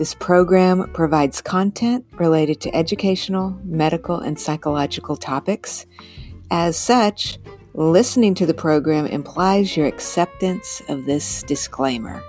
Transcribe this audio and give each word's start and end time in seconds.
This 0.00 0.14
program 0.14 0.90
provides 0.94 1.42
content 1.42 2.06
related 2.12 2.58
to 2.62 2.74
educational, 2.74 3.54
medical, 3.66 4.18
and 4.18 4.40
psychological 4.40 5.14
topics. 5.14 5.84
As 6.50 6.78
such, 6.78 7.38
listening 7.74 8.32
to 8.36 8.46
the 8.46 8.54
program 8.54 9.04
implies 9.04 9.76
your 9.76 9.86
acceptance 9.86 10.80
of 10.88 11.04
this 11.04 11.42
disclaimer. 11.42 12.22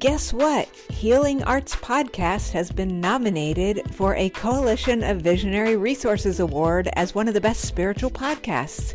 Guess 0.00 0.32
what? 0.32 0.66
Healing 0.88 1.42
Arts 1.42 1.76
Podcast 1.76 2.52
has 2.52 2.72
been 2.72 3.02
nominated 3.02 3.82
for 3.94 4.14
a 4.14 4.30
Coalition 4.30 5.02
of 5.02 5.20
Visionary 5.20 5.76
Resources 5.76 6.40
Award 6.40 6.88
as 6.94 7.14
one 7.14 7.28
of 7.28 7.34
the 7.34 7.40
best 7.42 7.66
spiritual 7.66 8.10
podcasts. 8.10 8.94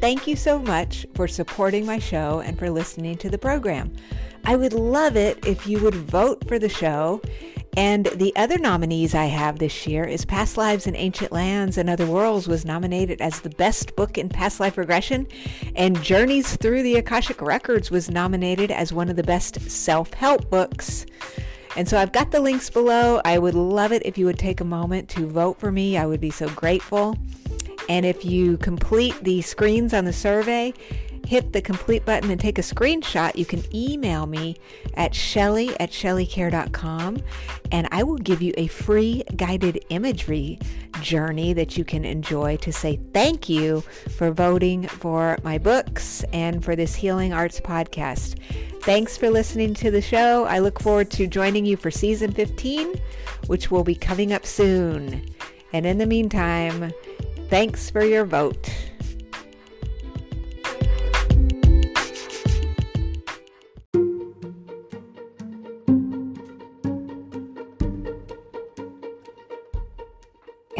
Thank 0.00 0.26
you 0.26 0.34
so 0.34 0.58
much 0.58 1.04
for 1.14 1.28
supporting 1.28 1.84
my 1.84 1.98
show 1.98 2.40
and 2.40 2.58
for 2.58 2.70
listening 2.70 3.18
to 3.18 3.28
the 3.28 3.36
program. 3.36 3.94
I 4.44 4.56
would 4.56 4.72
love 4.72 5.14
it 5.14 5.44
if 5.46 5.66
you 5.66 5.78
would 5.80 5.94
vote 5.94 6.48
for 6.48 6.58
the 6.58 6.70
show 6.70 7.20
and 7.76 8.06
the 8.06 8.34
other 8.36 8.58
nominees 8.58 9.14
I 9.14 9.26
have 9.26 9.58
this 9.58 9.86
year 9.86 10.04
is 10.04 10.24
Past 10.24 10.56
Lives 10.56 10.86
in 10.86 10.96
Ancient 10.96 11.30
Lands 11.30 11.76
and 11.78 11.90
Other 11.90 12.06
Worlds 12.06 12.48
was 12.48 12.64
nominated 12.64 13.20
as 13.20 13.40
the 13.40 13.50
best 13.50 13.94
book 13.96 14.16
in 14.16 14.28
past 14.28 14.58
life 14.60 14.78
regression, 14.78 15.26
and 15.74 16.02
Journeys 16.02 16.56
Through 16.56 16.82
the 16.82 16.96
Akashic 16.96 17.42
Records 17.42 17.90
was 17.90 18.10
nominated 18.10 18.70
as 18.70 18.92
one 18.92 19.08
of 19.08 19.16
the 19.16 19.22
best 19.22 19.60
self-help 19.70 20.50
books. 20.50 21.06
And 21.76 21.86
so 21.86 21.98
I've 21.98 22.12
got 22.12 22.30
the 22.30 22.40
links 22.40 22.70
below. 22.70 23.20
I 23.24 23.38
would 23.38 23.54
love 23.54 23.92
it 23.92 24.04
if 24.06 24.16
you 24.16 24.24
would 24.24 24.38
take 24.38 24.62
a 24.62 24.64
moment 24.64 25.10
to 25.10 25.26
vote 25.26 25.60
for 25.60 25.70
me. 25.70 25.98
I 25.98 26.06
would 26.06 26.20
be 26.20 26.30
so 26.30 26.48
grateful. 26.48 27.16
And 27.88 28.06
if 28.06 28.24
you 28.24 28.56
complete 28.56 29.14
the 29.22 29.42
screens 29.42 29.92
on 29.92 30.06
the 30.06 30.12
survey, 30.12 30.72
hit 31.26 31.52
the 31.52 31.60
complete 31.60 32.04
button 32.04 32.30
and 32.30 32.40
take 32.40 32.58
a 32.58 32.62
screenshot, 32.62 33.34
you 33.34 33.44
can 33.44 33.62
email 33.74 34.26
me 34.26 34.56
at 34.94 35.14
shelly 35.14 35.78
at 35.80 35.90
shelleykerr.com 35.90 37.18
and 37.72 37.88
I 37.90 38.02
will 38.04 38.16
give 38.16 38.40
you 38.40 38.54
a 38.56 38.68
free 38.68 39.24
guided 39.34 39.84
imagery 39.88 40.58
journey 41.00 41.52
that 41.52 41.76
you 41.76 41.84
can 41.84 42.04
enjoy 42.04 42.56
to 42.58 42.72
say 42.72 42.96
thank 43.12 43.48
you 43.48 43.80
for 44.16 44.30
voting 44.30 44.86
for 44.86 45.36
my 45.42 45.58
books 45.58 46.24
and 46.32 46.64
for 46.64 46.76
this 46.76 46.94
Healing 46.94 47.32
Arts 47.32 47.60
podcast. 47.60 48.38
Thanks 48.82 49.16
for 49.16 49.28
listening 49.28 49.74
to 49.74 49.90
the 49.90 50.00
show. 50.00 50.44
I 50.44 50.60
look 50.60 50.80
forward 50.80 51.10
to 51.12 51.26
joining 51.26 51.66
you 51.66 51.76
for 51.76 51.90
season 51.90 52.30
15, 52.30 52.94
which 53.48 53.70
will 53.70 53.82
be 53.82 53.96
coming 53.96 54.32
up 54.32 54.46
soon. 54.46 55.26
And 55.72 55.84
in 55.84 55.98
the 55.98 56.06
meantime, 56.06 56.92
thanks 57.48 57.90
for 57.90 58.04
your 58.04 58.24
vote. 58.24 58.70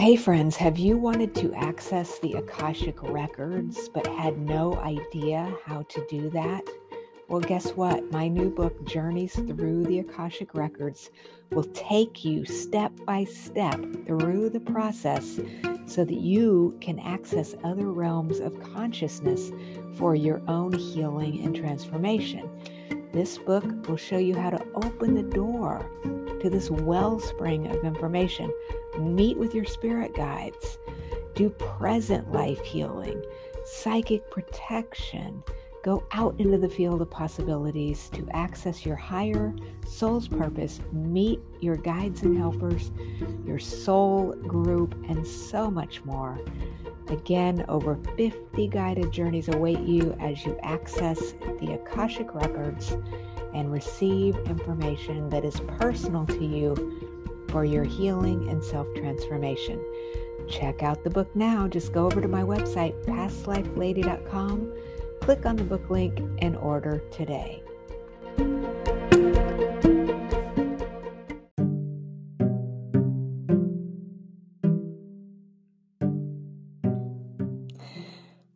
Hey 0.06 0.14
friends, 0.14 0.54
have 0.54 0.78
you 0.78 0.96
wanted 0.96 1.34
to 1.34 1.52
access 1.54 2.20
the 2.20 2.34
Akashic 2.34 3.02
Records 3.02 3.88
but 3.88 4.06
had 4.06 4.38
no 4.38 4.76
idea 4.76 5.52
how 5.64 5.82
to 5.82 6.06
do 6.08 6.30
that? 6.30 6.62
Well, 7.26 7.40
guess 7.40 7.72
what? 7.72 8.12
My 8.12 8.28
new 8.28 8.48
book, 8.48 8.84
Journeys 8.84 9.34
Through 9.34 9.82
the 9.86 9.98
Akashic 9.98 10.54
Records, 10.54 11.10
will 11.50 11.64
take 11.74 12.24
you 12.24 12.44
step 12.44 12.92
by 13.04 13.24
step 13.24 13.80
through 14.06 14.50
the 14.50 14.60
process 14.60 15.40
so 15.86 16.04
that 16.04 16.20
you 16.20 16.78
can 16.80 17.00
access 17.00 17.56
other 17.64 17.90
realms 17.90 18.38
of 18.38 18.62
consciousness 18.62 19.50
for 19.96 20.14
your 20.14 20.40
own 20.46 20.72
healing 20.72 21.44
and 21.44 21.56
transformation. 21.56 22.48
This 23.12 23.38
book 23.38 23.64
will 23.88 23.96
show 23.96 24.18
you 24.18 24.36
how 24.36 24.50
to 24.50 24.64
open 24.76 25.14
the 25.14 25.24
door 25.24 25.90
to 26.40 26.48
this 26.48 26.70
wellspring 26.70 27.66
of 27.66 27.84
information. 27.84 28.52
Meet 28.98 29.36
with 29.36 29.54
your 29.54 29.64
spirit 29.64 30.14
guides. 30.14 30.78
Do 31.34 31.50
present 31.50 32.32
life 32.32 32.62
healing, 32.62 33.22
psychic 33.64 34.30
protection. 34.30 35.42
Go 35.82 36.04
out 36.12 36.34
into 36.40 36.58
the 36.58 36.68
field 36.68 37.00
of 37.00 37.10
possibilities 37.10 38.08
to 38.10 38.28
access 38.32 38.84
your 38.84 38.96
higher 38.96 39.54
soul's 39.86 40.26
purpose. 40.26 40.80
Meet 40.92 41.40
your 41.60 41.76
guides 41.76 42.22
and 42.22 42.36
helpers, 42.36 42.90
your 43.44 43.60
soul 43.60 44.32
group, 44.32 44.94
and 45.08 45.24
so 45.24 45.70
much 45.70 46.04
more. 46.04 46.38
Again, 47.08 47.64
over 47.68 47.96
50 48.16 48.66
guided 48.66 49.12
journeys 49.12 49.48
await 49.48 49.78
you 49.80 50.16
as 50.18 50.44
you 50.44 50.58
access 50.62 51.34
the 51.60 51.74
Akashic 51.74 52.34
Records 52.34 52.96
and 53.54 53.70
receive 53.70 54.36
information 54.46 55.28
that 55.28 55.44
is 55.44 55.60
personal 55.78 56.26
to 56.26 56.44
you 56.44 57.15
for 57.48 57.64
your 57.64 57.84
healing 57.84 58.48
and 58.48 58.62
self 58.62 58.86
transformation. 58.94 59.82
Check 60.48 60.82
out 60.82 61.02
the 61.02 61.10
book 61.10 61.34
now. 61.34 61.66
Just 61.68 61.92
go 61.92 62.06
over 62.06 62.20
to 62.20 62.28
my 62.28 62.42
website, 62.42 62.94
pastlifelady.com, 63.04 64.72
click 65.20 65.46
on 65.46 65.56
the 65.56 65.64
book 65.64 65.90
link, 65.90 66.20
and 66.38 66.56
order 66.56 67.02
today. 67.10 67.62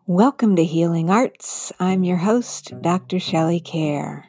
Welcome 0.06 0.56
to 0.56 0.64
Healing 0.64 1.08
Arts. 1.08 1.72
I'm 1.78 2.02
your 2.02 2.16
host, 2.16 2.74
Dr. 2.82 3.20
Shelley 3.20 3.60
Kerr. 3.60 4.24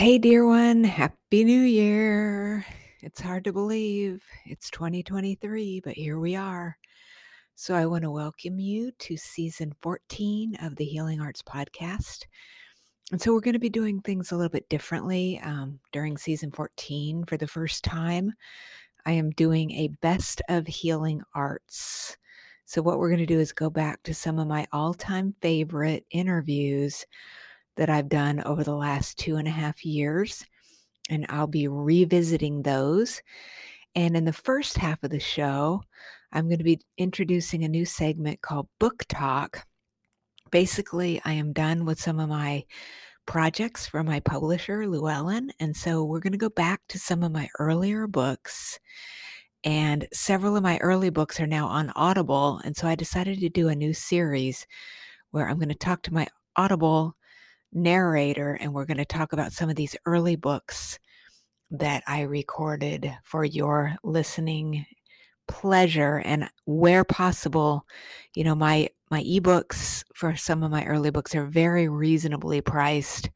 Hey, 0.00 0.16
dear 0.16 0.46
one, 0.46 0.82
Happy 0.82 1.44
New 1.44 1.60
Year. 1.60 2.64
It's 3.02 3.20
hard 3.20 3.44
to 3.44 3.52
believe 3.52 4.24
it's 4.46 4.70
2023, 4.70 5.82
but 5.84 5.92
here 5.92 6.18
we 6.18 6.34
are. 6.34 6.78
So, 7.54 7.74
I 7.74 7.84
want 7.84 8.04
to 8.04 8.10
welcome 8.10 8.58
you 8.58 8.92
to 8.92 9.18
season 9.18 9.74
14 9.82 10.56
of 10.62 10.74
the 10.76 10.86
Healing 10.86 11.20
Arts 11.20 11.42
Podcast. 11.42 12.24
And 13.12 13.20
so, 13.20 13.34
we're 13.34 13.42
going 13.42 13.52
to 13.52 13.58
be 13.58 13.68
doing 13.68 14.00
things 14.00 14.32
a 14.32 14.36
little 14.36 14.48
bit 14.48 14.70
differently 14.70 15.38
um, 15.44 15.78
during 15.92 16.16
season 16.16 16.50
14 16.50 17.26
for 17.26 17.36
the 17.36 17.46
first 17.46 17.84
time. 17.84 18.32
I 19.04 19.12
am 19.12 19.28
doing 19.32 19.70
a 19.72 19.88
best 20.00 20.40
of 20.48 20.66
healing 20.66 21.20
arts. 21.34 22.16
So, 22.64 22.80
what 22.80 22.98
we're 22.98 23.10
going 23.10 23.18
to 23.18 23.26
do 23.26 23.38
is 23.38 23.52
go 23.52 23.68
back 23.68 24.02
to 24.04 24.14
some 24.14 24.38
of 24.38 24.48
my 24.48 24.66
all 24.72 24.94
time 24.94 25.34
favorite 25.42 26.06
interviews 26.10 27.04
that 27.80 27.88
I've 27.88 28.10
done 28.10 28.42
over 28.44 28.62
the 28.62 28.74
last 28.74 29.16
two 29.16 29.36
and 29.36 29.48
a 29.48 29.50
half 29.50 29.86
years. 29.86 30.44
And 31.08 31.24
I'll 31.30 31.46
be 31.46 31.66
revisiting 31.66 32.60
those. 32.60 33.22
And 33.94 34.14
in 34.14 34.26
the 34.26 34.34
first 34.34 34.76
half 34.76 35.02
of 35.02 35.08
the 35.10 35.18
show, 35.18 35.80
I'm 36.30 36.46
going 36.46 36.58
to 36.58 36.64
be 36.64 36.82
introducing 36.98 37.64
a 37.64 37.68
new 37.68 37.86
segment 37.86 38.42
called 38.42 38.68
Book 38.78 39.06
Talk. 39.08 39.66
Basically, 40.50 41.22
I 41.24 41.32
am 41.32 41.54
done 41.54 41.86
with 41.86 41.98
some 41.98 42.20
of 42.20 42.28
my 42.28 42.64
projects 43.24 43.86
for 43.86 44.04
my 44.04 44.20
publisher, 44.20 44.86
Llewellyn. 44.86 45.50
And 45.58 45.74
so 45.74 46.04
we're 46.04 46.20
going 46.20 46.32
to 46.32 46.38
go 46.38 46.50
back 46.50 46.82
to 46.90 46.98
some 46.98 47.22
of 47.22 47.32
my 47.32 47.48
earlier 47.58 48.06
books. 48.06 48.78
And 49.64 50.06
several 50.12 50.54
of 50.54 50.62
my 50.62 50.76
early 50.80 51.08
books 51.08 51.40
are 51.40 51.46
now 51.46 51.66
on 51.66 51.94
Audible. 51.96 52.60
And 52.62 52.76
so 52.76 52.86
I 52.86 52.94
decided 52.94 53.40
to 53.40 53.48
do 53.48 53.68
a 53.68 53.74
new 53.74 53.94
series 53.94 54.66
where 55.30 55.48
I'm 55.48 55.56
going 55.56 55.70
to 55.70 55.74
talk 55.74 56.02
to 56.02 56.12
my 56.12 56.26
Audible 56.56 57.16
narrator, 57.72 58.54
and 58.54 58.72
we're 58.72 58.86
going 58.86 58.98
to 58.98 59.04
talk 59.04 59.32
about 59.32 59.52
some 59.52 59.70
of 59.70 59.76
these 59.76 59.96
early 60.06 60.36
books 60.36 60.98
that 61.70 62.02
I 62.06 62.22
recorded 62.22 63.12
for 63.24 63.44
your 63.44 63.96
listening 64.02 64.86
pleasure 65.46 66.22
and 66.24 66.48
where 66.64 67.02
possible 67.02 67.84
you 68.36 68.44
know 68.44 68.54
my 68.54 68.88
my 69.10 69.20
ebooks 69.24 70.04
for 70.14 70.36
some 70.36 70.62
of 70.62 70.70
my 70.70 70.84
early 70.84 71.10
books 71.10 71.34
are 71.34 71.46
very 71.46 71.88
reasonably 71.88 72.60
priced. 72.60 73.28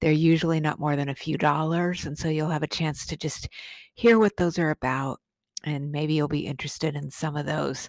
They're 0.00 0.12
usually 0.12 0.60
not 0.60 0.78
more 0.78 0.94
than 0.94 1.08
a 1.08 1.14
few 1.14 1.36
dollars 1.36 2.06
and 2.06 2.16
so 2.16 2.28
you'll 2.28 2.50
have 2.50 2.62
a 2.62 2.68
chance 2.68 3.06
to 3.06 3.16
just 3.16 3.48
hear 3.94 4.18
what 4.18 4.36
those 4.36 4.58
are 4.58 4.70
about 4.70 5.18
and 5.64 5.90
maybe 5.90 6.14
you'll 6.14 6.28
be 6.28 6.46
interested 6.46 6.94
in 6.94 7.10
some 7.10 7.36
of 7.36 7.46
those. 7.46 7.88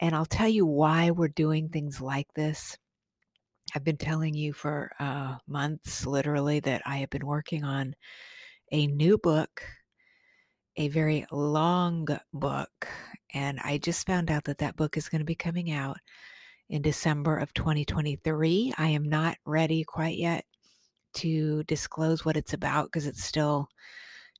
And 0.00 0.14
i'll 0.14 0.26
tell 0.26 0.48
you 0.48 0.66
why 0.66 1.10
we're 1.10 1.28
doing 1.28 1.68
things 1.68 2.00
like 2.00 2.26
this 2.34 2.76
i've 3.74 3.84
been 3.84 3.96
telling 3.96 4.34
you 4.34 4.52
for 4.52 4.90
uh, 4.98 5.36
months 5.46 6.06
literally 6.06 6.60
that 6.60 6.82
i 6.86 6.96
have 6.98 7.10
been 7.10 7.26
working 7.26 7.64
on 7.64 7.94
a 8.72 8.86
new 8.86 9.18
book 9.18 9.62
a 10.76 10.88
very 10.88 11.26
long 11.30 12.06
book. 12.32 12.88
And 13.34 13.60
I 13.62 13.78
just 13.78 14.06
found 14.06 14.30
out 14.30 14.44
that 14.44 14.58
that 14.58 14.76
book 14.76 14.96
is 14.96 15.08
going 15.08 15.20
to 15.20 15.26
be 15.26 15.34
coming 15.34 15.70
out 15.70 15.98
in 16.68 16.82
December 16.82 17.36
of 17.36 17.52
2023. 17.54 18.72
I 18.78 18.88
am 18.88 19.08
not 19.08 19.36
ready 19.44 19.84
quite 19.84 20.16
yet 20.16 20.44
to 21.14 21.64
disclose 21.64 22.24
what 22.24 22.36
it's 22.36 22.54
about 22.54 22.86
because 22.86 23.06
it's 23.06 23.24
still 23.24 23.68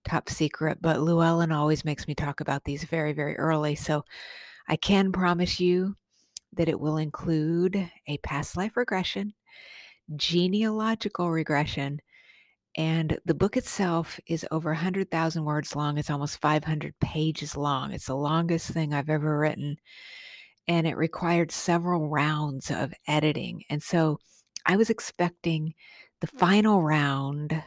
top 0.05 0.31
secret. 0.31 0.79
But 0.81 1.01
Llewellyn 1.01 1.53
always 1.53 1.85
makes 1.85 2.09
me 2.09 2.15
talk 2.15 2.41
about 2.41 2.65
these 2.65 2.85
very, 2.85 3.13
very 3.13 3.37
early. 3.37 3.75
So 3.75 4.05
I 4.69 4.77
can 4.77 5.13
promise 5.13 5.61
you 5.61 5.95
that 6.55 6.69
it 6.69 6.81
will 6.81 6.97
include 6.97 7.91
a 8.07 8.19
past 8.19 8.57
life 8.57 8.77
regression, 8.77 9.35
genealogical 10.17 11.31
regression, 11.31 12.01
and 12.77 13.19
the 13.25 13.35
book 13.35 13.57
itself 13.57 14.21
is 14.27 14.47
over 14.51 14.71
100,000 14.71 15.45
words 15.45 15.75
long. 15.75 15.99
It's 15.99 16.11
almost 16.11 16.41
500 16.41 16.95
pages 17.01 17.57
long. 17.57 17.93
It's 17.93 18.07
the 18.07 18.15
longest 18.15 18.71
thing 18.71 18.95
I've 18.95 19.11
ever 19.11 19.39
written. 19.39 19.77
And 20.69 20.87
it 20.87 20.97
required 20.97 21.51
several 21.51 22.09
rounds 22.09 22.71
of 22.71 22.95
editing. 23.09 23.65
And 23.71 23.83
so 23.83 24.21
I 24.65 24.77
was 24.77 24.89
expecting 24.89 25.75
the 26.21 26.29
final 26.29 26.83
round 26.83 27.61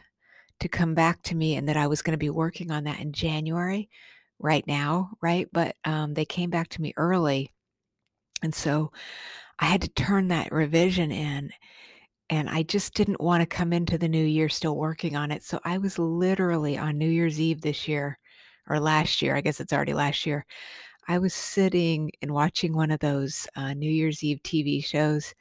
to 0.60 0.68
come 0.68 0.94
back 0.94 1.20
to 1.24 1.34
me 1.34 1.56
and 1.56 1.68
that 1.68 1.76
I 1.76 1.86
was 1.86 2.00
going 2.00 2.12
to 2.12 2.18
be 2.18 2.30
working 2.30 2.70
on 2.70 2.84
that 2.84 3.00
in 3.00 3.12
January 3.12 3.90
right 4.38 4.66
now, 4.66 5.10
right? 5.20 5.48
But 5.52 5.76
um, 5.84 6.14
they 6.14 6.24
came 6.24 6.48
back 6.48 6.68
to 6.70 6.80
me 6.80 6.94
early. 6.96 7.50
And 8.44 8.54
so 8.54 8.92
I 9.58 9.64
had 9.64 9.82
to 9.82 9.88
turn 9.88 10.28
that 10.28 10.52
revision 10.52 11.10
in 11.10 11.50
and 12.30 12.48
I 12.48 12.62
just 12.62 12.94
didn't 12.94 13.20
want 13.20 13.42
to 13.42 13.46
come 13.46 13.72
into 13.72 13.98
the 13.98 14.08
new 14.08 14.24
year 14.24 14.48
still 14.48 14.76
working 14.76 15.16
on 15.16 15.30
it. 15.30 15.42
So 15.42 15.60
I 15.64 15.78
was 15.78 15.98
literally 15.98 16.78
on 16.78 16.98
New 16.98 17.08
Year's 17.08 17.40
Eve 17.40 17.60
this 17.60 17.88
year 17.88 18.18
or 18.68 18.80
last 18.80 19.20
year, 19.20 19.36
I 19.36 19.42
guess 19.42 19.60
it's 19.60 19.72
already 19.72 19.94
last 19.94 20.26
year. 20.26 20.46
I 21.06 21.18
was 21.18 21.34
sitting 21.34 22.10
and 22.22 22.32
watching 22.32 22.74
one 22.74 22.90
of 22.90 23.00
those 23.00 23.46
uh, 23.56 23.74
New 23.74 23.90
Year's 23.90 24.24
Eve 24.24 24.40
TV 24.42 24.82
shows, 24.84 25.34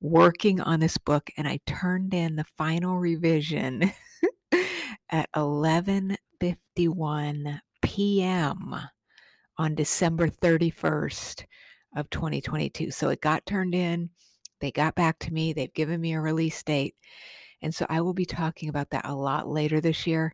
working 0.00 0.60
on 0.60 0.80
this 0.80 0.98
book, 0.98 1.30
and 1.36 1.46
I 1.46 1.60
turned 1.66 2.12
in 2.12 2.34
the 2.34 2.44
final 2.58 2.98
revision 2.98 3.92
at 5.10 5.30
11:51 5.36 7.60
p.m. 7.82 8.74
on 9.58 9.74
December 9.76 10.28
31st 10.28 11.44
of 11.96 12.08
2022. 12.10 12.92
So 12.92 13.08
it 13.08 13.20
got 13.20 13.44
turned 13.46 13.74
in 13.74 14.10
they 14.60 14.70
got 14.70 14.94
back 14.94 15.18
to 15.20 15.32
me. 15.32 15.52
They've 15.52 15.72
given 15.72 16.00
me 16.00 16.14
a 16.14 16.20
release 16.20 16.62
date. 16.62 16.94
And 17.62 17.74
so 17.74 17.86
I 17.88 18.00
will 18.00 18.14
be 18.14 18.24
talking 18.24 18.68
about 18.68 18.90
that 18.90 19.06
a 19.06 19.14
lot 19.14 19.48
later 19.48 19.80
this 19.80 20.06
year. 20.06 20.32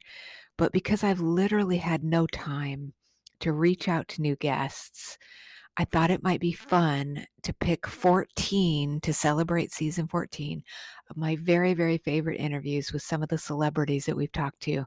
But 0.59 0.73
because 0.73 1.03
I've 1.03 1.21
literally 1.21 1.79
had 1.79 2.05
no 2.05 2.27
time 2.27 2.93
to 3.41 3.53
reach 3.53 3.89
out 3.89 4.09
to 4.09 4.23
new 4.23 4.37
guests, 4.37 5.19
I 5.77 5.87
thought 5.87 6.11
it 6.11 6.23
might 6.23 6.41
be 6.41 6.53
fun 6.53 7.25
to 7.45 7.55
pick 7.55 7.87
14 7.87 9.01
to 9.01 9.13
celebrate 9.13 9.73
season 9.73 10.07
14 10.07 10.63
of 11.09 11.17
my 11.17 11.37
very, 11.37 11.73
very 11.73 11.97
favorite 11.99 12.39
interviews 12.39 12.93
with 12.93 13.03
some 13.03 13.23
of 13.23 13.31
the 13.31 13.39
celebrities 13.39 14.05
that 14.05 14.17
we've 14.17 14.33
talked 14.33 14.61
to. 14.63 14.85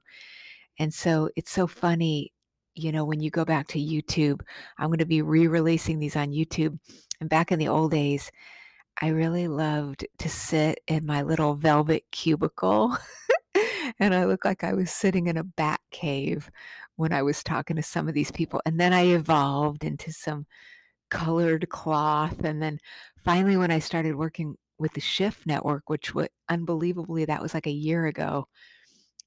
And 0.78 0.94
so 0.94 1.30
it's 1.36 1.52
so 1.52 1.66
funny, 1.66 2.32
you 2.76 2.92
know, 2.92 3.06
when 3.06 3.22
you 3.22 3.30
go 3.30 3.46
back 3.46 3.68
to 3.70 3.80
YouTube, 3.80 4.42
I'm 4.78 4.88
going 4.88 5.00
to 5.00 5.06
be 5.06 5.22
re 5.22 5.48
releasing 5.48 6.00
these 6.00 6.16
on 6.16 6.32
YouTube. 6.32 6.78
And 7.22 7.30
back 7.30 7.52
in 7.52 7.60
the 7.60 7.70
old 7.70 7.92
days, 7.92 8.32
I 9.02 9.08
really 9.08 9.48
loved 9.48 10.06
to 10.20 10.30
sit 10.30 10.80
in 10.88 11.06
my 11.06 11.22
little 11.22 11.56
velvet 11.56 12.04
cubicle. 12.12 12.98
and 14.00 14.14
I 14.14 14.26
looked 14.26 14.46
like 14.46 14.64
I 14.64 14.74
was 14.74 14.92
sitting 14.92 15.28
in 15.28 15.38
a 15.38 15.44
bat 15.44 15.80
cave 15.92 16.50
when 16.96 17.12
I 17.12 17.22
was 17.22 17.44
talking 17.44 17.76
to 17.76 17.84
some 17.84 18.08
of 18.08 18.14
these 18.14 18.32
people. 18.32 18.62
And 18.66 18.80
then 18.80 18.94
I 18.94 19.08
evolved 19.08 19.84
into 19.84 20.12
some 20.12 20.46
colored 21.10 21.70
cloth. 21.70 22.44
And 22.44 22.62
then 22.62 22.80
finally, 23.24 23.58
when 23.58 23.72
I 23.72 23.80
started 23.80 24.16
working 24.16 24.56
with 24.78 24.94
the 24.94 25.02
Shift 25.02 25.46
Network, 25.46 25.90
which 25.90 26.14
was 26.14 26.28
unbelievably, 26.50 27.26
that 27.26 27.42
was 27.42 27.54
like 27.54 27.68
a 27.68 27.72
year 27.72 28.06
ago, 28.06 28.48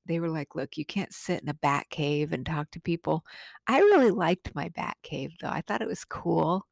they 0.08 0.20
were 0.20 0.30
like, 0.30 0.54
look, 0.54 0.76
you 0.76 0.84
can't 0.84 1.12
sit 1.12 1.42
in 1.42 1.48
a 1.48 1.54
bat 1.54 1.86
cave 1.90 2.32
and 2.32 2.44
talk 2.44 2.70
to 2.72 2.80
people. 2.80 3.24
I 3.66 3.78
really 3.78 4.10
liked 4.10 4.54
my 4.54 4.70
bat 4.70 4.96
cave, 5.02 5.32
though. 5.40 5.48
I 5.48 5.60
thought 5.60 5.82
it 5.82 5.88
was 5.88 6.04
cool 6.04 6.66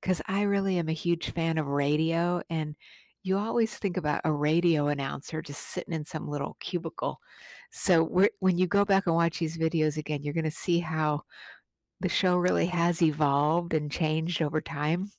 because 0.00 0.20
I 0.26 0.42
really 0.42 0.78
am 0.78 0.88
a 0.88 0.92
huge 0.92 1.30
fan 1.30 1.58
of 1.58 1.66
radio. 1.66 2.42
And 2.50 2.74
you 3.22 3.38
always 3.38 3.72
think 3.74 3.96
about 3.96 4.22
a 4.24 4.32
radio 4.32 4.88
announcer 4.88 5.40
just 5.40 5.68
sitting 5.68 5.94
in 5.94 6.04
some 6.04 6.28
little 6.28 6.56
cubicle. 6.60 7.20
So 7.70 8.28
when 8.40 8.58
you 8.58 8.66
go 8.66 8.84
back 8.84 9.06
and 9.06 9.14
watch 9.14 9.38
these 9.38 9.56
videos 9.56 9.96
again, 9.96 10.22
you're 10.22 10.34
going 10.34 10.44
to 10.44 10.50
see 10.50 10.80
how 10.80 11.22
the 12.00 12.08
show 12.08 12.36
really 12.36 12.66
has 12.66 13.00
evolved 13.00 13.74
and 13.74 13.90
changed 13.90 14.42
over 14.42 14.60
time, 14.60 15.12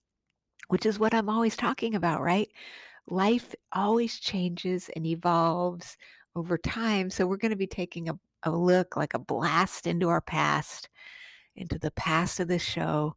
which 0.68 0.86
is 0.86 1.00
what 1.00 1.14
I'm 1.14 1.30
always 1.30 1.56
talking 1.56 1.96
about, 1.96 2.22
right? 2.22 2.50
Life 3.08 3.56
always 3.72 4.20
changes 4.20 4.90
and 4.96 5.06
evolves 5.06 5.98
over 6.36 6.58
time. 6.58 7.10
So 7.10 7.26
we're 7.26 7.38
going 7.38 7.52
to 7.52 7.58
be 7.58 7.68
taking 7.68 8.10
a, 8.10 8.18
a 8.44 8.52
look 8.52 8.96
like 8.98 9.14
a 9.14 9.20
blast 9.20 9.88
into 9.88 10.10
our 10.10 10.22
past, 10.22 10.90
into 11.56 11.78
the 11.80 11.92
past 11.92 12.40
of 12.40 12.48
this 12.48 12.64
show. 12.64 13.16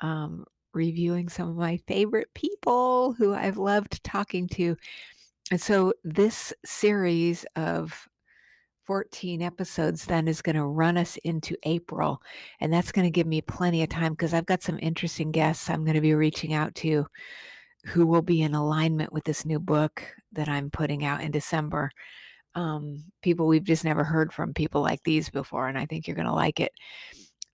Um, 0.00 0.44
reviewing 0.74 1.28
some 1.28 1.48
of 1.48 1.56
my 1.56 1.76
favorite 1.86 2.32
people 2.34 3.12
who 3.12 3.34
I've 3.34 3.58
loved 3.58 4.02
talking 4.04 4.48
to. 4.48 4.76
And 5.50 5.60
so 5.60 5.92
this 6.04 6.52
series 6.64 7.44
of 7.56 8.08
14 8.84 9.42
episodes 9.42 10.06
then 10.06 10.26
is 10.28 10.42
going 10.42 10.56
to 10.56 10.64
run 10.64 10.96
us 10.96 11.16
into 11.24 11.56
April. 11.64 12.22
And 12.60 12.72
that's 12.72 12.92
going 12.92 13.06
to 13.06 13.10
give 13.10 13.26
me 13.26 13.40
plenty 13.40 13.82
of 13.82 13.88
time 13.88 14.12
because 14.12 14.34
I've 14.34 14.46
got 14.46 14.62
some 14.62 14.78
interesting 14.80 15.30
guests 15.30 15.70
I'm 15.70 15.84
going 15.84 15.94
to 15.94 16.00
be 16.00 16.14
reaching 16.14 16.52
out 16.54 16.74
to 16.76 17.06
who 17.84 18.06
will 18.06 18.22
be 18.22 18.42
in 18.42 18.54
alignment 18.54 19.12
with 19.12 19.24
this 19.24 19.44
new 19.44 19.58
book 19.58 20.04
that 20.32 20.48
I'm 20.48 20.70
putting 20.70 21.04
out 21.04 21.20
in 21.20 21.30
December. 21.30 21.90
Um, 22.54 23.04
people 23.22 23.46
we've 23.46 23.64
just 23.64 23.84
never 23.84 24.04
heard 24.04 24.32
from 24.32 24.52
people 24.52 24.82
like 24.82 25.02
these 25.04 25.30
before, 25.30 25.68
and 25.68 25.78
I 25.78 25.86
think 25.86 26.06
you're 26.06 26.16
going 26.16 26.26
to 26.26 26.34
like 26.34 26.60
it. 26.60 26.72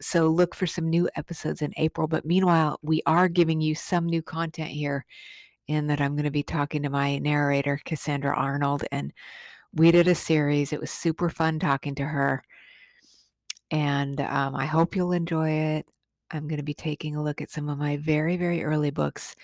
So 0.01 0.29
look 0.29 0.55
for 0.55 0.67
some 0.67 0.89
new 0.89 1.09
episodes 1.17 1.63
in 1.63 1.73
April. 1.77 2.07
But 2.07 2.25
meanwhile, 2.25 2.79
we 2.83 3.03
are 3.07 3.29
giving 3.29 3.61
you 3.61 3.75
some 3.75 4.07
new 4.07 4.23
content 4.23 4.71
here 4.71 5.05
in 5.67 5.87
that 5.89 6.01
I'm 6.01 6.15
going 6.15 6.25
to 6.25 6.31
be 6.31 6.43
talking 6.43 6.83
to 6.83 6.91
my 6.91 7.19
narrator, 7.19 7.81
Cassandra 7.85 8.35
Arnold. 8.35 8.85
And 8.91 9.13
we 9.75 9.91
did 9.91 10.09
a 10.09 10.15
series. 10.15 10.73
It 10.73 10.81
was 10.81 10.91
super 10.91 11.29
fun 11.29 11.59
talking 11.59 11.95
to 11.97 12.05
her. 12.05 12.43
And 13.71 14.21
um, 14.21 14.57
I 14.57 14.65
hope 14.65 14.97
you'll 14.97 15.13
enjoy 15.13 15.51
it. 15.51 15.87
I'm 16.31 16.49
going 16.49 16.59
to 16.59 16.63
be 16.63 16.75
taking 16.75 17.17
a 17.17 17.23
look 17.23 17.41
at 17.41 17.51
some 17.51 17.69
of 17.69 17.79
my 17.79 17.97
very, 17.99 18.37
very 18.37 18.65
early 18.65 18.91
books 18.91 19.35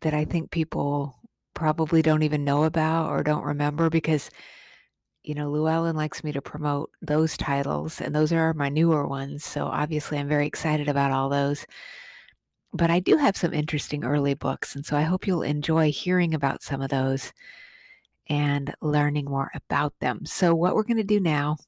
that 0.00 0.14
I 0.14 0.24
think 0.24 0.50
people 0.50 1.18
probably 1.54 2.02
don't 2.02 2.22
even 2.22 2.44
know 2.44 2.64
about 2.64 3.10
or 3.10 3.22
don't 3.22 3.44
remember 3.44 3.90
because 3.90 4.30
you 5.28 5.34
know, 5.34 5.50
Llewellyn 5.50 5.94
likes 5.94 6.24
me 6.24 6.32
to 6.32 6.40
promote 6.40 6.90
those 7.02 7.36
titles, 7.36 8.00
and 8.00 8.14
those 8.14 8.32
are 8.32 8.54
my 8.54 8.70
newer 8.70 9.06
ones. 9.06 9.44
So 9.44 9.66
obviously, 9.66 10.18
I'm 10.18 10.26
very 10.26 10.46
excited 10.46 10.88
about 10.88 11.12
all 11.12 11.28
those. 11.28 11.66
But 12.72 12.90
I 12.90 13.00
do 13.00 13.18
have 13.18 13.36
some 13.36 13.52
interesting 13.52 14.04
early 14.04 14.32
books, 14.32 14.74
and 14.74 14.86
so 14.86 14.96
I 14.96 15.02
hope 15.02 15.26
you'll 15.26 15.42
enjoy 15.42 15.92
hearing 15.92 16.34
about 16.34 16.62
some 16.62 16.80
of 16.80 16.88
those 16.88 17.32
and 18.28 18.74
learning 18.80 19.26
more 19.26 19.50
about 19.54 19.92
them. 20.00 20.24
So, 20.24 20.54
what 20.54 20.74
we're 20.74 20.82
going 20.82 20.96
to 20.96 21.04
do 21.04 21.20
now 21.20 21.58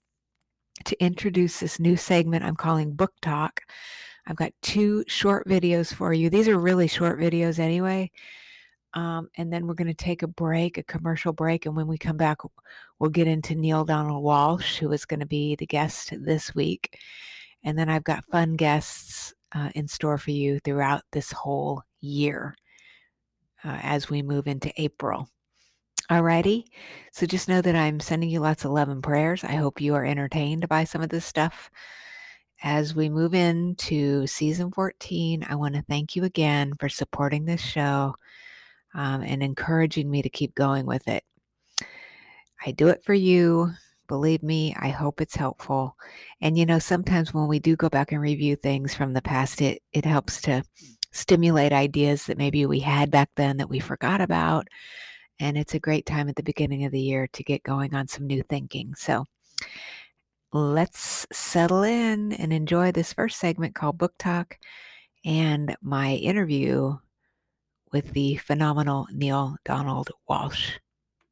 to 0.86 1.04
introduce 1.04 1.60
this 1.60 1.78
new 1.78 1.96
segment 1.96 2.44
I'm 2.44 2.56
calling 2.56 2.92
Book 2.94 3.12
Talk, 3.20 3.60
I've 4.26 4.36
got 4.36 4.52
two 4.62 5.04
short 5.06 5.46
videos 5.46 5.92
for 5.92 6.14
you. 6.14 6.30
These 6.30 6.48
are 6.48 6.58
really 6.58 6.86
short 6.88 7.20
videos 7.20 7.58
anyway. 7.58 8.10
Um, 8.94 9.28
and 9.36 9.52
then 9.52 9.66
we're 9.66 9.74
going 9.74 9.88
to 9.88 9.94
take 9.94 10.22
a 10.22 10.28
break, 10.28 10.78
a 10.78 10.82
commercial 10.82 11.32
break. 11.32 11.66
And 11.66 11.76
when 11.76 11.86
we 11.86 11.96
come 11.96 12.16
back, 12.16 12.38
we'll 12.98 13.10
get 13.10 13.28
into 13.28 13.54
Neale 13.54 13.84
Donald 13.84 14.24
Walsch, 14.24 14.78
who 14.78 14.90
is 14.92 15.04
going 15.04 15.20
to 15.20 15.26
be 15.26 15.54
the 15.56 15.66
guest 15.66 16.12
this 16.20 16.54
week. 16.54 16.98
And 17.62 17.78
then 17.78 17.88
I've 17.88 18.04
got 18.04 18.26
fun 18.26 18.54
guests 18.54 19.32
uh, 19.52 19.70
in 19.74 19.86
store 19.86 20.18
for 20.18 20.30
you 20.30 20.58
throughout 20.60 21.02
this 21.12 21.30
whole 21.30 21.82
year 22.00 22.56
uh, 23.64 23.78
as 23.82 24.08
we 24.08 24.22
move 24.22 24.46
into 24.46 24.72
April. 24.80 25.28
Alrighty. 26.10 26.64
So 27.12 27.26
just 27.26 27.48
know 27.48 27.60
that 27.60 27.76
I'm 27.76 28.00
sending 28.00 28.30
you 28.30 28.40
lots 28.40 28.64
of 28.64 28.72
love 28.72 28.88
and 28.88 29.02
prayers. 29.02 29.44
I 29.44 29.52
hope 29.52 29.80
you 29.80 29.94
are 29.94 30.04
entertained 30.04 30.68
by 30.68 30.82
some 30.84 31.02
of 31.02 31.08
this 31.08 31.24
stuff. 31.24 31.70
As 32.62 32.94
we 32.94 33.08
move 33.08 33.32
into 33.32 34.26
season 34.26 34.72
14, 34.72 35.46
I 35.48 35.54
want 35.54 35.76
to 35.76 35.82
thank 35.82 36.16
you 36.16 36.24
again 36.24 36.74
for 36.80 36.88
supporting 36.88 37.44
this 37.44 37.60
show 37.60 38.16
um, 38.94 39.22
and 39.22 39.42
encouraging 39.42 40.10
me 40.10 40.22
to 40.22 40.28
keep 40.28 40.54
going 40.54 40.86
with 40.86 41.06
it. 41.08 41.24
I 42.64 42.72
do 42.72 42.88
it 42.88 43.02
for 43.04 43.14
you. 43.14 43.72
Believe 44.08 44.42
me, 44.42 44.74
I 44.78 44.88
hope 44.88 45.20
it's 45.20 45.36
helpful. 45.36 45.96
And 46.40 46.58
you 46.58 46.66
know, 46.66 46.78
sometimes 46.78 47.32
when 47.32 47.46
we 47.48 47.58
do 47.58 47.76
go 47.76 47.88
back 47.88 48.12
and 48.12 48.20
review 48.20 48.56
things 48.56 48.94
from 48.94 49.12
the 49.12 49.22
past, 49.22 49.60
it 49.62 49.82
it 49.92 50.04
helps 50.04 50.40
to 50.42 50.62
stimulate 51.12 51.72
ideas 51.72 52.26
that 52.26 52.38
maybe 52.38 52.66
we 52.66 52.80
had 52.80 53.10
back 53.10 53.30
then 53.36 53.56
that 53.56 53.68
we 53.68 53.80
forgot 53.80 54.20
about 54.20 54.68
and 55.40 55.56
it's 55.56 55.74
a 55.74 55.80
great 55.80 56.06
time 56.06 56.28
at 56.28 56.36
the 56.36 56.42
beginning 56.42 56.84
of 56.84 56.92
the 56.92 57.00
year 57.00 57.26
to 57.32 57.42
get 57.42 57.62
going 57.62 57.94
on 57.94 58.06
some 58.06 58.26
new 58.26 58.42
thinking. 58.42 58.94
So 58.94 59.24
let's 60.52 61.26
settle 61.32 61.82
in 61.82 62.32
and 62.34 62.52
enjoy 62.52 62.92
this 62.92 63.14
first 63.14 63.40
segment 63.40 63.74
called 63.74 63.98
Book 63.98 64.12
Talk 64.18 64.58
and 65.24 65.74
my 65.82 66.14
interview 66.14 66.96
with 67.92 68.12
the 68.12 68.36
phenomenal 68.36 69.06
Neale 69.12 69.56
Donald 69.64 70.10
Walsch. 70.28 70.78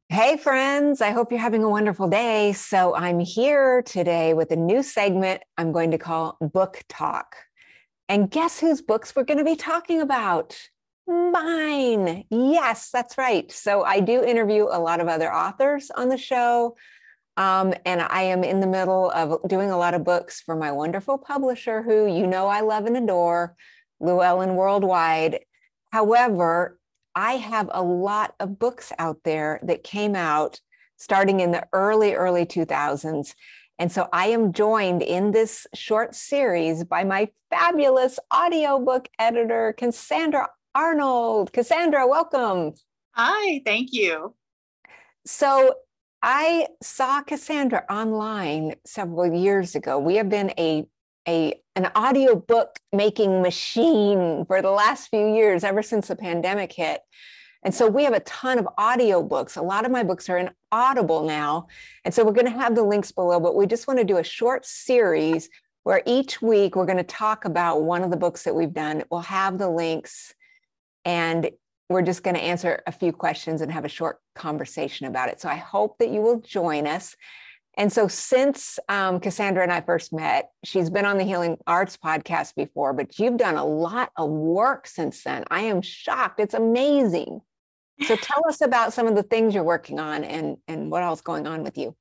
Hey, 0.09 0.37
friends, 0.37 1.01
I 1.01 1.11
hope 1.11 1.31
you're 1.31 1.39
having 1.39 1.63
a 1.63 1.69
wonderful 1.69 2.07
day. 2.07 2.53
So, 2.53 2.95
I'm 2.95 3.19
here 3.19 3.83
today 3.83 4.33
with 4.33 4.51
a 4.51 4.55
new 4.55 4.81
segment 4.81 5.43
I'm 5.57 5.71
going 5.71 5.91
to 5.91 5.97
call 5.97 6.37
Book 6.41 6.83
Talk. 6.89 7.35
And 8.09 8.31
guess 8.31 8.59
whose 8.59 8.81
books 8.81 9.15
we're 9.15 9.23
going 9.23 9.37
to 9.37 9.43
be 9.43 9.55
talking 9.55 10.01
about? 10.01 10.57
Mine. 11.05 12.25
Yes, 12.31 12.89
that's 12.91 13.17
right. 13.19 13.51
So 13.51 13.83
I 13.83 13.99
do 13.99 14.23
interview 14.23 14.63
a 14.63 14.79
lot 14.79 14.99
of 14.99 15.07
other 15.07 15.31
authors 15.31 15.91
on 15.95 16.09
the 16.09 16.17
show. 16.17 16.75
Um, 17.37 17.73
and 17.85 18.01
I 18.01 18.23
am 18.23 18.43
in 18.43 18.59
the 18.59 18.67
middle 18.67 19.11
of 19.11 19.47
doing 19.47 19.71
a 19.71 19.77
lot 19.77 19.93
of 19.93 20.03
books 20.03 20.41
for 20.41 20.55
my 20.55 20.71
wonderful 20.71 21.17
publisher, 21.17 21.83
who 21.83 22.05
you 22.05 22.27
know 22.27 22.47
I 22.47 22.61
love 22.61 22.85
and 22.85 22.97
adore, 22.97 23.55
Llewellyn 23.99 24.55
Worldwide. 24.55 25.39
However, 25.91 26.79
I 27.15 27.33
have 27.33 27.69
a 27.71 27.83
lot 27.83 28.35
of 28.39 28.59
books 28.59 28.91
out 28.99 29.19
there 29.23 29.59
that 29.63 29.83
came 29.83 30.15
out 30.15 30.61
starting 30.97 31.39
in 31.39 31.51
the 31.51 31.67
early, 31.73 32.13
early 32.13 32.45
2000s. 32.45 33.33
And 33.79 33.91
so 33.91 34.07
I 34.11 34.27
am 34.27 34.51
joined 34.51 35.01
in 35.01 35.31
this 35.31 35.65
short 35.73 36.13
series 36.13 36.83
by 36.83 37.05
my 37.05 37.29
fabulous 37.49 38.19
audiobook 38.33 39.09
editor, 39.17 39.73
Cassandra 39.77 40.49
Arnold. 40.75 41.53
Cassandra, 41.53 42.05
welcome. 42.07 42.73
Hi, 43.11 43.61
thank 43.65 43.93
you. 43.93 44.35
So 45.25 45.75
I 46.21 46.67
saw 46.81 47.21
Cassandra 47.21 47.85
online 47.89 48.75
several 48.85 49.33
years 49.33 49.75
ago. 49.75 49.97
We 49.97 50.15
have 50.15 50.29
been 50.29 50.53
a 50.57 50.85
a 51.29 51.61
an 51.75 51.89
audiobook 51.95 52.79
making 52.91 53.41
machine 53.41 54.43
for 54.45 54.61
the 54.61 54.71
last 54.71 55.07
few 55.07 55.33
years, 55.33 55.63
ever 55.63 55.81
since 55.81 56.07
the 56.07 56.15
pandemic 56.15 56.73
hit. 56.73 57.01
And 57.63 57.73
so 57.73 57.87
we 57.87 58.03
have 58.03 58.13
a 58.13 58.21
ton 58.21 58.57
of 58.57 58.67
audiobooks. 58.77 59.55
A 59.55 59.61
lot 59.61 59.85
of 59.85 59.91
my 59.91 60.03
books 60.03 60.29
are 60.29 60.37
in 60.37 60.49
Audible 60.71 61.25
now. 61.25 61.67
And 62.03 62.13
so 62.13 62.25
we're 62.25 62.33
going 62.33 62.51
to 62.51 62.59
have 62.59 62.75
the 62.75 62.83
links 62.83 63.11
below, 63.11 63.39
but 63.39 63.55
we 63.55 63.65
just 63.65 63.87
want 63.87 63.99
to 63.99 64.05
do 64.05 64.17
a 64.17 64.23
short 64.23 64.65
series 64.65 65.49
where 65.83 66.01
each 66.05 66.41
week 66.41 66.75
we're 66.75 66.85
going 66.85 66.97
to 66.97 67.03
talk 67.03 67.45
about 67.45 67.83
one 67.83 68.03
of 68.03 68.11
the 68.11 68.17
books 68.17 68.43
that 68.43 68.55
we've 68.55 68.73
done. 68.73 69.03
We'll 69.09 69.21
have 69.21 69.57
the 69.57 69.69
links 69.69 70.33
and 71.05 71.49
we're 71.89 72.01
just 72.01 72.23
going 72.23 72.35
to 72.35 72.41
answer 72.41 72.81
a 72.87 72.91
few 72.91 73.11
questions 73.11 73.61
and 73.61 73.71
have 73.71 73.85
a 73.85 73.89
short 73.89 74.19
conversation 74.35 75.07
about 75.07 75.29
it. 75.29 75.41
So 75.41 75.49
I 75.49 75.55
hope 75.55 75.97
that 75.99 76.09
you 76.09 76.21
will 76.21 76.41
join 76.41 76.87
us. 76.87 77.15
And 77.79 77.93
so, 77.93 78.09
since 78.09 78.77
um, 78.89 79.21
Cassandra 79.21 79.63
and 79.63 79.71
I 79.71 79.79
first 79.79 80.11
met, 80.11 80.51
she's 80.65 80.89
been 80.89 81.05
on 81.05 81.17
the 81.17 81.23
Healing 81.23 81.57
Arts 81.65 81.95
podcast 81.95 82.53
before, 82.55 82.91
but 82.91 83.17
you've 83.17 83.37
done 83.37 83.55
a 83.55 83.63
lot 83.63 84.11
of 84.17 84.29
work 84.29 84.85
since 84.85 85.23
then. 85.23 85.45
I 85.49 85.61
am 85.61 85.81
shocked. 85.81 86.41
It's 86.41 86.53
amazing. 86.53 87.39
So, 88.01 88.15
tell 88.21 88.43
us 88.49 88.59
about 88.59 88.91
some 88.91 89.07
of 89.07 89.15
the 89.15 89.23
things 89.23 89.55
you're 89.55 89.63
working 89.63 89.97
on 89.97 90.25
and, 90.25 90.57
and 90.67 90.91
what 90.91 91.03
else 91.03 91.21
going 91.21 91.47
on 91.47 91.63
with 91.63 91.77
you. 91.77 91.95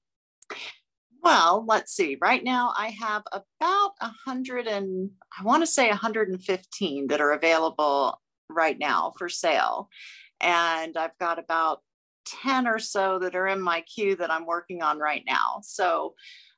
Well, 1.22 1.64
let's 1.68 1.94
see. 1.94 2.18
Right 2.20 2.42
now, 2.42 2.72
I 2.76 2.88
have 3.00 3.22
about 3.32 3.92
a 4.00 4.10
hundred 4.26 4.66
and 4.66 5.10
I 5.38 5.44
want 5.44 5.62
to 5.62 5.66
say 5.66 5.88
115 5.88 7.06
that 7.06 7.20
are 7.20 7.32
available 7.32 8.20
right 8.50 8.78
now 8.78 9.12
for 9.16 9.28
sale. 9.28 9.90
And 10.40 10.96
I've 10.96 11.16
got 11.20 11.38
about 11.38 11.82
10 12.42 12.66
or 12.66 12.78
so 12.78 13.18
that 13.18 13.34
are 13.34 13.48
in 13.48 13.60
my 13.60 13.82
queue 13.82 14.16
that 14.16 14.30
I'm 14.30 14.46
working 14.46 14.82
on 14.82 14.98
right 14.98 15.22
now. 15.26 15.60
So 15.62 16.14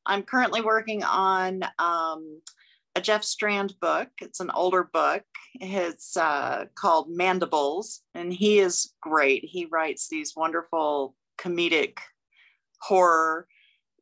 I'm 0.06 0.22
currently 0.22 0.60
working 0.60 1.02
on 1.02 1.62
um, 1.78 2.40
a 2.96 3.00
Jeff 3.00 3.22
Strand 3.22 3.74
book. 3.80 4.08
It's 4.20 4.40
an 4.40 4.50
older 4.54 4.88
book. 4.92 5.22
It's 5.54 6.16
uh, 6.16 6.66
called 6.74 7.08
Mandibles, 7.10 8.02
and 8.14 8.32
he 8.32 8.58
is 8.58 8.94
great. 9.02 9.44
He 9.44 9.66
writes 9.70 10.08
these 10.08 10.34
wonderful 10.36 11.14
comedic 11.38 11.98
horror, 12.80 13.46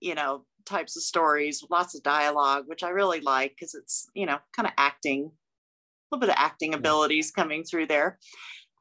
you 0.00 0.14
know, 0.14 0.44
types 0.66 0.96
of 0.96 1.02
stories, 1.02 1.64
lots 1.70 1.94
of 1.94 2.02
dialogue, 2.02 2.64
which 2.66 2.82
I 2.82 2.90
really 2.90 3.20
like 3.20 3.52
because 3.52 3.74
it's, 3.74 4.08
you 4.14 4.26
know, 4.26 4.38
kind 4.54 4.66
of 4.66 4.72
acting 4.76 5.30
a 6.10 6.14
little 6.16 6.26
bit 6.26 6.30
of 6.30 6.38
acting 6.38 6.74
abilities 6.74 7.30
coming 7.30 7.64
through 7.64 7.86
there. 7.86 8.18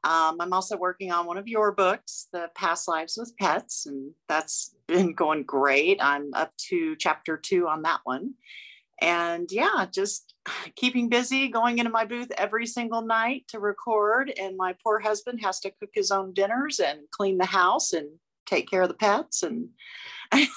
Um, 0.04 0.36
I'm 0.40 0.52
also 0.52 0.76
working 0.76 1.10
on 1.10 1.26
one 1.26 1.38
of 1.38 1.48
your 1.48 1.72
books, 1.72 2.28
The 2.32 2.50
Past 2.54 2.88
Lives 2.88 3.16
with 3.16 3.36
Pets, 3.36 3.86
and 3.86 4.12
that's 4.28 4.74
been 4.86 5.12
going 5.12 5.42
great. 5.42 5.98
I'm 6.00 6.30
up 6.34 6.52
to 6.68 6.96
chapter 6.96 7.36
two 7.36 7.66
on 7.68 7.82
that 7.82 8.00
one. 8.04 8.34
And 9.00 9.50
yeah, 9.50 9.86
just 9.90 10.34
keeping 10.76 11.08
busy, 11.08 11.48
going 11.48 11.78
into 11.78 11.90
my 11.90 12.04
booth 12.04 12.30
every 12.36 12.66
single 12.66 13.02
night 13.02 13.44
to 13.48 13.60
record. 13.60 14.32
And 14.38 14.56
my 14.56 14.74
poor 14.82 14.98
husband 14.98 15.40
has 15.42 15.60
to 15.60 15.70
cook 15.70 15.90
his 15.94 16.10
own 16.10 16.32
dinners 16.32 16.80
and 16.80 17.00
clean 17.10 17.38
the 17.38 17.46
house 17.46 17.92
and 17.92 18.08
take 18.46 18.68
care 18.68 18.82
of 18.82 18.88
the 18.88 18.94
pets. 18.94 19.42
And 19.42 19.68
he 20.34 20.48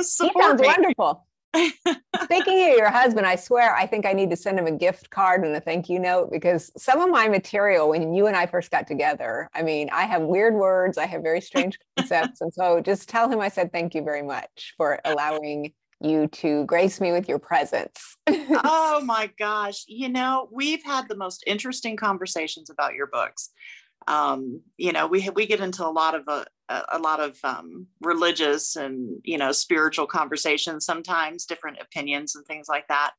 sounds 0.00 0.60
me. 0.60 0.66
wonderful. 0.66 1.26
Speaking 1.54 2.70
of 2.70 2.76
your 2.76 2.90
husband, 2.90 3.26
I 3.26 3.36
swear 3.36 3.74
I 3.74 3.86
think 3.86 4.06
I 4.06 4.12
need 4.12 4.30
to 4.30 4.36
send 4.36 4.58
him 4.58 4.66
a 4.66 4.72
gift 4.72 5.10
card 5.10 5.44
and 5.44 5.54
a 5.56 5.60
thank 5.60 5.88
you 5.88 5.98
note 5.98 6.30
because 6.30 6.70
some 6.76 7.00
of 7.00 7.10
my 7.10 7.28
material, 7.28 7.88
when 7.88 8.14
you 8.14 8.26
and 8.26 8.36
I 8.36 8.46
first 8.46 8.70
got 8.70 8.86
together, 8.86 9.48
I 9.54 9.62
mean, 9.62 9.88
I 9.92 10.04
have 10.04 10.22
weird 10.22 10.54
words, 10.54 10.98
I 10.98 11.06
have 11.06 11.22
very 11.22 11.40
strange 11.40 11.78
concepts. 11.98 12.40
And 12.40 12.52
so 12.52 12.80
just 12.80 13.08
tell 13.08 13.28
him 13.28 13.40
I 13.40 13.48
said 13.48 13.72
thank 13.72 13.94
you 13.94 14.02
very 14.02 14.22
much 14.22 14.74
for 14.76 15.00
allowing 15.04 15.72
you 16.00 16.28
to 16.28 16.64
grace 16.64 17.00
me 17.00 17.12
with 17.12 17.28
your 17.28 17.38
presence. 17.38 18.16
oh 18.28 19.02
my 19.04 19.30
gosh. 19.38 19.84
You 19.86 20.08
know, 20.08 20.48
we've 20.50 20.82
had 20.82 21.08
the 21.08 21.16
most 21.16 21.44
interesting 21.46 21.96
conversations 21.96 22.70
about 22.70 22.94
your 22.94 23.06
books 23.06 23.50
um, 24.06 24.60
you 24.76 24.92
know 24.92 25.06
we 25.06 25.28
we 25.30 25.46
get 25.46 25.60
into 25.60 25.86
a 25.86 25.90
lot 25.90 26.14
of 26.14 26.22
uh, 26.28 26.44
a, 26.68 26.82
a 26.92 26.98
lot 26.98 27.20
of 27.20 27.38
um, 27.44 27.86
religious 28.00 28.76
and 28.76 29.20
you 29.24 29.38
know 29.38 29.52
spiritual 29.52 30.06
conversations 30.06 30.84
sometimes 30.84 31.44
different 31.44 31.78
opinions 31.80 32.34
and 32.34 32.46
things 32.46 32.68
like 32.68 32.86
that 32.88 33.12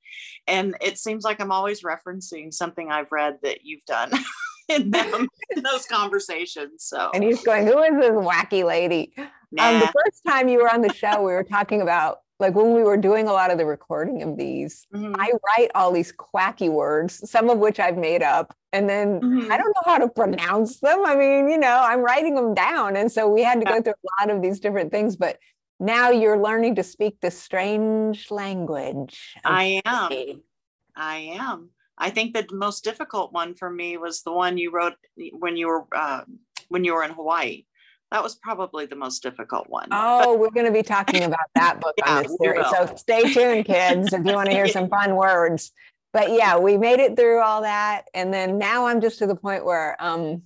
and 0.47 0.75
it 0.81 0.97
seems 0.97 1.23
like 1.23 1.39
i'm 1.39 1.51
always 1.51 1.83
referencing 1.83 2.53
something 2.53 2.91
i've 2.91 3.11
read 3.11 3.37
that 3.43 3.59
you've 3.63 3.85
done 3.85 4.11
in, 4.69 4.89
them, 4.91 5.27
in 5.55 5.63
those 5.63 5.85
conversations 5.85 6.83
so 6.83 7.11
and 7.13 7.23
he's 7.23 7.43
going 7.43 7.65
who 7.65 7.79
is 7.83 7.99
this 7.99 8.11
wacky 8.11 8.63
lady 8.63 9.13
nah. 9.51 9.69
um, 9.69 9.79
the 9.79 9.87
first 9.87 10.21
time 10.27 10.47
you 10.47 10.59
were 10.59 10.73
on 10.73 10.81
the 10.81 10.93
show 10.93 11.21
we 11.21 11.33
were 11.33 11.43
talking 11.43 11.81
about 11.81 12.19
like 12.41 12.55
when 12.55 12.73
we 12.73 12.81
were 12.81 12.97
doing 12.97 13.27
a 13.27 13.31
lot 13.31 13.51
of 13.51 13.59
the 13.59 13.65
recording 13.65 14.23
of 14.23 14.35
these, 14.35 14.87
mm-hmm. 14.91 15.13
I 15.17 15.31
write 15.45 15.69
all 15.75 15.91
these 15.91 16.11
quacky 16.11 16.69
words, 16.69 17.29
some 17.29 17.51
of 17.51 17.59
which 17.59 17.79
I've 17.79 17.97
made 17.97 18.23
up. 18.23 18.55
And 18.73 18.89
then 18.89 19.19
mm-hmm. 19.19 19.51
I 19.51 19.57
don't 19.57 19.69
know 19.69 19.91
how 19.91 19.97
to 19.97 20.09
pronounce 20.09 20.79
them. 20.79 21.05
I 21.05 21.15
mean, 21.15 21.49
you 21.49 21.57
know, 21.57 21.81
I'm 21.83 21.99
writing 21.99 22.35
them 22.35 22.53
down. 22.53 22.95
And 22.95 23.11
so 23.11 23.27
we 23.27 23.43
had 23.43 23.59
to 23.59 23.65
go 23.65 23.81
through 23.81 23.93
a 23.93 24.21
lot 24.21 24.35
of 24.35 24.41
these 24.41 24.59
different 24.59 24.91
things. 24.91 25.15
But 25.15 25.37
now 25.79 26.09
you're 26.09 26.41
learning 26.41 26.75
to 26.75 26.83
speak 26.83 27.19
this 27.19 27.37
strange 27.37 28.31
language. 28.31 29.35
I 29.43 29.81
am. 29.85 30.41
I 30.95 31.15
am. 31.39 31.69
I 31.97 32.09
think 32.09 32.33
the 32.33 32.47
most 32.51 32.83
difficult 32.83 33.33
one 33.33 33.55
for 33.55 33.69
me 33.69 33.97
was 33.97 34.23
the 34.23 34.31
one 34.31 34.57
you 34.57 34.71
wrote 34.71 34.95
when 35.33 35.57
you 35.57 35.67
were 35.67 35.85
uh, 35.95 36.21
when 36.69 36.83
you 36.83 36.93
were 36.93 37.03
in 37.03 37.11
Hawaii 37.11 37.65
that 38.11 38.21
was 38.21 38.35
probably 38.35 38.85
the 38.85 38.95
most 38.95 39.23
difficult 39.23 39.69
one. 39.69 39.87
Oh, 39.91 40.37
we're 40.37 40.51
going 40.51 40.65
to 40.65 40.71
be 40.71 40.83
talking 40.83 41.23
about 41.23 41.47
that 41.55 41.79
book 41.79 41.93
yeah, 41.97 42.17
on 42.17 42.23
this 42.23 42.37
series. 42.41 42.65
So 42.69 42.93
stay 42.97 43.33
tuned, 43.33 43.65
kids, 43.65 44.11
if 44.11 44.25
you 44.25 44.33
want 44.33 44.49
to 44.49 44.55
hear 44.55 44.67
some 44.67 44.89
fun 44.89 45.15
words. 45.15 45.71
But 46.13 46.31
yeah, 46.31 46.57
we 46.57 46.77
made 46.77 46.99
it 46.99 47.15
through 47.15 47.41
all 47.41 47.61
that. 47.61 48.03
And 48.13 48.33
then 48.33 48.57
now 48.57 48.85
I'm 48.85 49.01
just 49.01 49.19
to 49.19 49.27
the 49.27 49.35
point 49.35 49.63
where 49.63 49.95
um, 49.99 50.43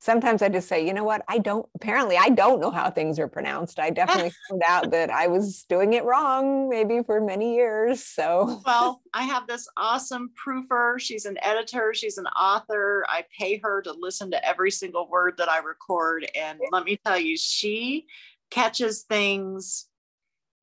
sometimes 0.00 0.42
I 0.42 0.48
just 0.48 0.68
say, 0.68 0.86
you 0.86 0.92
know 0.92 1.04
what? 1.04 1.24
I 1.28 1.38
don't, 1.38 1.66
apparently, 1.74 2.16
I 2.16 2.28
don't 2.28 2.60
know 2.60 2.70
how 2.70 2.90
things 2.90 3.18
are 3.18 3.26
pronounced. 3.26 3.78
I 3.78 3.90
definitely 3.90 4.32
found 4.48 4.62
out 4.68 4.90
that 4.90 5.10
I 5.10 5.26
was 5.26 5.64
doing 5.68 5.94
it 5.94 6.04
wrong 6.04 6.68
maybe 6.68 7.02
for 7.02 7.20
many 7.20 7.54
years. 7.54 8.04
So, 8.04 8.60
well, 8.66 9.00
I 9.14 9.22
have 9.24 9.46
this 9.46 9.66
awesome 9.76 10.30
proofer. 10.36 11.00
She's 11.00 11.24
an 11.24 11.38
editor, 11.42 11.94
she's 11.94 12.18
an 12.18 12.26
author. 12.26 13.04
I 13.08 13.24
pay 13.36 13.58
her 13.62 13.80
to 13.82 13.92
listen 13.92 14.30
to 14.32 14.46
every 14.46 14.70
single 14.70 15.08
word 15.08 15.34
that 15.38 15.48
I 15.48 15.58
record. 15.58 16.30
And 16.34 16.60
let 16.70 16.84
me 16.84 16.98
tell 17.04 17.18
you, 17.18 17.36
she 17.38 18.06
catches 18.50 19.02
things 19.02 19.86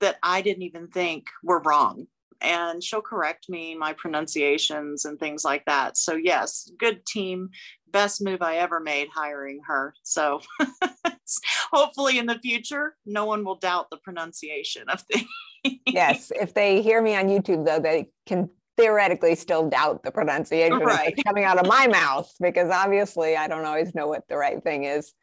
that 0.02 0.18
I 0.22 0.42
didn't 0.42 0.64
even 0.64 0.88
think 0.88 1.28
were 1.44 1.62
wrong 1.62 2.08
and 2.42 2.84
she'll 2.84 3.02
correct 3.02 3.50
me 3.50 3.76
my 3.76 3.94
pronunciations 3.94 5.06
and 5.06 5.20
things 5.20 5.44
like 5.44 5.66
that. 5.66 5.98
So 5.98 6.16
yes 6.16 6.72
good 6.78 7.06
team 7.06 7.50
best 7.92 8.22
move 8.22 8.42
i 8.42 8.58
ever 8.58 8.80
made 8.80 9.08
hiring 9.14 9.62
her. 9.68 9.94
So 10.04 10.42
hopefully 11.72 12.18
in 12.18 12.26
the 12.26 12.40
future 12.40 12.96
no 13.06 13.26
one 13.26 13.44
will 13.44 13.56
doubt 13.56 13.90
the 13.90 13.98
pronunciation 13.98 14.90
of 14.90 15.02
things. 15.02 15.80
Yes 15.88 16.32
if 16.36 16.54
they 16.54 16.82
hear 16.82 17.02
me 17.02 17.16
on 17.16 17.28
youtube 17.28 17.66
though 17.66 17.80
they 17.80 18.10
can 18.28 18.50
theoretically 18.78 19.36
still 19.36 19.70
doubt 19.70 20.04
the 20.04 20.12
pronunciation 20.12 20.80
right. 20.80 21.18
coming 21.26 21.44
out 21.44 21.58
of 21.58 21.68
my 21.68 21.88
mouth 21.88 22.32
because 22.42 22.70
obviously 22.70 23.36
I 23.36 23.48
don't 23.48 23.66
always 23.66 23.96
know 23.96 24.08
what 24.08 24.28
the 24.28 24.38
right 24.38 24.62
thing 24.64 24.84
is. 24.84 25.14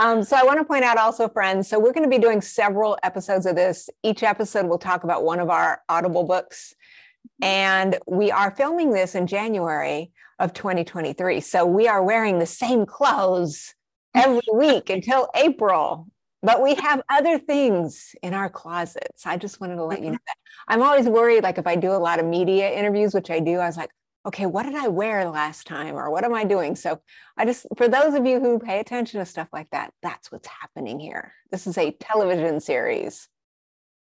Um, 0.00 0.22
so 0.22 0.36
I 0.36 0.44
want 0.44 0.58
to 0.58 0.64
point 0.64 0.84
out 0.84 0.96
also, 0.96 1.28
friends, 1.28 1.68
so 1.68 1.78
we're 1.78 1.92
going 1.92 2.08
to 2.08 2.16
be 2.16 2.22
doing 2.22 2.40
several 2.40 2.96
episodes 3.02 3.46
of 3.46 3.56
this. 3.56 3.88
Each 4.02 4.22
episode 4.22 4.66
will 4.66 4.78
talk 4.78 5.04
about 5.04 5.24
one 5.24 5.40
of 5.40 5.50
our 5.50 5.82
Audible 5.88 6.24
books. 6.24 6.74
And 7.42 7.98
we 8.06 8.30
are 8.30 8.54
filming 8.54 8.92
this 8.92 9.14
in 9.14 9.26
January 9.26 10.12
of 10.38 10.52
2023. 10.52 11.40
So 11.40 11.64
we 11.64 11.88
are 11.88 12.02
wearing 12.02 12.38
the 12.38 12.46
same 12.46 12.86
clothes 12.86 13.74
every 14.14 14.40
week 14.52 14.90
until 14.90 15.28
April 15.34 16.06
but 16.44 16.62
we 16.62 16.74
have 16.74 17.00
other 17.08 17.38
things 17.38 18.14
in 18.22 18.34
our 18.34 18.50
closets. 18.50 19.26
I 19.26 19.38
just 19.38 19.60
wanted 19.60 19.76
to 19.76 19.84
let 19.84 20.00
you 20.00 20.06
mm-hmm. 20.06 20.12
know 20.12 20.18
that. 20.26 20.36
I'm 20.68 20.82
always 20.82 21.06
worried, 21.06 21.42
like 21.42 21.58
if 21.58 21.66
I 21.66 21.74
do 21.74 21.90
a 21.92 21.98
lot 21.98 22.20
of 22.20 22.26
media 22.26 22.70
interviews, 22.70 23.14
which 23.14 23.30
I 23.30 23.40
do, 23.40 23.58
I 23.58 23.66
was 23.66 23.78
like, 23.78 23.90
okay, 24.26 24.46
what 24.46 24.64
did 24.64 24.74
I 24.74 24.88
wear 24.88 25.28
last 25.28 25.66
time 25.66 25.96
or 25.96 26.10
what 26.10 26.24
am 26.24 26.34
I 26.34 26.44
doing? 26.44 26.76
So 26.76 27.00
I 27.36 27.46
just, 27.46 27.66
for 27.76 27.88
those 27.88 28.14
of 28.14 28.26
you 28.26 28.40
who 28.40 28.58
pay 28.58 28.78
attention 28.78 29.20
to 29.20 29.26
stuff 29.26 29.48
like 29.52 29.70
that, 29.70 29.92
that's 30.02 30.30
what's 30.30 30.48
happening 30.48 31.00
here. 31.00 31.32
This 31.50 31.66
is 31.66 31.76
a 31.78 31.92
television 31.92 32.60
series 32.60 33.28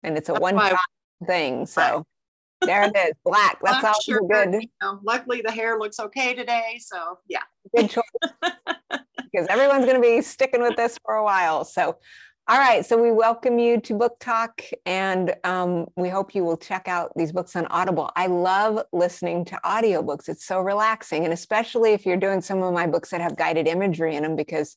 and 0.02 0.16
it's 0.16 0.28
a 0.28 0.34
one 0.34 0.56
time 0.56 0.76
thing. 1.26 1.66
So 1.66 2.04
there 2.60 2.84
it 2.84 2.96
is, 2.96 3.12
black. 3.24 3.58
That's 3.62 3.84
all 3.84 4.00
sure, 4.00 4.20
good. 4.28 4.52
You 4.54 4.68
know, 4.80 4.98
luckily 5.02 5.42
the 5.44 5.50
hair 5.50 5.78
looks 5.78 6.00
okay 6.00 6.34
today. 6.34 6.80
So 6.80 7.18
yeah. 7.28 7.42
Good 7.76 7.90
choice. 7.90 8.04
because 9.34 9.48
everyone's 9.48 9.84
going 9.84 9.96
to 9.96 10.02
be 10.02 10.22
sticking 10.22 10.62
with 10.62 10.76
this 10.76 10.96
for 11.04 11.14
a 11.16 11.24
while. 11.24 11.64
So 11.64 11.98
all 12.46 12.58
right, 12.58 12.84
so 12.84 13.02
we 13.02 13.10
welcome 13.10 13.58
you 13.58 13.80
to 13.80 13.94
Book 13.94 14.18
Talk, 14.20 14.60
and 14.84 15.34
um, 15.44 15.86
we 15.96 16.10
hope 16.10 16.34
you 16.34 16.44
will 16.44 16.58
check 16.58 16.88
out 16.88 17.10
these 17.16 17.32
books 17.32 17.56
on 17.56 17.64
Audible. 17.68 18.10
I 18.16 18.26
love 18.26 18.84
listening 18.92 19.46
to 19.46 19.58
audiobooks, 19.64 20.28
it's 20.28 20.44
so 20.44 20.60
relaxing, 20.60 21.24
and 21.24 21.32
especially 21.32 21.94
if 21.94 22.04
you're 22.04 22.18
doing 22.18 22.42
some 22.42 22.62
of 22.62 22.74
my 22.74 22.86
books 22.86 23.08
that 23.12 23.22
have 23.22 23.38
guided 23.38 23.66
imagery 23.66 24.14
in 24.14 24.24
them, 24.24 24.36
because 24.36 24.76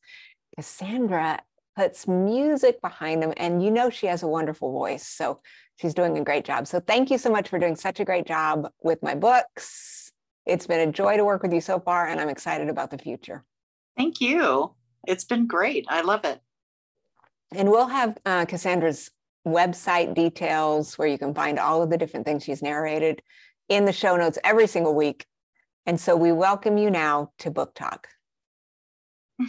Cassandra 0.55 1.41
puts 1.75 2.07
music 2.07 2.81
behind 2.81 3.21
them, 3.21 3.33
and 3.35 3.61
you 3.61 3.69
know 3.69 3.89
she 3.89 4.07
has 4.07 4.23
a 4.23 4.27
wonderful 4.29 4.71
voice. 4.71 5.05
So 5.05 5.41
she's 5.75 5.93
doing 5.93 6.17
a 6.17 6.23
great 6.23 6.45
job. 6.45 6.67
So 6.67 6.79
thank 6.79 7.11
you 7.11 7.17
so 7.17 7.29
much 7.29 7.49
for 7.49 7.59
doing 7.59 7.75
such 7.75 7.99
a 7.99 8.05
great 8.05 8.25
job 8.25 8.69
with 8.81 9.03
my 9.03 9.13
books. 9.13 10.09
It's 10.45 10.67
been 10.67 10.87
a 10.87 10.91
joy 10.93 11.17
to 11.17 11.25
work 11.25 11.43
with 11.43 11.51
you 11.51 11.59
so 11.59 11.81
far, 11.81 12.07
and 12.07 12.21
I'm 12.21 12.29
excited 12.29 12.69
about 12.69 12.91
the 12.91 12.97
future. 12.97 13.43
Thank 13.97 14.21
you. 14.21 14.75
It's 15.07 15.23
been 15.23 15.47
great. 15.47 15.85
I 15.89 16.01
love 16.01 16.23
it. 16.23 16.39
And 17.55 17.71
we'll 17.71 17.87
have 17.87 18.15
uh, 18.25 18.45
Cassandra's 18.45 19.09
website 19.47 20.13
details 20.13 20.97
where 20.99 21.07
you 21.07 21.17
can 21.17 21.33
find 21.33 21.57
all 21.57 21.81
of 21.81 21.89
the 21.89 21.97
different 21.97 22.25
things 22.25 22.43
she's 22.43 22.61
narrated 22.61 23.23
in 23.69 23.85
the 23.85 23.93
show 23.93 24.15
notes 24.15 24.37
every 24.43 24.67
single 24.67 24.93
week. 24.93 25.25
And 25.87 25.99
so 25.99 26.15
we 26.15 26.31
welcome 26.31 26.77
you 26.77 26.91
now 26.91 27.31
to 27.39 27.49
Book 27.49 27.73
Talk. 27.73 28.07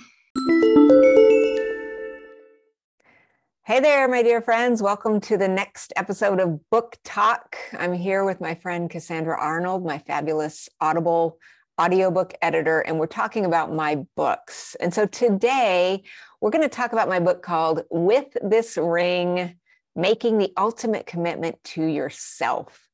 Hey 3.69 3.80
there, 3.80 4.08
my 4.08 4.23
dear 4.23 4.41
friends. 4.41 4.82
Welcome 4.82 5.21
to 5.21 5.37
the 5.37 5.47
next 5.47 5.93
episode 5.95 6.41
of 6.41 6.58
Book 6.71 6.97
Talk. 7.04 7.54
I'm 7.78 7.93
here 7.93 8.25
with 8.25 8.41
my 8.41 8.54
friend 8.54 8.89
Cassandra 8.89 9.39
Arnold, 9.39 9.84
my 9.84 9.99
fabulous 9.99 10.71
Audible 10.80 11.39
audiobook 11.80 12.34
editor, 12.43 12.80
and 12.80 12.99
we're 12.99 13.06
talking 13.06 13.45
about 13.45 13.73
my 13.73 14.04
books. 14.17 14.76
And 14.80 14.93
so 14.93 15.06
today 15.06 16.02
we're 16.41 16.50
going 16.50 16.62
to 16.62 16.69
talk 16.69 16.93
about 16.93 17.08
my 17.08 17.21
book 17.21 17.43
called 17.43 17.82
With 17.91 18.26
This 18.43 18.76
Ring 18.76 19.56
Making 19.95 20.38
the 20.38 20.52
Ultimate 20.56 21.06
Commitment 21.06 21.62
to 21.64 21.84
Yourself. 21.84 22.88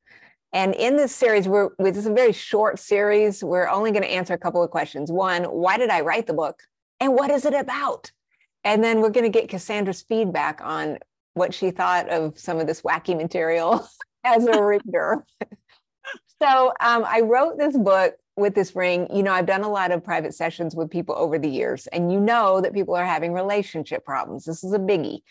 And 0.53 0.73
in 0.73 0.95
this 0.95 1.13
series, 1.13 1.47
we're 1.47 1.69
with 1.79 1.95
this 1.95 2.05
is 2.05 2.05
a 2.05 2.13
very 2.13 2.31
short 2.31 2.79
series. 2.79 3.43
We're 3.43 3.67
only 3.67 3.91
going 3.91 4.03
to 4.03 4.09
answer 4.11 4.33
a 4.33 4.37
couple 4.37 4.63
of 4.63 4.71
questions. 4.71 5.11
One, 5.11 5.43
why 5.43 5.77
did 5.77 5.89
I 5.89 6.01
write 6.01 6.27
the 6.27 6.33
book? 6.33 6.61
And 6.99 7.13
what 7.13 7.29
is 7.29 7.45
it 7.45 7.53
about? 7.53 8.11
And 8.63 8.83
then 8.83 9.01
we're 9.01 9.09
going 9.09 9.31
to 9.31 9.39
get 9.39 9.49
Cassandra's 9.49 10.03
feedback 10.03 10.61
on 10.63 10.99
what 11.33 11.53
she 11.53 11.71
thought 11.71 12.09
of 12.09 12.39
some 12.39 12.59
of 12.59 12.67
this 12.67 12.81
wacky 12.83 13.17
material 13.17 13.85
as 14.23 14.45
a 14.45 14.63
reader. 14.63 15.25
so 16.41 16.69
um, 16.79 17.03
I 17.05 17.21
wrote 17.21 17.57
this 17.57 17.77
book 17.77 18.15
with 18.37 18.55
this 18.55 18.75
ring, 18.75 19.07
you 19.13 19.23
know, 19.23 19.31
I've 19.31 19.45
done 19.45 19.63
a 19.63 19.69
lot 19.69 19.91
of 19.91 20.03
private 20.03 20.33
sessions 20.33 20.75
with 20.75 20.89
people 20.89 21.15
over 21.17 21.39
the 21.39 21.49
years, 21.49 21.87
and 21.87 22.11
you 22.11 22.19
know 22.19 22.61
that 22.61 22.73
people 22.73 22.95
are 22.95 23.05
having 23.05 23.33
relationship 23.33 24.03
problems. 24.03 24.45
This 24.45 24.63
is 24.63 24.73
a 24.73 24.79
biggie. 24.79 25.21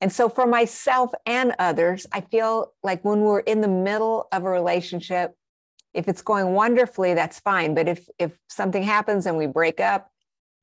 And 0.00 0.12
so, 0.12 0.28
for 0.28 0.46
myself 0.46 1.10
and 1.24 1.54
others, 1.58 2.06
I 2.12 2.20
feel 2.20 2.72
like 2.82 3.04
when 3.04 3.20
we're 3.20 3.40
in 3.40 3.60
the 3.60 3.68
middle 3.68 4.28
of 4.32 4.44
a 4.44 4.50
relationship, 4.50 5.34
if 5.94 6.08
it's 6.08 6.22
going 6.22 6.52
wonderfully, 6.52 7.14
that's 7.14 7.40
fine. 7.40 7.74
But 7.74 7.88
if 7.88 8.08
if 8.18 8.32
something 8.48 8.82
happens 8.82 9.26
and 9.26 9.36
we 9.36 9.46
break 9.46 9.80
up, 9.80 10.10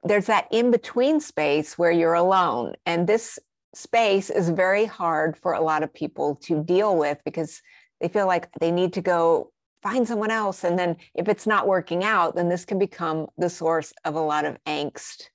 there's 0.03 0.27
that 0.27 0.47
in 0.51 0.71
between 0.71 1.19
space 1.19 1.77
where 1.77 1.91
you're 1.91 2.13
alone. 2.13 2.75
And 2.85 3.07
this 3.07 3.39
space 3.73 4.29
is 4.29 4.49
very 4.49 4.85
hard 4.85 5.37
for 5.37 5.53
a 5.53 5.61
lot 5.61 5.83
of 5.83 5.93
people 5.93 6.35
to 6.43 6.63
deal 6.63 6.95
with 6.95 7.19
because 7.25 7.61
they 8.01 8.07
feel 8.07 8.27
like 8.27 8.49
they 8.59 8.71
need 8.71 8.93
to 8.93 9.01
go 9.01 9.52
find 9.83 10.07
someone 10.07 10.31
else. 10.31 10.63
And 10.63 10.79
then 10.79 10.95
if 11.13 11.27
it's 11.27 11.45
not 11.45 11.67
working 11.67 12.03
out, 12.03 12.35
then 12.35 12.49
this 12.49 12.65
can 12.65 12.79
become 12.79 13.27
the 13.37 13.49
source 13.49 13.93
of 14.05 14.15
a 14.15 14.21
lot 14.21 14.45
of 14.45 14.57
angst. 14.65 15.25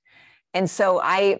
And 0.55 0.69
so 0.69 1.01
I 1.01 1.39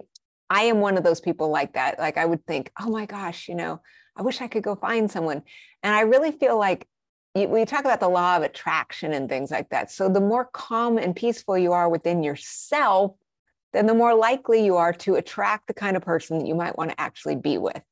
I 0.51 0.63
am 0.65 0.81
one 0.81 0.97
of 0.97 1.05
those 1.05 1.21
people 1.21 1.49
like 1.49 1.75
that. 1.75 1.99
Like 1.99 2.17
I 2.17 2.25
would 2.25 2.47
think, 2.47 2.71
oh 2.81 2.91
my 2.91 3.07
gosh, 3.07 3.49
you 3.49 3.55
know, 3.55 3.81
I 4.17 4.23
wish 4.23 4.41
I 4.41 4.49
could 4.49 4.63
go 4.63 4.75
find 4.75 5.11
someone. 5.11 5.43
And 5.83 5.95
I 5.95 6.03
really 6.03 6.33
feel 6.33 6.59
like 6.59 6.87
we 7.35 7.65
talk 7.65 7.81
about 7.81 8.01
the 8.01 8.09
law 8.09 8.37
of 8.37 8.43
attraction 8.43 9.13
and 9.13 9.29
things 9.29 9.51
like 9.51 9.69
that. 9.71 9.91
So 9.91 10.09
the 10.09 10.21
more 10.21 10.47
calm 10.47 10.99
and 10.99 11.15
peaceful 11.15 11.57
you 11.57 11.73
are 11.73 11.89
within 11.89 12.23
yourself, 12.23 13.13
then 13.73 13.87
the 13.87 13.95
more 13.95 14.15
likely 14.15 14.65
you 14.65 14.77
are 14.77 14.93
to 14.95 15.17
attract 15.17 15.67
the 15.67 15.75
kind 15.75 15.97
of 15.97 16.03
person 16.03 16.39
that 16.39 16.47
you 16.47 16.55
might 16.55 16.77
want 16.77 16.91
to 16.91 17.01
actually 17.01 17.37
be 17.37 17.59
with. 17.59 17.83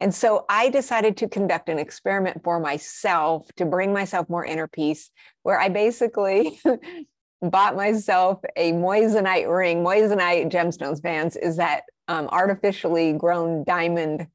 And 0.00 0.14
so 0.14 0.44
I 0.48 0.70
decided 0.70 1.16
to 1.18 1.28
conduct 1.28 1.68
an 1.68 1.78
experiment 1.78 2.42
for 2.44 2.60
myself 2.60 3.48
to 3.56 3.64
bring 3.64 3.92
myself 3.92 4.28
more 4.28 4.44
inner 4.44 4.68
peace, 4.68 5.10
where 5.42 5.60
I 5.60 5.68
basically 5.68 6.60
bought 7.42 7.76
myself 7.76 8.40
a 8.56 8.72
moissanite 8.72 9.52
ring. 9.52 9.82
Moissanite 9.82 10.50
gemstones 10.50 11.02
fans 11.02 11.36
is 11.36 11.56
that 11.56 11.82
um, 12.06 12.28
artificially 12.28 13.12
grown 13.12 13.64
diamond. 13.64 14.28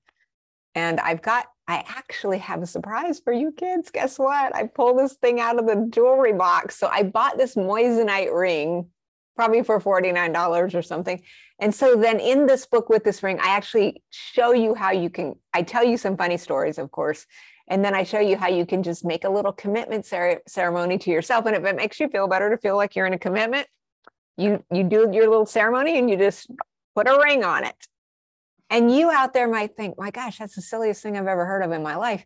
And 0.76 1.00
I've 1.00 1.22
got, 1.22 1.46
I 1.68 1.84
actually 1.88 2.40
have 2.40 2.62
a 2.62 2.68
surprise 2.68 3.22
for 3.24 3.32
you 3.32 3.52
kids. 3.52 3.90
Guess 3.90 4.20
what? 4.20 4.56
I 4.56 4.68
pulled 4.68 5.00
this 5.00 5.14
thing 5.14 5.40
out 5.40 5.60
of 5.60 5.66
the 5.66 5.88
jewelry 5.90 6.34
box. 6.34 6.78
So 6.78 6.88
I 6.88 7.04
bought 7.04 7.38
this 7.38 7.56
moissanite 7.56 8.34
ring 8.38 8.88
probably 9.36 9.64
for 9.64 9.80
$49 9.80 10.74
or 10.74 10.82
something. 10.82 11.22
And 11.64 11.74
so 11.74 11.96
then 11.96 12.20
in 12.20 12.46
this 12.46 12.66
book 12.66 12.90
with 12.90 13.06
this 13.06 13.24
ring, 13.24 13.40
I 13.40 13.56
actually 13.56 14.04
show 14.10 14.52
you 14.52 14.76
how 14.76 14.92
you 14.92 15.10
can, 15.10 15.36
I 15.54 15.62
tell 15.62 15.82
you 15.82 15.96
some 15.96 16.18
funny 16.18 16.36
stories, 16.36 16.78
of 16.78 16.92
course. 16.92 17.26
And 17.70 17.86
then 17.86 17.96
I 17.96 18.04
show 18.04 18.20
you 18.20 18.36
how 18.36 18.50
you 18.50 18.66
can 18.66 18.84
just 18.84 19.06
make 19.06 19.24
a 19.24 19.30
little 19.30 19.54
commitment 19.54 20.06
cer- 20.06 20.42
ceremony 20.46 20.98
to 20.98 21.10
yourself. 21.10 21.46
And 21.46 21.56
if 21.56 21.64
it 21.64 21.78
makes 21.78 22.02
you 22.02 22.10
feel 22.10 22.28
better 22.28 22.50
to 22.50 22.58
feel 22.58 22.76
like 22.76 22.98
you're 22.98 23.06
in 23.06 23.14
a 23.14 23.18
commitment, 23.18 23.66
you 24.36 24.62
you 24.74 24.84
do 24.84 25.10
your 25.14 25.30
little 25.30 25.46
ceremony 25.46 25.98
and 25.98 26.10
you 26.10 26.18
just 26.18 26.52
put 26.96 27.08
a 27.08 27.18
ring 27.18 27.46
on 27.46 27.64
it. 27.64 27.88
And 28.70 28.94
you 28.94 29.10
out 29.10 29.34
there 29.34 29.48
might 29.48 29.78
think, 29.78 29.98
my 29.98 30.12
gosh, 30.12 30.40
that's 30.40 30.56
the 30.56 30.62
silliest 30.62 31.02
thing 31.02 31.16
I've 31.16 31.28
ever 31.28 31.46
heard 31.46 31.64
of 31.64 31.72
in 31.72 31.82
my 31.82 31.96
life. 31.96 32.26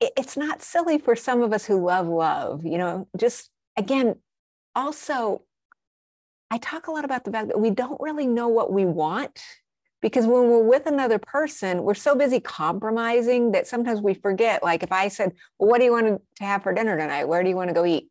It, 0.00 0.12
it's 0.16 0.38
not 0.38 0.62
silly 0.62 0.96
for 0.96 1.14
some 1.14 1.42
of 1.42 1.52
us 1.52 1.66
who 1.66 1.84
love 1.84 2.06
love, 2.06 2.64
you 2.64 2.78
know, 2.78 3.06
just 3.18 3.50
again, 3.76 4.14
also 4.74 5.42
I 6.50 6.58
talk 6.58 6.88
a 6.88 6.90
lot 6.92 7.04
about 7.04 7.24
the 7.24 7.30
fact 7.30 7.48
that 7.48 7.60
we 7.60 7.70
don't 7.70 8.00
really 8.00 8.26
know 8.26 8.48
what 8.48 8.72
we 8.72 8.84
want 8.84 9.40
because 10.02 10.26
when 10.26 10.48
we're 10.48 10.64
with 10.64 10.86
another 10.86 11.18
person, 11.18 11.82
we're 11.82 11.94
so 11.94 12.14
busy 12.16 12.40
compromising 12.40 13.52
that 13.52 13.66
sometimes 13.66 14.00
we 14.00 14.14
forget. 14.14 14.62
Like 14.62 14.82
if 14.82 14.92
I 14.92 15.08
said, 15.08 15.32
Well, 15.58 15.68
what 15.68 15.78
do 15.78 15.84
you 15.84 15.92
want 15.92 16.20
to 16.36 16.44
have 16.44 16.62
for 16.62 16.72
dinner 16.72 16.96
tonight? 16.96 17.24
Where 17.24 17.42
do 17.42 17.48
you 17.48 17.56
want 17.56 17.68
to 17.68 17.74
go 17.74 17.84
eat? 17.84 18.08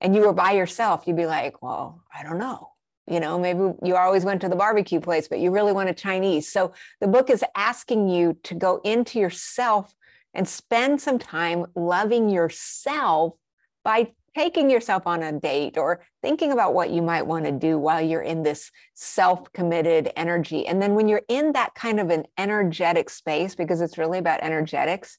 And 0.00 0.14
you 0.14 0.22
were 0.22 0.32
by 0.32 0.52
yourself, 0.52 1.04
you'd 1.06 1.16
be 1.16 1.26
like, 1.26 1.62
Well, 1.62 2.02
I 2.16 2.22
don't 2.22 2.38
know. 2.38 2.70
you 3.06 3.20
know 3.20 3.38
maybe 3.38 3.60
you 3.82 3.96
always 3.96 4.24
went 4.24 4.40
to 4.40 4.48
the 4.48 4.56
barbecue 4.56 5.00
place 5.00 5.28
but 5.28 5.38
you 5.38 5.50
really 5.50 5.74
wanted 5.78 5.94
chinese 5.96 6.46
so 6.50 6.72
the 7.02 7.06
book 7.14 7.28
is 7.28 7.44
asking 7.54 8.08
you 8.08 8.32
to 8.48 8.54
go 8.54 8.80
into 8.82 9.18
yourself 9.24 9.94
and 10.32 10.48
spend 10.48 11.02
some 11.06 11.18
time 11.18 11.66
loving 11.74 12.30
yourself 12.30 13.36
by 13.84 13.98
taking 14.34 14.68
yourself 14.68 15.06
on 15.06 15.22
a 15.22 15.32
date 15.32 15.78
or 15.78 16.00
thinking 16.22 16.52
about 16.52 16.74
what 16.74 16.90
you 16.90 17.02
might 17.02 17.26
want 17.26 17.44
to 17.44 17.52
do 17.52 17.78
while 17.78 18.00
you're 18.00 18.22
in 18.22 18.42
this 18.42 18.70
self-committed 18.94 20.10
energy. 20.16 20.66
And 20.66 20.82
then 20.82 20.94
when 20.94 21.08
you're 21.08 21.22
in 21.28 21.52
that 21.52 21.74
kind 21.74 22.00
of 22.00 22.10
an 22.10 22.24
energetic 22.36 23.10
space 23.10 23.54
because 23.54 23.80
it's 23.80 23.98
really 23.98 24.18
about 24.18 24.42
energetics 24.42 25.18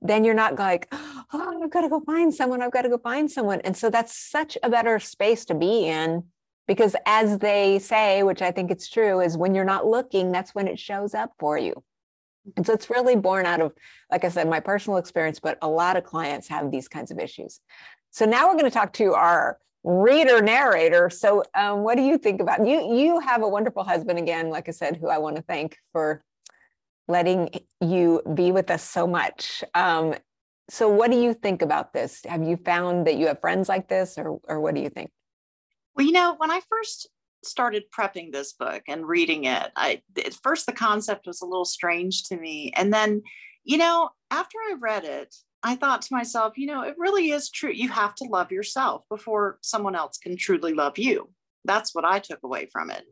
then 0.00 0.24
you're 0.24 0.34
not 0.34 0.58
like 0.58 0.88
oh 0.92 1.60
i've 1.62 1.70
got 1.70 1.80
to 1.80 1.88
go 1.88 2.00
find 2.00 2.32
someone 2.32 2.62
i've 2.62 2.70
got 2.70 2.82
to 2.82 2.88
go 2.88 2.98
find 2.98 3.30
someone. 3.30 3.60
And 3.62 3.76
so 3.76 3.90
that's 3.90 4.16
such 4.16 4.56
a 4.62 4.70
better 4.70 4.98
space 4.98 5.44
to 5.46 5.54
be 5.54 5.86
in 5.86 6.24
because 6.66 6.94
as 7.06 7.38
they 7.38 7.78
say 7.78 8.22
which 8.22 8.42
i 8.42 8.50
think 8.50 8.70
it's 8.70 8.88
true 8.88 9.20
is 9.20 9.36
when 9.36 9.54
you're 9.54 9.64
not 9.64 9.86
looking 9.86 10.30
that's 10.30 10.54
when 10.54 10.68
it 10.68 10.78
shows 10.78 11.14
up 11.14 11.32
for 11.38 11.58
you. 11.58 11.82
And 12.56 12.64
so 12.64 12.72
it's 12.72 12.88
really 12.88 13.16
born 13.16 13.44
out 13.44 13.60
of 13.60 13.72
like 14.10 14.24
i 14.24 14.28
said 14.28 14.48
my 14.48 14.60
personal 14.60 14.98
experience 14.98 15.40
but 15.40 15.58
a 15.62 15.68
lot 15.68 15.96
of 15.96 16.04
clients 16.04 16.48
have 16.48 16.70
these 16.70 16.88
kinds 16.88 17.10
of 17.10 17.18
issues 17.18 17.60
so 18.10 18.24
now 18.24 18.46
we're 18.46 18.54
going 18.58 18.64
to 18.64 18.70
talk 18.70 18.92
to 18.94 19.14
our 19.14 19.58
reader 19.84 20.42
narrator. 20.42 21.08
So 21.08 21.44
um, 21.54 21.82
what 21.82 21.96
do 21.96 22.02
you 22.02 22.18
think 22.18 22.40
about 22.40 22.66
you 22.66 22.94
you 22.94 23.20
have 23.20 23.42
a 23.42 23.48
wonderful 23.48 23.84
husband 23.84 24.18
again 24.18 24.50
like 24.50 24.68
i 24.68 24.72
said 24.72 24.96
who 24.96 25.08
i 25.08 25.18
want 25.18 25.36
to 25.36 25.42
thank 25.42 25.78
for 25.92 26.22
letting 27.08 27.48
you 27.80 28.22
be 28.34 28.52
with 28.52 28.70
us 28.70 28.84
so 28.84 29.06
much. 29.06 29.64
Um, 29.74 30.14
so 30.70 30.88
what 30.88 31.10
do 31.10 31.18
you 31.18 31.32
think 31.32 31.62
about 31.62 31.94
this? 31.94 32.20
Have 32.26 32.44
you 32.44 32.58
found 32.58 33.06
that 33.06 33.16
you 33.16 33.26
have 33.28 33.40
friends 33.40 33.68
like 33.68 33.88
this 33.88 34.18
or 34.18 34.38
or 34.46 34.60
what 34.60 34.74
do 34.74 34.82
you 34.82 34.90
think? 34.90 35.10
Well, 35.96 36.06
you 36.06 36.12
know, 36.12 36.34
when 36.36 36.50
I 36.50 36.60
first 36.68 37.08
started 37.42 37.84
prepping 37.96 38.32
this 38.32 38.52
book 38.52 38.82
and 38.86 39.08
reading 39.08 39.44
it, 39.44 39.70
I 39.74 40.02
at 40.24 40.34
first 40.42 40.66
the 40.66 40.72
concept 40.72 41.26
was 41.26 41.40
a 41.40 41.46
little 41.46 41.64
strange 41.64 42.24
to 42.24 42.36
me. 42.36 42.70
And 42.76 42.92
then, 42.92 43.22
you 43.64 43.78
know, 43.78 44.10
after 44.30 44.58
I 44.58 44.74
read 44.78 45.04
it, 45.04 45.34
I 45.62 45.74
thought 45.74 46.02
to 46.02 46.14
myself, 46.14 46.56
you 46.56 46.66
know, 46.66 46.82
it 46.82 46.94
really 46.98 47.30
is 47.30 47.50
true. 47.50 47.72
You 47.72 47.88
have 47.88 48.14
to 48.16 48.24
love 48.24 48.52
yourself 48.52 49.02
before 49.08 49.58
someone 49.62 49.96
else 49.96 50.18
can 50.18 50.36
truly 50.36 50.72
love 50.72 50.98
you. 50.98 51.30
That's 51.64 51.94
what 51.94 52.04
I 52.04 52.20
took 52.20 52.40
away 52.44 52.68
from 52.72 52.90
it. 52.90 53.04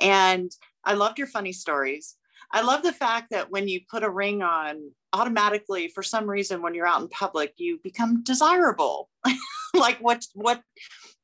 And 0.00 0.50
I 0.84 0.94
loved 0.94 1.18
your 1.18 1.26
funny 1.26 1.52
stories. 1.52 2.16
I 2.52 2.62
love 2.62 2.82
the 2.82 2.92
fact 2.92 3.30
that 3.30 3.50
when 3.50 3.66
you 3.66 3.80
put 3.90 4.04
a 4.04 4.10
ring 4.10 4.42
on, 4.42 4.92
automatically, 5.12 5.88
for 5.88 6.02
some 6.02 6.28
reason, 6.28 6.62
when 6.62 6.74
you're 6.74 6.86
out 6.86 7.00
in 7.00 7.08
public, 7.08 7.54
you 7.56 7.80
become 7.82 8.22
desirable. 8.22 9.08
like 9.74 9.98
what 9.98 10.24
what 10.34 10.62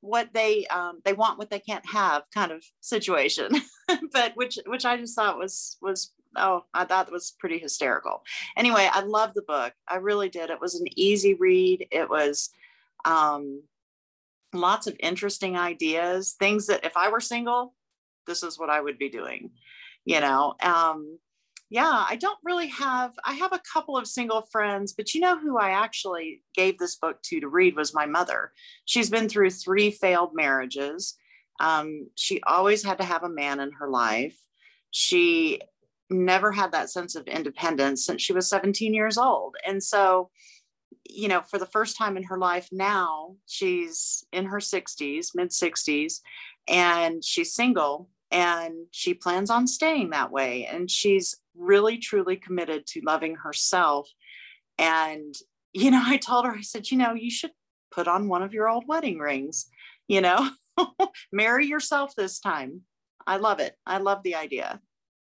what 0.00 0.28
they 0.32 0.66
um, 0.68 1.00
they 1.04 1.12
want 1.12 1.38
what 1.38 1.50
they 1.50 1.58
can't 1.58 1.86
have 1.86 2.22
kind 2.32 2.52
of 2.52 2.64
situation 2.80 3.50
but 4.12 4.32
which 4.36 4.58
which 4.66 4.84
i 4.84 4.96
just 4.96 5.14
thought 5.14 5.38
was 5.38 5.76
was 5.82 6.12
oh 6.36 6.64
i 6.74 6.84
thought 6.84 7.06
that 7.06 7.12
was 7.12 7.34
pretty 7.38 7.58
hysterical 7.58 8.22
anyway 8.56 8.88
i 8.92 9.00
love 9.00 9.34
the 9.34 9.42
book 9.42 9.72
i 9.86 9.96
really 9.96 10.28
did 10.28 10.50
it 10.50 10.60
was 10.60 10.74
an 10.74 10.86
easy 10.96 11.34
read 11.34 11.86
it 11.90 12.08
was 12.08 12.50
um, 13.04 13.62
lots 14.52 14.86
of 14.86 14.96
interesting 15.00 15.56
ideas 15.56 16.34
things 16.38 16.66
that 16.66 16.84
if 16.84 16.96
i 16.96 17.08
were 17.08 17.20
single 17.20 17.74
this 18.26 18.42
is 18.42 18.58
what 18.58 18.70
i 18.70 18.80
would 18.80 18.98
be 18.98 19.08
doing 19.08 19.50
you 20.04 20.20
know 20.20 20.54
um, 20.62 21.18
yeah, 21.70 22.06
I 22.08 22.16
don't 22.16 22.38
really 22.42 22.68
have, 22.68 23.12
I 23.24 23.34
have 23.34 23.52
a 23.52 23.60
couple 23.70 23.96
of 23.96 24.06
single 24.06 24.42
friends, 24.50 24.94
but 24.94 25.14
you 25.14 25.20
know 25.20 25.38
who 25.38 25.58
I 25.58 25.70
actually 25.70 26.42
gave 26.54 26.78
this 26.78 26.96
book 26.96 27.20
to 27.24 27.40
to 27.40 27.48
read 27.48 27.76
was 27.76 27.94
my 27.94 28.06
mother. 28.06 28.52
She's 28.86 29.10
been 29.10 29.28
through 29.28 29.50
three 29.50 29.90
failed 29.90 30.30
marriages. 30.34 31.16
Um, 31.60 32.08
she 32.14 32.40
always 32.42 32.82
had 32.82 32.98
to 32.98 33.04
have 33.04 33.22
a 33.22 33.28
man 33.28 33.60
in 33.60 33.72
her 33.72 33.90
life. 33.90 34.38
She 34.90 35.60
never 36.10 36.52
had 36.52 36.72
that 36.72 36.90
sense 36.90 37.14
of 37.14 37.26
independence 37.26 38.04
since 38.04 38.22
she 38.22 38.32
was 38.32 38.48
17 38.48 38.94
years 38.94 39.18
old. 39.18 39.56
And 39.66 39.82
so, 39.82 40.30
you 41.08 41.28
know, 41.28 41.42
for 41.42 41.58
the 41.58 41.66
first 41.66 41.96
time 41.96 42.16
in 42.16 42.24
her 42.24 42.38
life 42.38 42.68
now, 42.72 43.36
she's 43.46 44.24
in 44.32 44.46
her 44.46 44.58
60s, 44.58 45.28
mid 45.34 45.50
60s, 45.50 46.20
and 46.68 47.24
she's 47.24 47.54
single 47.54 48.08
and 48.30 48.86
she 48.90 49.14
plans 49.14 49.50
on 49.50 49.66
staying 49.66 50.10
that 50.10 50.30
way. 50.30 50.66
And 50.66 50.90
she's 50.90 51.36
really 51.54 51.98
truly 51.98 52.36
committed 52.36 52.86
to 52.88 53.00
loving 53.04 53.36
herself. 53.36 54.08
And, 54.78 55.34
you 55.72 55.90
know, 55.90 56.02
I 56.04 56.18
told 56.18 56.46
her, 56.46 56.52
I 56.52 56.62
said, 56.62 56.90
you 56.90 56.98
know, 56.98 57.14
you 57.14 57.30
should 57.30 57.52
put 57.90 58.08
on 58.08 58.28
one 58.28 58.42
of 58.42 58.52
your 58.52 58.68
old 58.68 58.86
wedding 58.86 59.18
rings, 59.18 59.66
you 60.08 60.20
know, 60.20 60.50
marry 61.32 61.66
yourself 61.66 62.14
this 62.14 62.38
time. 62.38 62.82
I 63.26 63.36
love 63.36 63.60
it. 63.60 63.74
I 63.86 63.98
love 63.98 64.22
the 64.22 64.36
idea. 64.36 64.80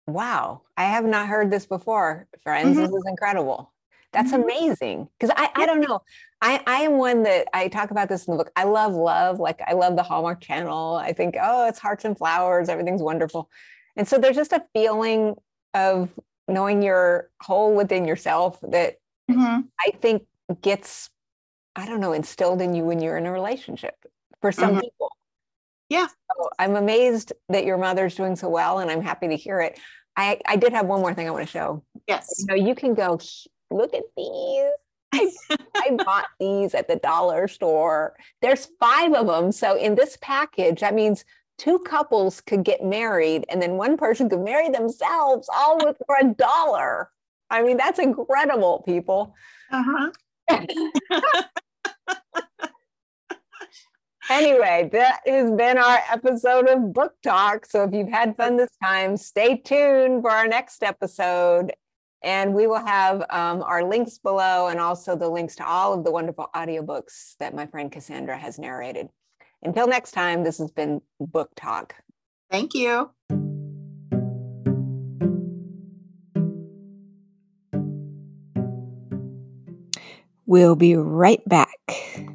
Wow. 0.08 0.62
I 0.78 0.86
have 0.86 1.06
not 1.06 1.28
heard 1.28 1.52
this 1.52 1.66
before, 1.66 2.28
friends. 2.44 2.78
Mm-hmm. 2.78 2.82
This 2.82 2.89
is 2.89 3.04
incredible. 3.08 3.72
That's 4.12 4.32
mm-hmm. 4.32 4.44
amazing. 4.44 5.10
Because 5.18 5.34
I, 5.38 5.50
I 5.56 5.66
don't 5.66 5.82
know. 5.82 6.02
I, 6.42 6.62
I 6.68 6.82
am 6.82 6.98
one 6.98 7.24
that 7.24 7.48
I 7.54 7.68
talk 7.68 7.92
about 7.92 8.10
this 8.10 8.26
in 8.26 8.34
the 8.34 8.44
book. 8.44 8.52
I 8.56 8.66
love 8.66 8.94
love. 8.94 9.39
Like 9.39 9.62
I 9.66 9.74
love 9.74 9.96
the 9.96 10.04
Hallmark 10.04 10.42
channel. 10.42 10.96
I 10.96 11.13
think, 11.13 11.36
oh, 11.42 11.68
it's 11.68 11.80
hearts 11.80 12.06
and 12.06 12.18
flowers. 12.18 12.70
Everything's 12.70 13.02
wonderful. 13.02 13.50
And 13.96 14.08
so 14.08 14.18
there's 14.18 14.36
just 14.36 14.52
a 14.52 14.63
feeling 14.74 15.36
of 15.74 16.10
knowing 16.48 16.84
you're 16.84 17.30
whole 17.42 17.74
within 17.74 18.06
yourself 18.06 18.60
that 18.62 18.96
mm-hmm. 19.32 19.62
I 19.80 19.92
think 20.02 20.24
gets, 20.62 21.10
I 21.76 21.86
don't 21.86 22.02
know, 22.02 22.13
instilled 22.13 22.62
in 22.62 22.76
you 22.76 22.84
when 22.84 23.02
you're 23.02 23.18
in 23.18 23.26
a 23.26 23.32
relationship 23.32 23.96
for 24.42 24.52
some 24.52 24.72
mm-hmm. 24.72 24.82
people. 24.82 25.12
Yeah. 25.94 26.08
So 26.08 26.50
I'm 26.58 26.76
amazed 26.76 27.34
that 27.50 27.66
your 27.66 27.78
mother's 27.78 28.16
doing 28.16 28.36
so 28.36 28.50
well 28.50 28.80
and 28.80 28.90
I'm 28.90 29.04
happy 29.04 29.28
to 29.28 29.36
hear 29.36 29.62
it. 29.62 29.80
I, 30.18 30.40
I 30.48 30.56
did 30.56 30.74
have 30.74 30.88
one 30.88 31.02
more 31.02 31.14
thing 31.14 31.28
I 31.28 31.32
want 31.32 31.46
to 31.46 31.52
show. 31.52 31.84
Yes. 32.08 32.34
You 32.40 32.46
know, 32.48 32.56
you 32.56 32.74
can 32.74 32.96
go 32.96 33.20
look 33.70 33.94
at 33.94 34.02
these. 34.18 34.72
I, 35.14 35.32
I 35.76 35.92
bought 36.04 36.26
these 36.40 36.74
at 36.74 36.88
the 36.88 36.96
dollar 36.96 37.48
store. 37.48 38.16
There's 38.42 38.70
five 38.80 39.14
of 39.14 39.28
them. 39.28 39.52
So 39.52 39.78
in 39.78 39.94
this 39.94 40.18
package, 40.20 40.80
that 40.80 40.96
means 40.96 41.26
two 41.60 41.78
couples 41.78 42.42
could 42.42 42.64
get 42.64 42.84
married 42.84 43.46
and 43.50 43.62
then 43.62 43.74
one 43.74 43.96
person 43.96 44.32
could 44.32 44.42
marry 44.42 44.70
themselves 44.70 45.48
all 45.54 45.78
with 45.78 45.98
for 46.08 46.18
a 46.20 46.34
dollar. 46.34 47.12
I 47.52 47.62
mean, 47.62 47.78
that's 47.78 48.00
incredible, 48.00 48.82
people. 48.84 49.36
Uh-huh. 49.72 50.10
anyway, 54.30 54.90
that 54.92 55.22
has 55.26 55.52
been 55.52 55.78
our 55.78 56.00
episode 56.12 56.68
of 56.68 56.94
Book 56.94 57.14
Talk. 57.24 57.66
So 57.66 57.84
if 57.84 57.94
you've 57.94 58.10
had 58.10 58.36
fun 58.38 58.58
this 58.58 58.76
time, 58.84 59.18
stay 59.18 59.58
tuned 59.58 60.22
for 60.22 60.32
our 60.32 60.48
next 60.48 60.84
episode. 60.84 61.74
And 62.24 62.54
we 62.54 62.68
will 62.68 62.86
have 62.86 63.26
um, 63.30 63.62
our 63.64 63.84
links 63.84 64.18
below 64.18 64.68
and 64.68 64.80
also 64.80 65.16
the 65.16 65.28
links 65.28 65.58
to 65.58 65.68
all 65.68 65.94
of 65.94 66.06
the 66.06 66.12
wonderful 66.12 66.50
audiobooks 66.56 67.36
that 67.40 67.54
my 67.54 67.66
friend 67.66 67.92
Cassandra 67.92 68.38
has 68.38 68.58
narrated. 68.58 69.10
Until 69.62 69.88
next 69.88 70.12
time, 70.12 70.44
this 70.44 70.58
has 70.58 70.72
been 70.72 71.02
Book 71.20 71.52
Talk. 71.56 71.96
Thank 72.50 72.74
you. 72.74 73.10
We'll 80.46 80.76
be 80.76 80.96
right 80.96 81.42
back. 81.48 82.30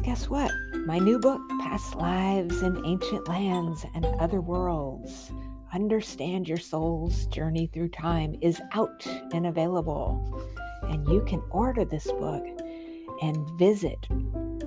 Guess 0.00 0.28
what? 0.28 0.50
My 0.86 0.98
new 0.98 1.18
book, 1.18 1.40
Past 1.60 1.94
Lives 1.96 2.62
in 2.62 2.84
Ancient 2.84 3.28
Lands 3.28 3.84
and 3.94 4.04
Other 4.04 4.40
Worlds 4.40 5.30
Understand 5.74 6.48
Your 6.48 6.58
Soul's 6.58 7.26
Journey 7.26 7.68
Through 7.72 7.88
Time 7.88 8.36
is 8.40 8.60
out 8.72 9.06
and 9.32 9.46
available. 9.46 10.46
And 10.84 11.06
you 11.08 11.22
can 11.22 11.42
order 11.50 11.84
this 11.84 12.06
book 12.12 12.46
and 13.22 13.48
visit 13.58 14.06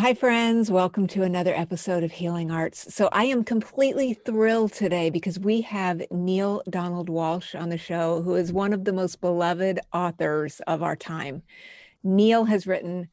Hi, 0.04 0.12
friends. 0.12 0.70
Welcome 0.70 1.06
to 1.06 1.22
another 1.22 1.54
episode 1.54 2.04
of 2.04 2.12
Healing 2.12 2.50
Arts. 2.50 2.94
So, 2.94 3.08
I 3.10 3.24
am 3.24 3.42
completely 3.42 4.12
thrilled 4.12 4.74
today 4.74 5.08
because 5.08 5.38
we 5.38 5.62
have 5.62 6.02
Neale 6.10 6.62
Donald 6.68 7.08
Walsch 7.08 7.58
on 7.58 7.70
the 7.70 7.78
show, 7.78 8.20
who 8.20 8.34
is 8.34 8.52
one 8.52 8.74
of 8.74 8.84
the 8.84 8.92
most 8.92 9.22
beloved 9.22 9.80
authors 9.94 10.60
of 10.66 10.82
our 10.82 10.94
time. 10.94 11.42
Neale 12.02 12.44
has 12.44 12.66
written 12.66 13.08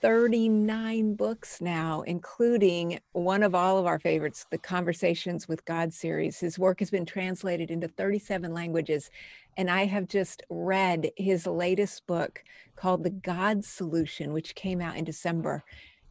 39 0.00 1.14
books 1.14 1.60
now, 1.60 2.00
including 2.00 3.00
one 3.12 3.42
of 3.42 3.54
all 3.54 3.76
of 3.76 3.84
our 3.84 3.98
favorites, 3.98 4.46
the 4.50 4.56
Conversations 4.56 5.46
with 5.46 5.66
God 5.66 5.92
series. 5.92 6.40
His 6.40 6.58
work 6.58 6.78
has 6.78 6.90
been 6.90 7.04
translated 7.04 7.70
into 7.70 7.86
37 7.86 8.54
languages. 8.54 9.10
And 9.58 9.70
I 9.70 9.84
have 9.84 10.08
just 10.08 10.42
read 10.48 11.10
his 11.18 11.46
latest 11.46 12.06
book 12.06 12.42
called 12.76 13.04
The 13.04 13.10
God 13.10 13.62
Solution, 13.62 14.32
which 14.32 14.54
came 14.54 14.80
out 14.80 14.96
in 14.96 15.04
December 15.04 15.64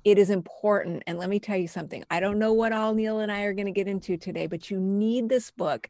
it 0.04 0.18
is 0.18 0.30
important. 0.30 1.04
And 1.08 1.18
let 1.18 1.30
me 1.30 1.40
tell 1.40 1.58
you 1.58 1.68
something 1.68 2.04
I 2.10 2.20
don't 2.20 2.40
know 2.40 2.54
what 2.54 2.74
all 2.74 2.94
Neale 2.94 3.20
and 3.20 3.32
I 3.32 3.44
are 3.44 3.54
going 3.54 3.66
to 3.66 3.72
get 3.72 3.88
into 3.88 4.18
today, 4.18 4.48
but 4.48 4.70
you 4.70 4.80
need 4.80 5.30
this 5.30 5.52
book. 5.52 5.90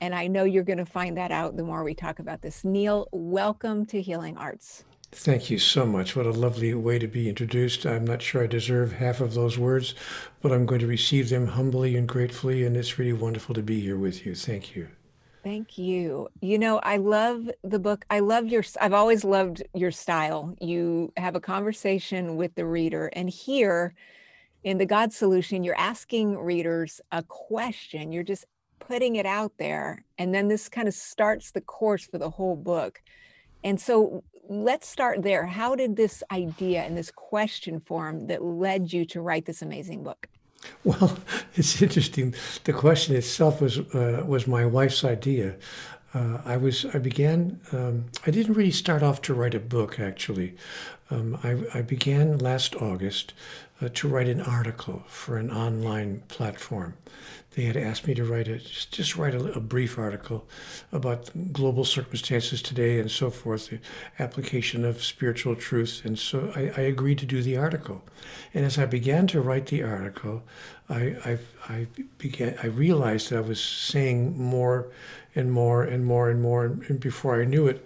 And 0.00 0.14
I 0.14 0.26
know 0.26 0.44
you're 0.44 0.64
going 0.64 0.78
to 0.78 0.86
find 0.86 1.16
that 1.16 1.30
out 1.30 1.56
the 1.56 1.62
more 1.62 1.84
we 1.84 1.94
talk 1.94 2.18
about 2.18 2.42
this. 2.42 2.64
Neale, 2.64 3.08
welcome 3.12 3.86
to 3.86 4.02
Healing 4.02 4.36
Arts. 4.36 4.84
Thank 5.12 5.50
you 5.50 5.58
so 5.58 5.84
much. 5.84 6.16
What 6.16 6.26
a 6.26 6.30
lovely 6.30 6.72
way 6.72 6.98
to 6.98 7.06
be 7.06 7.28
introduced. 7.28 7.84
I'm 7.84 8.06
not 8.06 8.22
sure 8.22 8.42
I 8.42 8.46
deserve 8.46 8.94
half 8.94 9.20
of 9.20 9.34
those 9.34 9.58
words, 9.58 9.94
but 10.40 10.50
I'm 10.52 10.64
going 10.64 10.80
to 10.80 10.86
receive 10.86 11.28
them 11.28 11.48
humbly 11.48 11.96
and 11.96 12.08
gratefully. 12.08 12.64
And 12.64 12.76
it's 12.76 12.98
really 12.98 13.12
wonderful 13.12 13.54
to 13.54 13.62
be 13.62 13.80
here 13.80 13.98
with 13.98 14.24
you. 14.24 14.34
Thank 14.34 14.74
you. 14.74 14.88
Thank 15.42 15.76
you. 15.76 16.28
You 16.40 16.56
know, 16.58 16.78
I 16.78 16.98
love 16.98 17.50
the 17.64 17.80
book. 17.80 18.04
I 18.10 18.20
love 18.20 18.46
your, 18.46 18.62
I've 18.80 18.92
always 18.92 19.24
loved 19.24 19.62
your 19.74 19.90
style. 19.90 20.54
You 20.60 21.12
have 21.16 21.34
a 21.34 21.40
conversation 21.40 22.36
with 22.36 22.54
the 22.54 22.64
reader. 22.64 23.08
And 23.14 23.28
here 23.28 23.94
in 24.62 24.78
the 24.78 24.86
God 24.86 25.12
Solution, 25.12 25.64
you're 25.64 25.76
asking 25.76 26.38
readers 26.38 27.00
a 27.10 27.24
question. 27.24 28.12
You're 28.12 28.22
just 28.22 28.44
putting 28.78 29.16
it 29.16 29.26
out 29.26 29.52
there. 29.58 30.04
And 30.16 30.32
then 30.32 30.46
this 30.46 30.68
kind 30.68 30.86
of 30.86 30.94
starts 30.94 31.50
the 31.50 31.60
course 31.60 32.06
for 32.06 32.18
the 32.18 32.30
whole 32.30 32.56
book. 32.56 33.02
And 33.64 33.80
so 33.80 34.22
let's 34.48 34.88
start 34.88 35.22
there. 35.22 35.46
How 35.46 35.74
did 35.74 35.96
this 35.96 36.22
idea 36.30 36.82
and 36.82 36.96
this 36.96 37.10
question 37.10 37.80
form 37.80 38.28
that 38.28 38.44
led 38.44 38.92
you 38.92 39.04
to 39.06 39.20
write 39.20 39.46
this 39.46 39.62
amazing 39.62 40.04
book? 40.04 40.28
Well, 40.84 41.18
it's 41.54 41.80
interesting. 41.80 42.34
The 42.64 42.72
question 42.72 43.14
itself 43.14 43.60
was 43.60 43.78
uh, 43.78 44.24
was 44.26 44.46
my 44.46 44.64
wife's 44.66 45.04
idea. 45.04 45.54
Uh, 46.14 46.38
I 46.44 46.56
was 46.56 46.84
I 46.86 46.98
began. 46.98 47.60
Um, 47.72 48.06
I 48.26 48.30
didn't 48.30 48.54
really 48.54 48.72
start 48.72 49.02
off 49.02 49.22
to 49.22 49.34
write 49.34 49.54
a 49.54 49.60
book. 49.60 50.00
Actually, 50.00 50.54
um, 51.10 51.38
I, 51.44 51.78
I, 51.78 51.82
began 51.82 52.38
last 52.38 52.74
August 52.76 53.32
uh, 53.80 53.90
to 53.94 54.08
write 54.08 54.28
an 54.28 54.40
article 54.40 55.04
for 55.06 55.36
an 55.36 55.50
online 55.50 56.22
platform 56.28 56.94
they 57.54 57.64
had 57.64 57.76
asked 57.76 58.06
me 58.06 58.14
to 58.14 58.24
write 58.24 58.48
a 58.48 58.58
just, 58.58 59.16
write 59.16 59.34
a, 59.34 59.52
a, 59.52 59.60
brief 59.60 59.98
article 59.98 60.46
about 60.90 61.30
global 61.52 61.84
circumstances 61.84 62.62
today 62.62 62.98
and 62.98 63.10
so 63.10 63.30
forth, 63.30 63.68
the 63.68 63.78
application 64.18 64.84
of 64.84 65.04
spiritual 65.04 65.54
truth. 65.54 66.02
And 66.04 66.18
so 66.18 66.52
I, 66.56 66.72
I 66.76 66.84
agreed 66.84 67.18
to 67.18 67.26
do 67.26 67.42
the 67.42 67.56
article. 67.56 68.02
And 68.54 68.64
as 68.64 68.78
I 68.78 68.86
began 68.86 69.26
to 69.28 69.40
write 69.40 69.66
the 69.66 69.82
article, 69.82 70.42
I, 70.88 71.16
I, 71.24 71.38
I 71.68 71.86
began 72.18 72.56
I 72.62 72.66
realized 72.66 73.30
that 73.30 73.38
I 73.38 73.42
was 73.42 73.62
saying 73.62 74.38
more 74.38 74.88
and 75.34 75.52
more 75.52 75.82
and 75.82 76.04
more 76.04 76.30
and 76.30 76.40
more. 76.40 76.64
And 76.64 77.00
before 77.00 77.40
I 77.40 77.44
knew 77.44 77.66
it, 77.66 77.84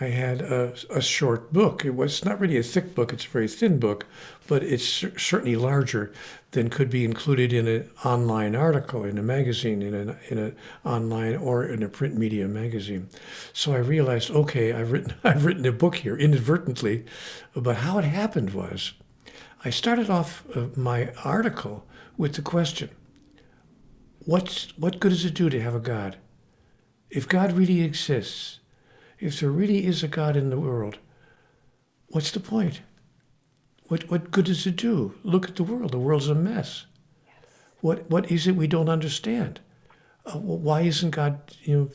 I 0.00 0.06
had 0.06 0.42
a, 0.42 0.74
a 0.90 1.02
short 1.02 1.52
book. 1.52 1.84
It 1.84 1.96
was 1.96 2.24
not 2.24 2.38
really 2.38 2.56
a 2.56 2.62
thick 2.62 2.94
book, 2.94 3.12
it's 3.12 3.26
a 3.26 3.28
very 3.28 3.48
thin 3.48 3.80
book, 3.80 4.06
but 4.46 4.62
it's 4.62 4.84
certainly 4.84 5.56
larger 5.56 6.12
than 6.52 6.70
could 6.70 6.88
be 6.88 7.04
included 7.04 7.52
in 7.52 7.66
an 7.66 7.90
online 8.04 8.54
article, 8.54 9.04
in 9.04 9.18
a 9.18 9.22
magazine, 9.22 9.82
in 9.82 9.94
an 9.94 10.16
in 10.28 10.56
online 10.84 11.34
or 11.34 11.64
in 11.64 11.82
a 11.82 11.88
print 11.88 12.16
media 12.16 12.46
magazine. 12.46 13.08
So 13.52 13.72
I 13.72 13.78
realized, 13.78 14.30
okay, 14.30 14.72
I've 14.72 14.92
written 14.92 15.14
I've 15.24 15.44
written 15.44 15.66
a 15.66 15.72
book 15.72 15.96
here 15.96 16.16
inadvertently, 16.16 17.04
but 17.54 17.78
how 17.78 17.98
it 17.98 18.04
happened 18.04 18.54
was, 18.54 18.92
I 19.64 19.70
started 19.70 20.08
off 20.08 20.44
uh, 20.54 20.68
my 20.76 21.12
article 21.24 21.86
with 22.16 22.34
the 22.34 22.42
question, 22.42 22.90
what's 24.20 24.68
what 24.78 25.00
good 25.00 25.10
does 25.10 25.24
it 25.24 25.34
do 25.34 25.50
to 25.50 25.60
have 25.60 25.74
a 25.74 25.80
God? 25.80 26.18
If 27.10 27.28
God 27.28 27.52
really 27.52 27.82
exists, 27.82 28.57
if 29.18 29.40
there 29.40 29.50
really 29.50 29.84
is 29.84 30.02
a 30.02 30.08
God 30.08 30.36
in 30.36 30.50
the 30.50 30.60
world, 30.60 30.98
what's 32.08 32.30
the 32.30 32.40
point? 32.40 32.80
What, 33.88 34.10
what 34.10 34.30
good 34.30 34.46
does 34.46 34.66
it 34.66 34.76
do? 34.76 35.14
Look 35.22 35.48
at 35.48 35.56
the 35.56 35.64
world. 35.64 35.92
The 35.92 35.98
world's 35.98 36.28
a 36.28 36.34
mess. 36.34 36.86
Yes. 37.26 37.36
What, 37.80 38.10
what 38.10 38.30
is 38.30 38.46
it 38.46 38.56
we 38.56 38.66
don't 38.66 38.88
understand? 38.88 39.60
Uh, 40.26 40.38
why 40.38 40.82
isn't 40.82 41.10
God 41.10 41.40
you 41.62 41.76
know, 41.76 41.90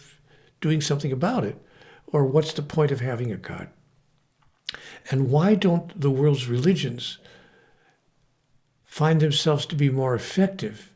doing 0.59 0.81
something 0.81 1.11
about 1.11 1.43
it? 1.43 1.55
Or 2.07 2.25
what's 2.25 2.53
the 2.53 2.61
point 2.61 2.91
of 2.91 2.99
having 2.99 3.31
a 3.31 3.37
God? 3.37 3.69
And 5.11 5.29
why 5.29 5.55
don't 5.55 5.99
the 5.99 6.11
world's 6.11 6.47
religions 6.47 7.19
find 8.83 9.19
themselves 9.19 9.65
to 9.67 9.75
be 9.75 9.89
more 9.89 10.15
effective 10.15 10.91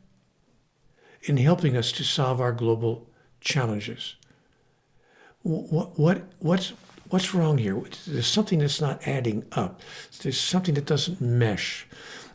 in 1.24 1.38
helping 1.38 1.76
us 1.78 1.92
to 1.94 2.04
solve 2.04 2.42
our 2.42 2.52
global 2.52 3.10
challenges? 3.40 4.16
What, 5.48 5.98
what 5.98 6.22
what's 6.40 6.74
what's 7.10 7.34
wrong 7.34 7.58
here? 7.58 7.82
There's 8.06 8.28
something 8.28 8.60
that's 8.60 8.82
not 8.82 9.08
adding 9.08 9.46
up. 9.54 9.82
There's 10.22 10.40
something 10.40 10.76
that 10.76 10.86
doesn't 10.86 11.22
mesh. 11.22 11.88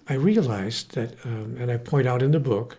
I 0.09 0.15
realized 0.15 0.95
that, 0.95 1.15
um, 1.25 1.57
and 1.61 1.71
I 1.71 1.77
point 1.77 2.09
out 2.09 2.23
in 2.23 2.33
the 2.33 2.41
book, 2.41 2.79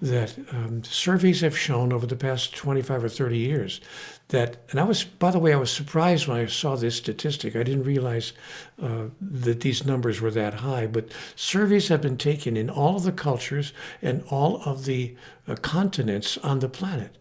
that 0.00 0.38
um, 0.52 0.84
surveys 0.84 1.40
have 1.40 1.58
shown 1.58 1.92
over 1.92 2.06
the 2.06 2.16
past 2.16 2.54
25 2.54 3.04
or 3.04 3.08
30 3.08 3.36
years 3.36 3.80
that, 4.28 4.58
and 4.70 4.78
I 4.78 4.84
was, 4.84 5.02
by 5.02 5.32
the 5.32 5.40
way, 5.40 5.52
I 5.52 5.56
was 5.56 5.72
surprised 5.72 6.28
when 6.28 6.38
I 6.38 6.46
saw 6.46 6.76
this 6.76 6.96
statistic. 6.96 7.56
I 7.56 7.64
didn't 7.64 7.82
realize 7.82 8.32
uh, 8.80 9.06
that 9.20 9.60
these 9.60 9.84
numbers 9.84 10.20
were 10.20 10.30
that 10.30 10.54
high, 10.54 10.86
but 10.86 11.10
surveys 11.34 11.88
have 11.88 12.00
been 12.00 12.16
taken 12.16 12.56
in 12.56 12.70
all 12.70 12.96
of 12.96 13.02
the 13.02 13.12
cultures 13.12 13.72
and 14.00 14.22
all 14.30 14.62
of 14.64 14.84
the 14.84 15.16
uh, 15.48 15.56
continents 15.56 16.38
on 16.38 16.60
the 16.60 16.68
planet, 16.68 17.18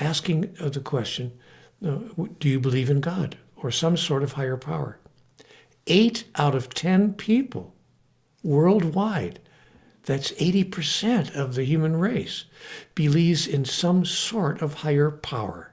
asking 0.00 0.54
uh, 0.60 0.68
the 0.68 0.80
question 0.80 1.32
do 1.82 2.48
you 2.48 2.60
believe 2.60 2.90
in 2.90 3.00
God 3.00 3.36
or 3.56 3.70
some 3.70 3.96
sort 3.96 4.22
of 4.22 4.32
higher 4.32 4.56
power? 4.56 4.98
Eight 5.86 6.24
out 6.36 6.54
of 6.54 6.72
10 6.72 7.14
people 7.14 7.74
worldwide 8.42 9.40
that's 10.04 10.32
80% 10.32 11.34
of 11.34 11.54
the 11.54 11.64
human 11.64 11.96
race, 11.96 12.44
believes 12.94 13.46
in 13.46 13.64
some 13.64 14.04
sort 14.04 14.60
of 14.60 14.74
higher 14.74 15.10
power. 15.10 15.72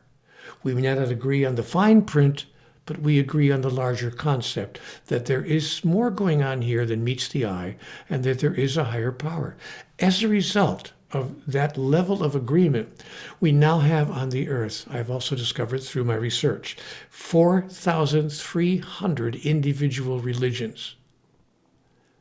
We 0.61 0.73
may 0.73 0.81
not 0.81 1.09
agree 1.09 1.45
on 1.45 1.55
the 1.55 1.63
fine 1.63 2.03
print, 2.03 2.45
but 2.85 2.99
we 2.99 3.19
agree 3.19 3.51
on 3.51 3.61
the 3.61 3.69
larger 3.69 4.11
concept 4.11 4.79
that 5.07 5.25
there 5.25 5.43
is 5.43 5.83
more 5.83 6.11
going 6.11 6.43
on 6.43 6.61
here 6.61 6.85
than 6.85 7.03
meets 7.03 7.27
the 7.27 7.45
eye 7.45 7.77
and 8.09 8.23
that 8.23 8.39
there 8.39 8.53
is 8.53 8.77
a 8.77 8.85
higher 8.85 9.11
power. 9.11 9.55
As 9.99 10.23
a 10.23 10.27
result 10.27 10.93
of 11.11 11.45
that 11.47 11.75
level 11.77 12.23
of 12.23 12.35
agreement, 12.35 13.03
we 13.39 13.51
now 13.51 13.79
have 13.79 14.11
on 14.11 14.29
the 14.29 14.47
earth, 14.49 14.85
I've 14.89 15.09
also 15.09 15.35
discovered 15.35 15.81
through 15.83 16.03
my 16.03 16.13
research, 16.15 16.77
4,300 17.09 19.35
individual 19.37 20.19
religions. 20.19 20.93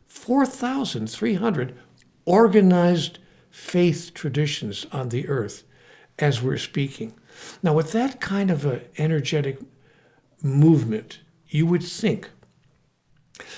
4,300 0.06 1.76
organized 2.24 3.18
faith 3.50 4.14
traditions 4.14 4.86
on 4.92 5.10
the 5.10 5.28
earth 5.28 5.64
as 6.18 6.42
we're 6.42 6.58
speaking. 6.58 7.14
Now, 7.62 7.74
with 7.74 7.92
that 7.92 8.20
kind 8.20 8.50
of 8.50 8.64
an 8.64 8.80
energetic 8.98 9.60
movement, 10.42 11.20
you 11.48 11.66
would 11.66 11.82
think 11.82 12.30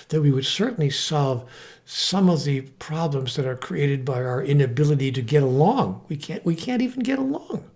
that 0.08 0.20
we 0.20 0.30
would 0.30 0.46
certainly 0.46 0.90
solve 0.90 1.48
some 1.92 2.30
of 2.30 2.44
the 2.44 2.60
problems 2.78 3.34
that 3.34 3.44
are 3.44 3.56
created 3.56 4.04
by 4.04 4.22
our 4.22 4.40
inability 4.40 5.10
to 5.10 5.20
get 5.20 5.42
along. 5.42 6.04
We 6.08 6.16
can't 6.16 6.44
we 6.44 6.54
can't 6.54 6.80
even 6.80 7.00
get 7.00 7.18
along. 7.18 7.68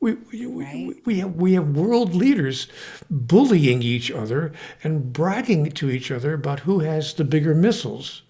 We, 0.00 0.14
we, 0.14 0.46
right. 0.46 0.86
we, 0.88 1.00
we, 1.04 1.18
have, 1.20 1.36
we 1.36 1.52
have 1.52 1.76
world 1.76 2.12
leaders 2.12 2.66
bullying 3.08 3.82
each 3.82 4.10
other 4.10 4.52
and 4.82 5.12
bragging 5.12 5.70
to 5.70 5.88
each 5.88 6.10
other 6.10 6.34
about 6.34 6.60
who 6.60 6.80
has 6.80 7.14
the 7.14 7.22
bigger 7.22 7.54
missiles 7.54 8.22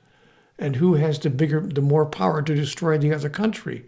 and 0.59 0.76
who 0.76 0.96
has 0.96 1.18
the 1.18 1.31
bigger 1.31 1.61
the 1.61 1.81
more 1.81 2.05
power 2.05 2.42
to 2.42 2.55
destroy 2.55 2.98
the 2.98 3.14
other 3.14 3.31
country 3.31 3.87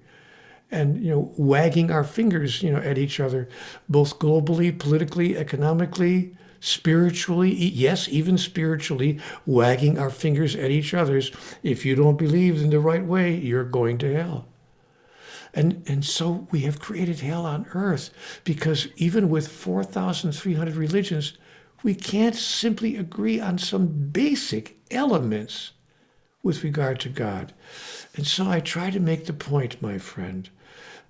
and 0.71 1.05
you 1.05 1.11
know 1.11 1.35
wagging 1.37 1.91
our 1.91 2.05
fingers 2.05 2.63
you 2.63 2.73
know 2.73 2.79
at 2.79 2.97
each 2.97 3.21
other 3.21 3.47
both 3.91 4.19
globally 4.19 4.77
politically 4.77 5.37
economically 5.37 6.35
spiritually 6.65 7.53
yes 7.53 8.09
even 8.09 8.39
spiritually 8.39 9.19
wagging 9.45 9.99
our 9.99 10.11
fingers 10.11 10.55
at 10.57 10.71
each 10.71 10.95
other's 10.95 11.31
if 11.63 11.85
you 11.85 11.95
don't 11.95 12.17
believe 12.17 12.63
in 12.63 12.71
the 12.71 12.81
right 12.81 13.05
way 13.05 13.35
you're 13.35 13.65
going 13.65 13.99
to 13.99 14.15
hell 14.15 14.47
and 15.53 15.83
and 15.87 16.05
so 16.05 16.47
we 16.51 16.61
have 16.61 16.81
created 16.81 17.21
hell 17.21 17.45
on 17.45 17.67
earth 17.75 18.11
because 18.45 18.89
even 18.97 19.29
with 19.29 19.49
4300 19.49 20.75
religions 20.75 21.37
we 21.85 21.95
can't 21.95 22.35
simply 22.35 22.97
agree 22.97 23.39
on 23.39 23.59
some 23.59 23.87
basic 23.87 24.79
elements 24.91 25.73
with 26.43 26.65
regard 26.65 26.99
to 27.01 27.09
God. 27.09 27.53
And 28.17 28.27
so 28.27 28.49
I 28.49 28.61
try 28.61 28.91
to 28.91 29.01
make 29.01 29.27
the 29.27 29.33
point, 29.33 29.83
my 29.83 29.99
friend, 29.99 30.49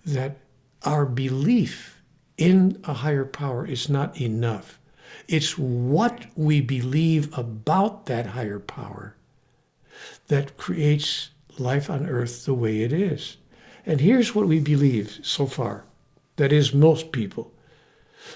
that 0.04 0.38
our 0.82 1.06
belief 1.06 2.02
in 2.36 2.80
a 2.84 2.92
higher 2.94 3.24
power 3.24 3.64
is 3.66 3.88
not 3.88 4.20
enough. 4.20 4.80
It's 5.28 5.56
what 5.56 6.26
we 6.36 6.60
believe 6.60 7.36
about 7.36 8.06
that 8.06 8.26
higher 8.26 8.60
power 8.60 9.16
that 10.28 10.56
creates 10.56 11.30
life 11.58 11.88
on 11.88 12.06
earth 12.06 12.44
the 12.44 12.54
way 12.54 12.82
it 12.82 12.92
is. 12.92 13.36
And 13.86 14.00
here's 14.00 14.34
what 14.34 14.46
we 14.46 14.60
believe 14.60 15.20
so 15.22 15.46
far 15.46 15.84
that 16.36 16.52
is, 16.52 16.74
most 16.74 17.12
people. 17.12 17.52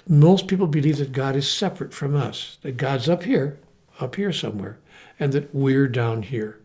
Most 0.06 0.46
people 0.46 0.66
believe 0.66 0.98
that 0.98 1.12
God 1.12 1.34
is 1.34 1.50
separate 1.50 1.92
from 1.92 2.14
us, 2.14 2.58
that 2.62 2.76
God's 2.76 3.08
up 3.08 3.24
here, 3.24 3.58
up 3.98 4.14
here 4.16 4.32
somewhere, 4.32 4.78
and 5.18 5.32
that 5.32 5.54
we're 5.54 5.88
down 5.88 6.22
here. 6.22 6.60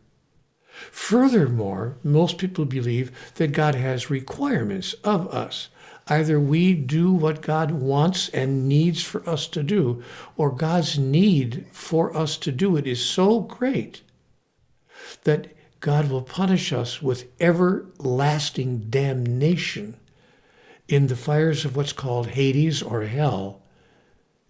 Furthermore, 0.92 1.98
most 2.04 2.38
people 2.38 2.66
believe 2.66 3.12
that 3.36 3.52
God 3.52 3.76
has 3.76 4.10
requirements 4.10 4.94
of 5.04 5.28
us. 5.34 5.70
Either 6.08 6.40
we 6.40 6.74
do 6.74 7.12
what 7.14 7.42
God 7.42 7.72
wants 7.72 8.28
and 8.30 8.68
needs 8.68 9.02
for 9.02 9.28
us 9.30 9.48
to 9.48 9.64
do, 9.64 10.04
or 10.36 10.52
God's 10.52 11.00
need 11.00 11.66
for 11.72 12.16
us 12.16 12.36
to 12.38 12.52
do 12.52 12.76
it 12.76 12.86
is 12.86 13.04
so 13.04 13.40
great 13.40 14.02
that 15.24 15.56
God 15.80 16.10
will 16.10 16.22
punish 16.22 16.74
us 16.74 17.02
with 17.02 17.30
everlasting 17.40 18.90
damnation 18.90 19.96
in 20.88 21.08
the 21.08 21.16
fires 21.16 21.66
of 21.66 21.76
what's 21.76 21.94
called 21.94 22.28
Hades 22.28 22.82
or 22.82 23.04
hell 23.04 23.62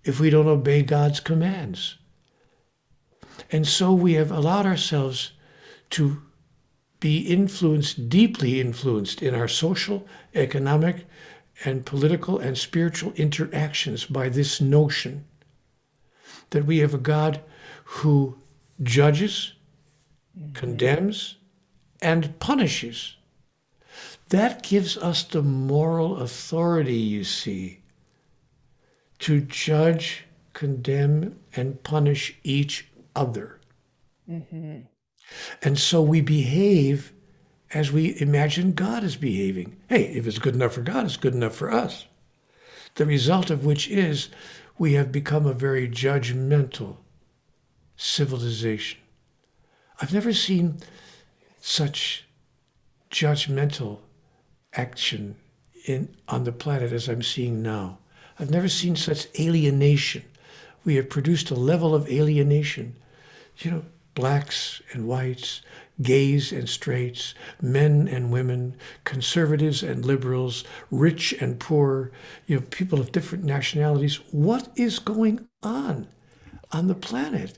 if 0.03 0.19
we 0.19 0.29
don't 0.29 0.47
obey 0.47 0.81
God's 0.81 1.19
commands. 1.19 1.97
And 3.51 3.67
so 3.67 3.93
we 3.93 4.13
have 4.13 4.31
allowed 4.31 4.65
ourselves 4.65 5.31
to 5.91 6.21
be 6.99 7.19
influenced, 7.19 8.09
deeply 8.09 8.61
influenced 8.61 9.21
in 9.21 9.35
our 9.35 9.47
social, 9.47 10.07
economic, 10.33 11.05
and 11.65 11.86
political 11.86 12.39
and 12.39 12.58
spiritual 12.58 13.13
interactions 13.13 14.06
by 14.06 14.30
this 14.30 14.60
notion 14.60 15.26
that 16.49 16.65
we 16.65 16.80
have 16.80 16.93
a 16.93 16.99
God 16.99 17.41
who 17.86 18.38
judges, 18.82 19.54
condemns, 20.54 21.36
and 22.02 22.38
punishes. 22.39 23.15
That 24.30 24.63
gives 24.63 24.97
us 24.97 25.23
the 25.23 25.41
moral 25.41 26.17
authority, 26.17 26.97
you 26.97 27.23
see, 27.23 27.82
to 29.19 29.41
judge, 29.41 30.26
condemn, 30.54 31.39
and 31.56 31.82
punish 31.84 32.38
each 32.43 32.88
other. 33.15 33.60
Mm-hmm. 34.30 34.80
And 35.62 35.80
so 35.80 36.02
we 36.02 36.21
behave 36.21 37.13
as 37.73 37.91
we 37.91 38.19
imagine 38.19 38.73
God 38.73 39.03
is 39.03 39.15
behaving. 39.15 39.75
Hey, 39.88 40.05
if 40.05 40.27
it's 40.27 40.39
good 40.39 40.55
enough 40.55 40.73
for 40.73 40.81
God, 40.81 41.05
it's 41.05 41.17
good 41.17 41.33
enough 41.33 41.55
for 41.55 41.71
us. 41.71 42.05
The 42.95 43.05
result 43.05 43.49
of 43.49 43.65
which 43.65 43.88
is 43.88 44.29
we 44.77 44.93
have 44.93 45.12
become 45.12 45.45
a 45.45 45.53
very 45.53 45.88
judgmental 45.88 46.97
civilization. 47.97 48.99
I've 50.01 50.13
never 50.13 50.33
seen 50.33 50.77
such 51.59 52.25
judgmental 53.09 53.99
action 54.73 55.36
in, 55.86 56.15
on 56.27 56.43
the 56.43 56.51
planet 56.51 56.91
as 56.91 57.07
I'm 57.07 57.21
seeing 57.21 57.62
now. 57.62 57.99
I've 58.39 58.49
never 58.49 58.67
seen 58.67 58.95
such 58.95 59.27
alienation. 59.39 60.23
We 60.83 60.95
have 60.95 61.09
produced 61.09 61.51
a 61.51 61.55
level 61.55 61.95
of 61.95 62.09
alienation. 62.09 62.95
You 63.59 63.71
know, 63.71 63.86
blacks 64.15 64.81
and 64.91 65.07
whites, 65.07 65.62
gays 66.01 66.51
and 66.51 66.67
straights, 66.67 67.34
men 67.62 68.08
and 68.08 68.32
women, 68.32 68.75
conservatives 69.03 69.84
and 69.84 70.06
liberals, 70.06 70.63
rich 70.89 71.34
and 71.39 71.60
poor, 71.60 72.12
you 72.47 72.56
know, 72.56 72.65
people 72.69 72.99
of 72.99 73.12
different 73.12 73.43
nationalities. 73.43 74.15
What 74.32 74.69
is 74.75 74.99
going 74.99 75.47
on 75.62 76.08
on 76.71 76.88
the 76.88 76.95
planet 76.95 77.58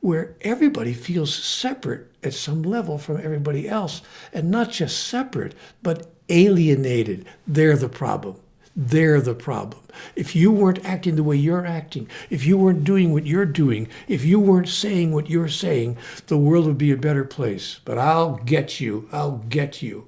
where 0.00 0.36
everybody 0.40 0.94
feels 0.94 1.34
separate 1.34 2.10
at 2.22 2.34
some 2.34 2.62
level 2.62 2.98
from 2.98 3.18
everybody 3.18 3.68
else 3.68 4.02
and 4.32 4.50
not 4.50 4.70
just 4.70 5.06
separate, 5.06 5.54
but 5.82 6.12
alienated? 6.28 7.26
They're 7.46 7.76
the 7.76 7.88
problem. 7.88 8.36
They're 8.80 9.20
the 9.20 9.34
problem. 9.34 9.82
If 10.14 10.36
you 10.36 10.52
weren't 10.52 10.84
acting 10.84 11.16
the 11.16 11.24
way 11.24 11.34
you're 11.34 11.66
acting, 11.66 12.08
if 12.30 12.46
you 12.46 12.56
weren't 12.56 12.84
doing 12.84 13.12
what 13.12 13.26
you're 13.26 13.44
doing, 13.44 13.88
if 14.06 14.24
you 14.24 14.38
weren't 14.38 14.68
saying 14.68 15.10
what 15.10 15.28
you're 15.28 15.48
saying, 15.48 15.96
the 16.28 16.38
world 16.38 16.66
would 16.66 16.78
be 16.78 16.92
a 16.92 16.96
better 16.96 17.24
place. 17.24 17.80
But 17.84 17.98
I'll 17.98 18.36
get 18.36 18.78
you. 18.78 19.08
I'll 19.10 19.38
get 19.48 19.82
you. 19.82 20.06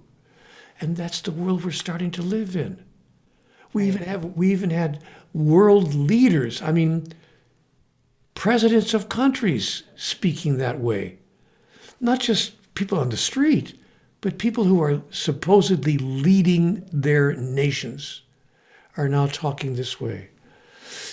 And 0.80 0.96
that's 0.96 1.20
the 1.20 1.32
world 1.32 1.64
we're 1.64 1.72
starting 1.72 2.12
to 2.12 2.22
live 2.22 2.54
in. 2.54 2.84
We 3.72 3.88
even 3.88 4.02
have 4.02 4.24
we 4.36 4.52
even 4.52 4.70
had 4.70 5.02
world 5.34 5.92
leaders. 5.92 6.62
I 6.62 6.70
mean, 6.70 7.08
presidents 8.36 8.94
of 8.94 9.08
countries 9.08 9.82
speaking 9.96 10.58
that 10.58 10.78
way. 10.78 11.18
Not 12.00 12.20
just 12.20 12.72
people 12.74 13.00
on 13.00 13.08
the 13.08 13.16
street, 13.16 13.76
but 14.20 14.38
people 14.38 14.62
who 14.62 14.80
are 14.80 15.02
supposedly 15.10 15.98
leading 15.98 16.88
their 16.92 17.34
nations 17.34 18.22
are 18.96 19.08
now 19.08 19.26
talking 19.26 19.74
this 19.74 20.00
way. 20.00 20.30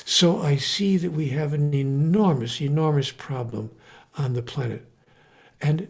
So 0.06 0.42
I 0.42 0.56
see 0.56 0.98
that 0.98 1.12
we 1.12 1.30
have 1.30 1.54
an 1.54 1.74
enormous, 1.74 2.62
enormous 2.62 3.12
problem 3.12 3.72
on 4.18 4.34
the 4.34 4.42
planet. 4.42 4.86
And 5.62 5.88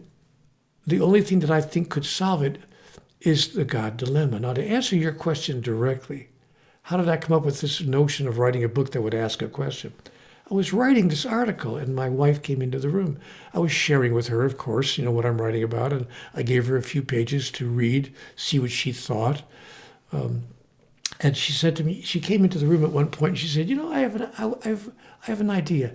the 0.86 1.00
only 1.00 1.22
thing 1.22 1.40
that 1.40 1.50
I 1.50 1.60
think 1.60 1.90
could 1.90 2.04
solve 2.04 2.42
it 2.42 2.58
is 3.20 3.48
the 3.48 3.64
God 3.64 3.96
dilemma. 3.96 4.40
Now, 4.40 4.52
to 4.52 4.64
answer 4.64 4.96
your 4.96 5.12
question 5.12 5.60
directly, 5.60 6.28
how 6.82 6.96
did 6.96 7.08
I 7.08 7.16
come 7.16 7.36
up 7.36 7.44
with 7.44 7.60
this 7.60 7.80
notion 7.80 8.26
of 8.26 8.38
writing 8.38 8.64
a 8.64 8.68
book 8.68 8.92
that 8.92 9.02
would 9.02 9.14
ask 9.14 9.42
a 9.42 9.48
question? 9.48 9.92
I 10.50 10.54
was 10.54 10.72
writing 10.72 11.08
this 11.08 11.26
article 11.26 11.76
and 11.76 11.94
my 11.94 12.08
wife 12.08 12.42
came 12.42 12.62
into 12.62 12.78
the 12.78 12.88
room. 12.88 13.18
I 13.52 13.58
was 13.58 13.72
sharing 13.72 14.14
with 14.14 14.28
her, 14.28 14.44
of 14.44 14.56
course, 14.56 14.96
you 14.96 15.04
know, 15.04 15.10
what 15.10 15.26
I'm 15.26 15.42
writing 15.42 15.62
about, 15.62 15.92
and 15.92 16.06
I 16.34 16.42
gave 16.42 16.66
her 16.66 16.76
a 16.76 16.82
few 16.82 17.02
pages 17.02 17.50
to 17.52 17.68
read, 17.68 18.14
see 18.34 18.58
what 18.58 18.70
she 18.70 18.92
thought. 18.92 19.42
Um, 20.10 20.44
and 21.20 21.36
she 21.36 21.52
said 21.52 21.74
to 21.76 21.84
me, 21.84 22.02
she 22.02 22.20
came 22.20 22.44
into 22.44 22.58
the 22.58 22.66
room 22.66 22.84
at 22.84 22.92
one 22.92 23.08
point 23.08 23.30
and 23.30 23.38
she 23.38 23.48
said, 23.48 23.68
You 23.68 23.76
know, 23.76 23.92
I 23.92 24.00
have 24.00 24.16
an, 24.16 24.30
I 24.38 24.68
have, 24.68 24.90
I 25.22 25.26
have 25.26 25.40
an 25.40 25.50
idea. 25.50 25.94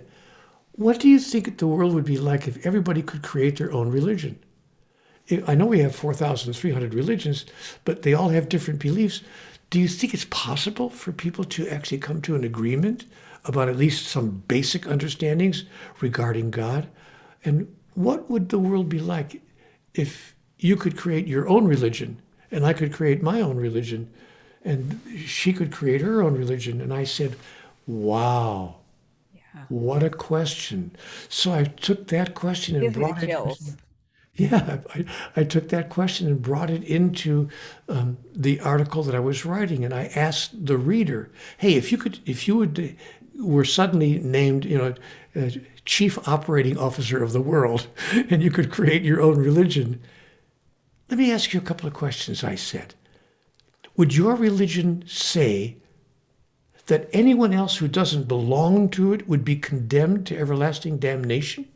What 0.72 1.00
do 1.00 1.08
you 1.08 1.18
think 1.18 1.58
the 1.58 1.66
world 1.66 1.94
would 1.94 2.04
be 2.04 2.18
like 2.18 2.46
if 2.46 2.64
everybody 2.66 3.00
could 3.00 3.22
create 3.22 3.56
their 3.56 3.72
own 3.72 3.90
religion? 3.90 4.38
I 5.46 5.54
know 5.54 5.66
we 5.66 5.78
have 5.78 5.94
4,300 5.94 6.92
religions, 6.92 7.46
but 7.84 8.02
they 8.02 8.12
all 8.12 8.28
have 8.28 8.48
different 8.48 8.80
beliefs. 8.80 9.22
Do 9.70 9.80
you 9.80 9.88
think 9.88 10.12
it's 10.12 10.26
possible 10.26 10.90
for 10.90 11.12
people 11.12 11.44
to 11.44 11.66
actually 11.68 11.98
come 11.98 12.20
to 12.22 12.34
an 12.34 12.44
agreement 12.44 13.06
about 13.46 13.68
at 13.68 13.76
least 13.76 14.06
some 14.06 14.42
basic 14.48 14.86
understandings 14.86 15.64
regarding 16.00 16.50
God? 16.50 16.88
And 17.44 17.74
what 17.94 18.28
would 18.28 18.50
the 18.50 18.58
world 18.58 18.88
be 18.90 18.98
like 18.98 19.40
if 19.94 20.34
you 20.58 20.76
could 20.76 20.96
create 20.96 21.26
your 21.26 21.48
own 21.48 21.66
religion 21.66 22.20
and 22.50 22.66
I 22.66 22.72
could 22.72 22.92
create 22.92 23.22
my 23.22 23.40
own 23.40 23.56
religion 23.56 24.12
and 24.64 25.00
she 25.24 25.52
could 25.52 25.70
create 25.70 26.00
her 26.00 26.22
own 26.22 26.34
religion? 26.34 26.80
And 26.80 26.92
I 26.92 27.04
said, 27.04 27.36
wow. 27.86 28.76
What 29.68 30.02
a 30.02 30.10
question. 30.10 30.90
So 31.28 31.52
I 31.52 31.64
took 31.64 32.08
that 32.08 32.34
question 32.34 32.76
and 32.76 32.92
brought 32.92 33.22
it. 33.22 33.30
Yeah, 34.36 34.78
I, 34.92 35.04
I 35.36 35.44
took 35.44 35.68
that 35.68 35.90
question 35.90 36.26
and 36.26 36.42
brought 36.42 36.68
it 36.68 36.82
into 36.82 37.48
um, 37.88 38.18
the 38.34 38.58
article 38.58 39.04
that 39.04 39.14
I 39.14 39.20
was 39.20 39.44
writing, 39.44 39.84
and 39.84 39.94
I 39.94 40.06
asked 40.16 40.66
the 40.66 40.76
reader, 40.76 41.30
"Hey, 41.58 41.74
if 41.74 41.92
you 41.92 41.98
could, 41.98 42.18
if 42.26 42.48
you 42.48 42.56
would, 42.56 42.96
were 43.38 43.64
suddenly 43.64 44.18
named, 44.18 44.64
you 44.64 44.76
know, 44.76 44.94
uh, 45.36 45.50
chief 45.84 46.18
operating 46.28 46.76
officer 46.76 47.22
of 47.22 47.32
the 47.32 47.40
world, 47.40 47.86
and 48.28 48.42
you 48.42 48.50
could 48.50 48.72
create 48.72 49.02
your 49.02 49.20
own 49.20 49.36
religion, 49.38 50.00
let 51.08 51.18
me 51.18 51.30
ask 51.30 51.52
you 51.52 51.60
a 51.60 51.62
couple 51.62 51.86
of 51.86 51.94
questions." 51.94 52.42
I 52.42 52.56
said, 52.56 52.94
"Would 53.96 54.14
your 54.14 54.34
religion 54.34 55.04
say 55.06 55.76
that 56.86 57.08
anyone 57.12 57.52
else 57.52 57.76
who 57.76 57.88
doesn't 57.88 58.28
belong 58.28 58.88
to 58.90 59.12
it 59.12 59.28
would 59.28 59.44
be 59.44 59.56
condemned 59.56 60.26
to 60.26 60.36
everlasting 60.36 60.98
damnation? 60.98 61.68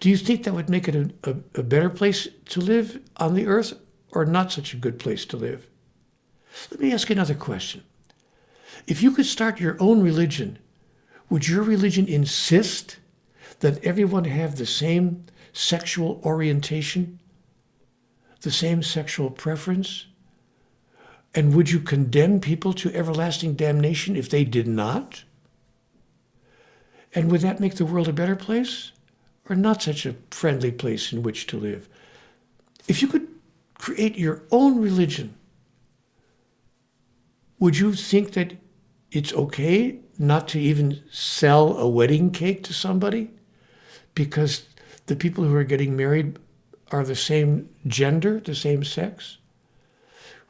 Do 0.00 0.08
you 0.08 0.16
think 0.16 0.44
that 0.44 0.54
would 0.54 0.68
make 0.68 0.88
it 0.88 0.94
a, 0.94 1.10
a, 1.24 1.36
a, 1.56 1.62
better 1.62 1.90
place 1.90 2.28
to 2.46 2.60
live 2.60 3.00
on 3.16 3.34
the 3.34 3.46
earth 3.46 3.74
or 4.12 4.24
not 4.24 4.52
such 4.52 4.72
a 4.72 4.78
good 4.78 4.98
place 4.98 5.24
to 5.26 5.36
live? 5.36 5.66
Let 6.70 6.80
me 6.80 6.92
ask 6.92 7.10
another 7.10 7.34
question. 7.34 7.82
If 8.86 9.02
you 9.02 9.10
could 9.10 9.26
start 9.26 9.60
your 9.60 9.76
own 9.80 10.02
religion, 10.02 10.58
would 11.30 11.48
your 11.48 11.62
religion 11.62 12.06
insist 12.06 12.98
that 13.60 13.82
everyone 13.84 14.24
have 14.24 14.56
the 14.56 14.66
same 14.66 15.24
sexual 15.52 16.20
orientation, 16.24 17.18
the 18.42 18.50
same 18.50 18.82
sexual 18.82 19.30
preference, 19.30 20.06
and 21.34 21.54
would 21.54 21.70
you 21.70 21.80
condemn 21.80 22.40
people 22.40 22.72
to 22.74 22.94
everlasting 22.94 23.54
damnation 23.54 24.16
if 24.16 24.28
they 24.28 24.44
did 24.44 24.66
not? 24.66 25.24
And 27.14 27.30
would 27.30 27.40
that 27.42 27.60
make 27.60 27.76
the 27.76 27.86
world 27.86 28.08
a 28.08 28.12
better 28.12 28.36
place 28.36 28.92
or 29.48 29.56
not 29.56 29.82
such 29.82 30.06
a 30.06 30.16
friendly 30.30 30.72
place 30.72 31.12
in 31.12 31.22
which 31.22 31.46
to 31.48 31.58
live? 31.58 31.88
If 32.86 33.02
you 33.02 33.08
could 33.08 33.28
create 33.74 34.16
your 34.16 34.42
own 34.50 34.80
religion, 34.80 35.34
would 37.58 37.78
you 37.78 37.94
think 37.94 38.32
that 38.32 38.56
it's 39.10 39.32
okay 39.32 39.98
not 40.18 40.48
to 40.48 40.60
even 40.60 41.02
sell 41.10 41.76
a 41.76 41.88
wedding 41.88 42.30
cake 42.30 42.62
to 42.64 42.72
somebody 42.72 43.30
because 44.14 44.66
the 45.06 45.16
people 45.16 45.44
who 45.44 45.54
are 45.54 45.64
getting 45.64 45.96
married 45.96 46.38
are 46.90 47.04
the 47.04 47.16
same 47.16 47.68
gender, 47.86 48.40
the 48.40 48.54
same 48.54 48.84
sex? 48.84 49.37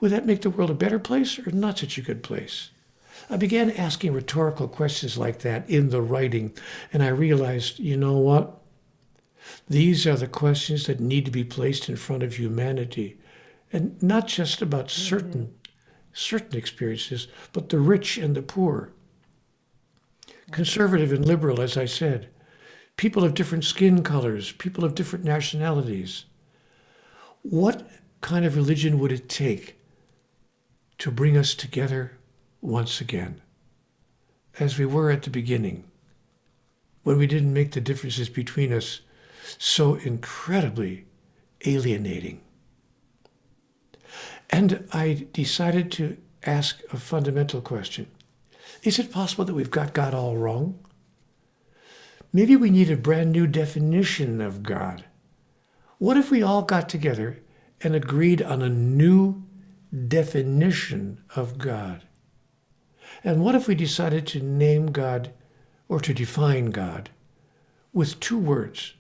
Would 0.01 0.13
that 0.13 0.27
make 0.27 0.43
the 0.43 0.51
world 0.51 0.71
a 0.71 0.75
better 0.75 0.99
place 0.99 1.39
or 1.39 1.51
not 1.51 1.79
such 1.79 1.99
a 1.99 2.03
good 2.03 2.23
place? 2.23 2.71
I 3.29 3.37
began 3.37 3.71
asking 3.71 4.13
rhetorical 4.13 4.69
questions 4.69 5.19
like 5.19 5.41
that 5.41 5.69
in 5.69 5.91
the 5.91 6.01
writing, 6.01 6.53
and 6.93 7.03
I 7.03 7.09
realized, 7.09 7.79
you 7.79 7.97
know 7.97 8.17
what? 8.17 8.61
These 9.69 10.07
are 10.07 10.17
the 10.17 10.29
questions 10.29 10.87
that 10.87 11.01
need 11.01 11.25
to 11.25 11.31
be 11.31 11.45
placed 11.45 11.89
in 11.89 11.97
front 11.97 12.23
of 12.23 12.35
humanity, 12.35 13.19
and 13.73 14.01
not 14.03 14.29
just 14.29 14.63
about 14.63 14.87
mm-hmm. 14.87 15.03
certain 15.03 15.43
mm-hmm. 15.47 15.73
certain 16.13 16.57
experiences, 16.57 17.29
but 17.53 17.69
the 17.69 17.79
rich 17.79 18.19
and 18.19 18.35
the 18.35 18.43
poor. 18.43 18.93
Conservative 20.51 21.13
and 21.13 21.27
liberal, 21.27 21.61
as 21.61 21.77
I 21.77 21.85
said, 21.85 22.29
people 22.97 23.25
of 23.25 23.35
different 23.35 23.65
skin 23.65 24.03
colors, 24.03 24.53
people 24.53 24.85
of 24.85 24.95
different 24.95 25.25
nationalities. 25.25 26.25
What 27.43 27.89
kind 28.21 28.45
of 28.45 28.57
religion 28.57 28.99
would 28.99 29.13
it 29.13 29.29
take 29.29 29.78
to 30.99 31.11
bring 31.11 31.37
us 31.37 31.55
together 31.55 32.13
once 32.61 33.01
again, 33.01 33.41
as 34.59 34.79
we 34.79 34.87
were 34.87 35.11
at 35.11 35.23
the 35.23 35.31
beginning, 35.31 35.85
when 37.05 37.17
we 37.17 37.27
didn't 37.27 37.53
make 37.53 37.73
the 37.73 37.81
differences 37.81 38.29
between 38.29 38.73
us 38.73 39.01
so 39.57 39.95
incredibly 39.95 41.07
alienating. 41.65 42.41
And 44.51 44.89
I 44.93 45.27
decided 45.33 45.93
to 45.93 46.17
ask 46.45 46.81
a 46.93 46.99
fundamental 46.99 47.61
question 47.61 48.07
Is 48.83 48.99
it 48.99 49.13
possible 49.13 49.45
that 49.45 49.55
we've 49.55 49.71
got 49.71 49.95
God 49.95 50.15
all 50.15 50.37
wrong? 50.37 50.79
Maybe 52.33 52.57
we 52.57 52.71
need 52.71 52.91
a 52.91 52.97
brand 52.97 53.33
new 53.33 53.47
definition 53.47 54.41
of 54.41 54.63
God. 54.63 55.05
What 55.99 56.17
if 56.17 56.31
we 56.31 56.43
all 56.43 56.63
got 56.63 56.89
together 56.89 57.41
and 57.81 57.95
agreed 57.95 58.43
on 58.43 58.61
a 58.61 58.69
new 58.69 59.43
definition 60.09 61.23
of 61.35 61.59
God. 61.59 62.03
And 63.25 63.43
what 63.43 63.55
if 63.55 63.67
we 63.67 63.75
decided 63.75 64.27
to 64.29 64.41
name 64.41 64.93
God 64.93 65.33
or 65.89 66.01
to 66.01 66.15
define 66.15 66.67
God 66.67 67.11
with 67.93 68.21
two 68.21 68.39
words? 68.39 68.95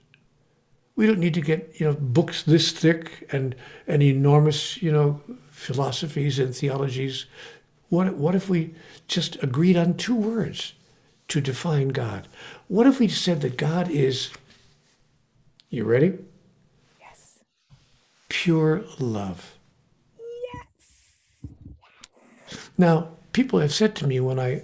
We 0.97 1.07
don't 1.07 1.20
need 1.20 1.34
to 1.34 1.41
get, 1.41 1.74
you 1.78 1.86
know, 1.86 1.95
books 1.95 2.43
this 2.43 2.72
thick 2.72 3.28
and, 3.30 3.55
and 3.86 4.03
enormous, 4.03 4.82
you 4.82 4.91
know, 4.91 5.20
philosophies 5.51 6.39
and 6.39 6.55
theologies. 6.55 7.26
What, 7.89 8.14
what 8.14 8.34
if 8.34 8.49
we 8.49 8.74
just 9.07 9.41
agreed 9.43 9.76
on 9.76 9.95
two 9.95 10.16
words 10.16 10.72
to 11.28 11.41
define 11.41 11.89
God? 11.89 12.26
What 12.66 12.86
if 12.86 12.99
we 12.99 13.09
said 13.09 13.43
that 13.43 13.57
God 13.57 13.89
is, 13.91 14.30
you 15.70 15.84
ready? 15.84 16.18
Yes. 16.99 17.39
Pure 18.28 18.84
love. 18.99 19.58
Now, 22.79 23.11
people 23.33 23.59
have 23.59 23.74
said 23.74 23.95
to 23.97 24.07
me 24.07 24.20
when 24.20 24.39
I 24.39 24.62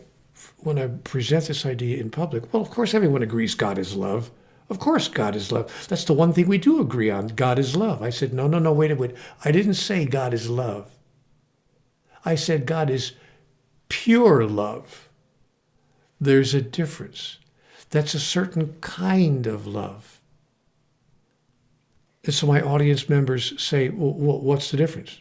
when 0.59 0.79
I 0.79 0.87
present 0.87 1.47
this 1.47 1.67
idea 1.67 1.99
in 1.99 2.11
public, 2.11 2.53
well, 2.53 2.63
of 2.63 2.71
course 2.71 2.95
everyone 2.95 3.23
agrees 3.23 3.55
God 3.55 3.79
is 3.79 3.95
love. 3.95 4.31
Of 4.71 4.79
course 4.79 5.09
God 5.09 5.37
is 5.37 5.53
love. 5.53 5.87
That's 5.89 6.05
the 6.05 6.15
one 6.15 6.33
thing 6.33 6.49
we 6.49 6.59
do 6.59 6.81
agree 6.81 7.11
on. 7.11 7.29
God 7.29 7.59
is 7.59 7.77
love. 7.77 8.03
I 8.03 8.11
said, 8.11 8.33
no, 8.33 8.47
no, 8.47 8.59
no, 8.59 8.73
wait 8.73 8.91
a 8.91 8.97
minute. 8.97 9.17
I 9.45 9.53
didn't 9.53 9.75
say 9.75 10.07
God 10.07 10.33
is 10.33 10.49
love. 10.49 10.91
I 12.25 12.35
said 12.35 12.65
God 12.65 12.89
is 12.89 13.13
pure 13.89 14.47
love. 14.47 15.09
There's 16.21 16.55
a 16.55 16.63
difference. 16.63 17.39
That's 17.91 18.15
a 18.15 18.21
certain 18.21 18.75
kind 18.81 19.47
of 19.47 19.67
love. 19.67 20.21
And 22.25 22.33
so 22.33 22.47
my 22.47 22.63
audience 22.63 23.09
members 23.09 23.61
say, 23.63 23.91
well, 23.91 24.41
what's 24.41 24.71
the 24.71 24.79
difference? 24.79 25.21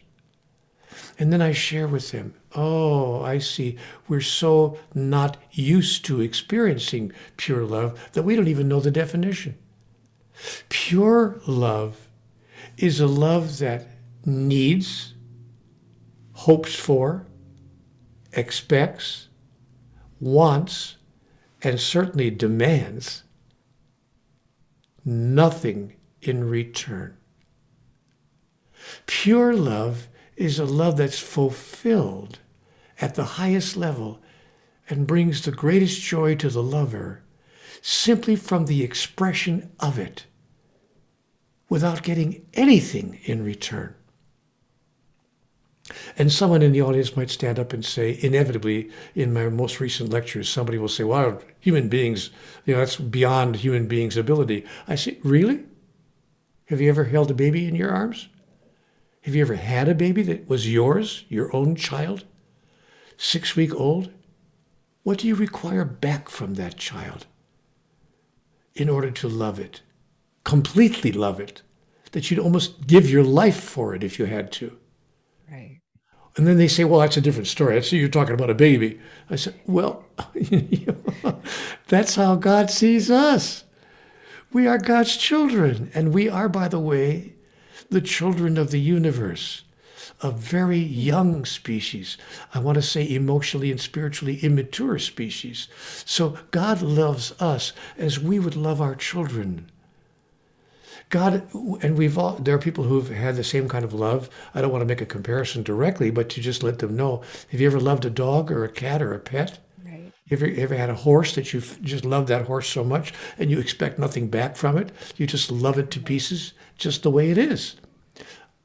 And 1.18 1.32
then 1.32 1.42
I 1.42 1.52
share 1.52 1.86
with 1.86 2.10
them, 2.10 2.34
oh, 2.54 3.22
I 3.22 3.38
see. 3.38 3.76
We're 4.08 4.20
so 4.20 4.78
not 4.94 5.36
used 5.50 6.04
to 6.06 6.20
experiencing 6.20 7.12
pure 7.36 7.64
love 7.64 8.12
that 8.12 8.22
we 8.22 8.36
don't 8.36 8.48
even 8.48 8.68
know 8.68 8.80
the 8.80 8.90
definition. 8.90 9.56
Pure 10.68 11.40
love 11.46 12.08
is 12.76 13.00
a 13.00 13.06
love 13.06 13.58
that 13.58 13.86
needs, 14.24 15.14
hopes 16.32 16.74
for, 16.74 17.26
expects, 18.32 19.28
wants, 20.20 20.96
and 21.62 21.80
certainly 21.80 22.30
demands 22.30 23.22
nothing 25.04 25.94
in 26.20 26.44
return. 26.44 27.16
Pure 29.06 29.54
love 29.54 30.08
is 30.36 30.58
a 30.58 30.64
love 30.64 30.96
that's 30.96 31.18
fulfilled 31.18 32.38
at 33.00 33.14
the 33.14 33.24
highest 33.24 33.76
level 33.76 34.20
and 34.88 35.06
brings 35.06 35.42
the 35.42 35.50
greatest 35.50 36.00
joy 36.00 36.34
to 36.36 36.48
the 36.48 36.62
lover 36.62 37.22
simply 37.80 38.36
from 38.36 38.66
the 38.66 38.82
expression 38.82 39.70
of 39.80 39.98
it 39.98 40.26
without 41.68 42.02
getting 42.02 42.46
anything 42.54 43.18
in 43.24 43.44
return. 43.44 43.94
And 46.16 46.32
someone 46.32 46.62
in 46.62 46.72
the 46.72 46.80
audience 46.80 47.14
might 47.14 47.28
stand 47.30 47.58
up 47.58 47.72
and 47.72 47.84
say, 47.84 48.18
inevitably, 48.22 48.90
in 49.14 49.34
my 49.34 49.48
most 49.48 49.80
recent 49.80 50.10
lectures, 50.10 50.48
somebody 50.48 50.78
will 50.78 50.88
say, 50.88 51.04
well, 51.04 51.42
human 51.60 51.88
beings, 51.88 52.30
you 52.64 52.72
know, 52.72 52.80
that's 52.80 52.96
beyond 52.96 53.56
human 53.56 53.86
beings' 53.86 54.16
ability. 54.16 54.64
I 54.88 54.94
say, 54.94 55.18
really? 55.22 55.64
Have 56.66 56.80
you 56.80 56.88
ever 56.88 57.04
held 57.04 57.30
a 57.30 57.34
baby 57.34 57.66
in 57.66 57.74
your 57.74 57.90
arms? 57.90 58.28
Have 59.22 59.34
you 59.34 59.42
ever 59.42 59.56
had 59.56 59.88
a 59.88 59.94
baby 59.94 60.22
that 60.22 60.48
was 60.48 60.72
yours, 60.72 61.24
your 61.28 61.54
own 61.54 61.76
child, 61.76 62.24
six 63.16 63.56
week 63.56 63.74
old? 63.74 64.10
What 65.02 65.18
do 65.18 65.28
you 65.28 65.34
require 65.34 65.84
back 65.84 66.28
from 66.28 66.54
that 66.54 66.76
child 66.76 67.26
in 68.74 68.88
order 68.88 69.10
to 69.10 69.28
love 69.28 69.58
it, 69.58 69.82
completely 70.44 71.12
love 71.12 71.38
it? 71.38 71.62
that 72.14 72.30
you'd 72.30 72.40
almost 72.40 72.86
give 72.86 73.10
your 73.10 73.24
life 73.24 73.60
for 73.60 73.92
it 73.94 74.04
if 74.04 74.18
you 74.20 74.24
had 74.24 74.50
to. 74.52 74.78
Right. 75.50 75.80
And 76.36 76.46
then 76.46 76.58
they 76.58 76.68
say, 76.68 76.84
well, 76.84 77.00
that's 77.00 77.16
a 77.16 77.20
different 77.20 77.48
story. 77.48 77.76
I 77.76 77.80
see 77.80 77.98
you're 77.98 78.08
talking 78.08 78.34
about 78.34 78.50
a 78.50 78.54
baby. 78.54 79.00
I 79.28 79.36
said, 79.36 79.54
well, 79.66 80.04
that's 81.88 82.14
how 82.14 82.36
God 82.36 82.70
sees 82.70 83.10
us. 83.10 83.64
We 84.52 84.68
are 84.68 84.78
God's 84.78 85.16
children. 85.16 85.90
And 85.92 86.14
we 86.14 86.28
are, 86.28 86.48
by 86.48 86.68
the 86.68 86.78
way, 86.78 87.34
the 87.90 88.00
children 88.00 88.56
of 88.56 88.70
the 88.70 88.80
universe, 88.80 89.63
a 90.24 90.30
very 90.30 90.78
young 90.78 91.44
species. 91.44 92.16
I 92.54 92.58
want 92.58 92.76
to 92.76 92.82
say 92.82 93.08
emotionally 93.08 93.70
and 93.70 93.80
spiritually 93.80 94.38
immature 94.38 94.98
species. 94.98 95.68
So 96.06 96.38
God 96.50 96.80
loves 96.80 97.32
us 97.40 97.74
as 97.98 98.18
we 98.18 98.38
would 98.40 98.56
love 98.56 98.80
our 98.80 98.94
children. 98.94 99.70
God, 101.10 101.46
and 101.82 101.98
we've 101.98 102.16
all, 102.16 102.36
there 102.36 102.54
are 102.54 102.58
people 102.58 102.84
who've 102.84 103.10
had 103.10 103.36
the 103.36 103.44
same 103.44 103.68
kind 103.68 103.84
of 103.84 103.92
love. 103.92 104.30
I 104.54 104.62
don't 104.62 104.72
want 104.72 104.80
to 104.80 104.86
make 104.86 105.02
a 105.02 105.06
comparison 105.06 105.62
directly, 105.62 106.10
but 106.10 106.30
to 106.30 106.40
just 106.40 106.62
let 106.62 106.78
them 106.78 106.96
know. 106.96 107.22
Have 107.50 107.60
you 107.60 107.66
ever 107.66 107.78
loved 107.78 108.06
a 108.06 108.10
dog 108.10 108.50
or 108.50 108.64
a 108.64 108.70
cat 108.70 109.02
or 109.02 109.12
a 109.12 109.20
pet? 109.20 109.58
Right. 109.84 110.10
Have 110.30 110.40
you 110.40 110.54
ever 110.56 110.74
had 110.74 110.88
a 110.88 110.94
horse 110.94 111.34
that 111.34 111.52
you 111.52 111.60
just 111.60 112.06
love 112.06 112.28
that 112.28 112.46
horse 112.46 112.66
so 112.66 112.82
much 112.82 113.12
and 113.38 113.50
you 113.50 113.58
expect 113.58 113.98
nothing 113.98 114.28
back 114.28 114.56
from 114.56 114.78
it? 114.78 114.90
You 115.18 115.26
just 115.26 115.52
love 115.52 115.78
it 115.78 115.90
to 115.90 116.00
pieces, 116.00 116.54
just 116.78 117.02
the 117.02 117.10
way 117.10 117.30
it 117.30 117.36
is. 117.36 117.76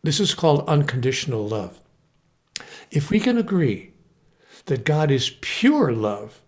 This 0.04 0.20
is 0.20 0.34
called 0.34 0.68
unconditional 0.68 1.48
love. 1.48 1.80
If 2.92 3.10
we 3.10 3.20
can 3.20 3.38
agree 3.38 3.92
that 4.66 4.86
God 4.86 5.12
is 5.12 5.38
pure 5.42 5.92
love, 5.92 6.42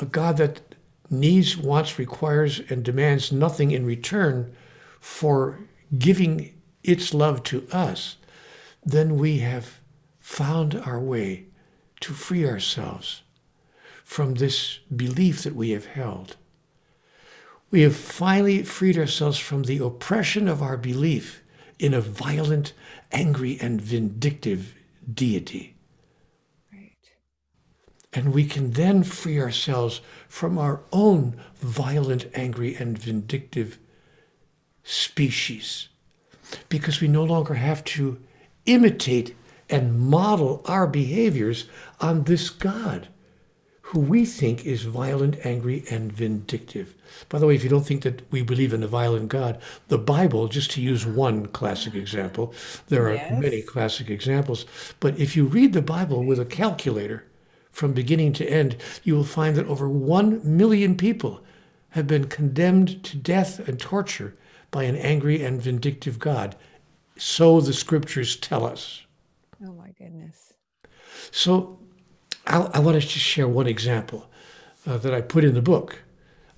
a 0.00 0.06
God 0.06 0.36
that 0.38 0.74
needs, 1.10 1.56
wants, 1.56 1.98
requires, 1.98 2.60
and 2.68 2.84
demands 2.84 3.32
nothing 3.32 3.70
in 3.70 3.84
return, 3.84 4.54
for 5.00 5.60
giving 5.96 6.54
its 6.82 7.14
love 7.14 7.42
to 7.44 7.66
us, 7.72 8.16
then 8.84 9.16
we 9.16 9.38
have 9.38 9.80
found 10.18 10.74
our 10.74 10.98
way 11.00 11.46
to 12.00 12.12
free 12.12 12.46
ourselves 12.46 13.22
from 14.04 14.34
this 14.34 14.78
belief 14.94 15.42
that 15.42 15.54
we 15.54 15.70
have 15.70 15.86
held. 15.86 16.36
We 17.70 17.82
have 17.82 17.96
finally 17.96 18.62
freed 18.62 18.96
ourselves 18.96 19.38
from 19.38 19.64
the 19.64 19.84
oppression 19.84 20.48
of 20.48 20.62
our 20.62 20.76
belief 20.76 21.42
in 21.78 21.94
a 21.94 22.00
violent, 22.00 22.72
angry, 23.12 23.58
and 23.60 23.80
vindictive 23.80 24.74
deity. 25.12 25.76
Right. 26.72 27.10
And 28.12 28.32
we 28.32 28.44
can 28.44 28.72
then 28.72 29.04
free 29.04 29.40
ourselves 29.40 30.00
from 30.28 30.58
our 30.58 30.80
own 30.92 31.40
violent, 31.56 32.26
angry, 32.34 32.74
and 32.74 32.98
vindictive 32.98 33.78
species 34.82 35.88
because 36.68 37.00
we 37.00 37.08
no 37.08 37.24
longer 37.24 37.54
have 37.54 37.84
to 37.84 38.18
imitate 38.64 39.36
and 39.70 40.00
model 40.00 40.62
our 40.64 40.86
behaviors 40.86 41.68
on 42.00 42.24
this 42.24 42.48
God 42.48 43.08
who 43.88 44.00
we 44.00 44.26
think 44.26 44.66
is 44.66 44.82
violent, 44.82 45.38
angry, 45.46 45.82
and 45.90 46.12
vindictive. 46.12 46.94
By 47.30 47.38
the 47.38 47.46
way, 47.46 47.54
if 47.54 47.64
you 47.64 47.70
don't 47.70 47.86
think 47.86 48.02
that 48.02 48.30
we 48.30 48.42
believe 48.42 48.74
in 48.74 48.82
a 48.82 48.86
violent 48.86 49.30
God, 49.30 49.58
the 49.88 49.96
Bible, 49.96 50.46
just 50.48 50.70
to 50.72 50.82
use 50.82 51.06
one 51.06 51.46
classic 51.46 51.94
example, 51.94 52.52
there 52.88 53.06
are 53.08 53.14
Yes. 53.14 53.40
many 53.40 53.62
classic 53.62 54.10
examples, 54.10 54.66
but 55.00 55.18
if 55.18 55.34
you 55.34 55.46
read 55.46 55.72
the 55.72 55.80
Bible 55.80 56.22
with 56.22 56.38
a 56.38 56.44
calculator 56.44 57.24
from 57.72 57.94
beginning 57.94 58.34
to 58.34 58.44
end, 58.50 58.76
you 59.04 59.14
will 59.14 59.24
find 59.24 59.56
that 59.56 59.66
over 59.66 59.88
one 59.88 60.42
million 60.44 60.94
people 60.94 61.40
have 61.90 62.06
been 62.06 62.26
condemned 62.26 63.02
to 63.04 63.16
death 63.16 63.66
and 63.66 63.80
torture 63.80 64.36
by 64.70 64.82
an 64.82 64.96
angry 64.96 65.42
and 65.42 65.62
vindictive 65.62 66.18
God. 66.18 66.56
So 67.16 67.62
the 67.62 67.72
scriptures 67.72 68.36
tell 68.36 68.66
us. 68.66 69.06
Oh 69.66 69.72
my 69.72 69.92
goodness. 69.98 70.52
So 71.30 71.78
I, 72.48 72.60
I 72.74 72.78
want 72.80 73.00
to 73.00 73.06
just 73.06 73.24
share 73.24 73.46
one 73.46 73.66
example 73.66 74.28
uh, 74.86 74.96
that 74.98 75.14
I 75.14 75.20
put 75.20 75.44
in 75.44 75.54
the 75.54 75.62
book. 75.62 76.02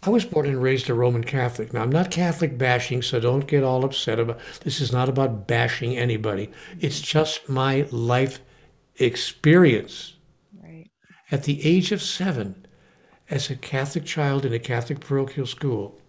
I 0.02 0.08
was 0.08 0.24
born 0.24 0.46
and 0.46 0.62
raised 0.62 0.88
a 0.88 0.94
Roman 0.94 1.24
Catholic. 1.24 1.74
Now, 1.74 1.82
I'm 1.82 1.92
not 1.92 2.10
Catholic 2.10 2.56
bashing, 2.56 3.02
so 3.02 3.20
don't 3.20 3.46
get 3.46 3.62
all 3.62 3.84
upset 3.84 4.18
about 4.18 4.38
this. 4.62 4.80
Is 4.80 4.92
not 4.92 5.10
about 5.10 5.46
bashing 5.46 5.96
anybody. 5.98 6.50
It's 6.78 7.02
just 7.02 7.50
my 7.50 7.86
life 7.90 8.40
experience. 8.96 10.14
Right. 10.62 10.90
At 11.30 11.42
the 11.42 11.62
age 11.66 11.92
of 11.92 12.00
seven, 12.00 12.66
as 13.28 13.50
a 13.50 13.56
Catholic 13.56 14.06
child 14.06 14.46
in 14.46 14.54
a 14.54 14.58
Catholic 14.58 15.00
parochial 15.00 15.46
school, 15.46 16.00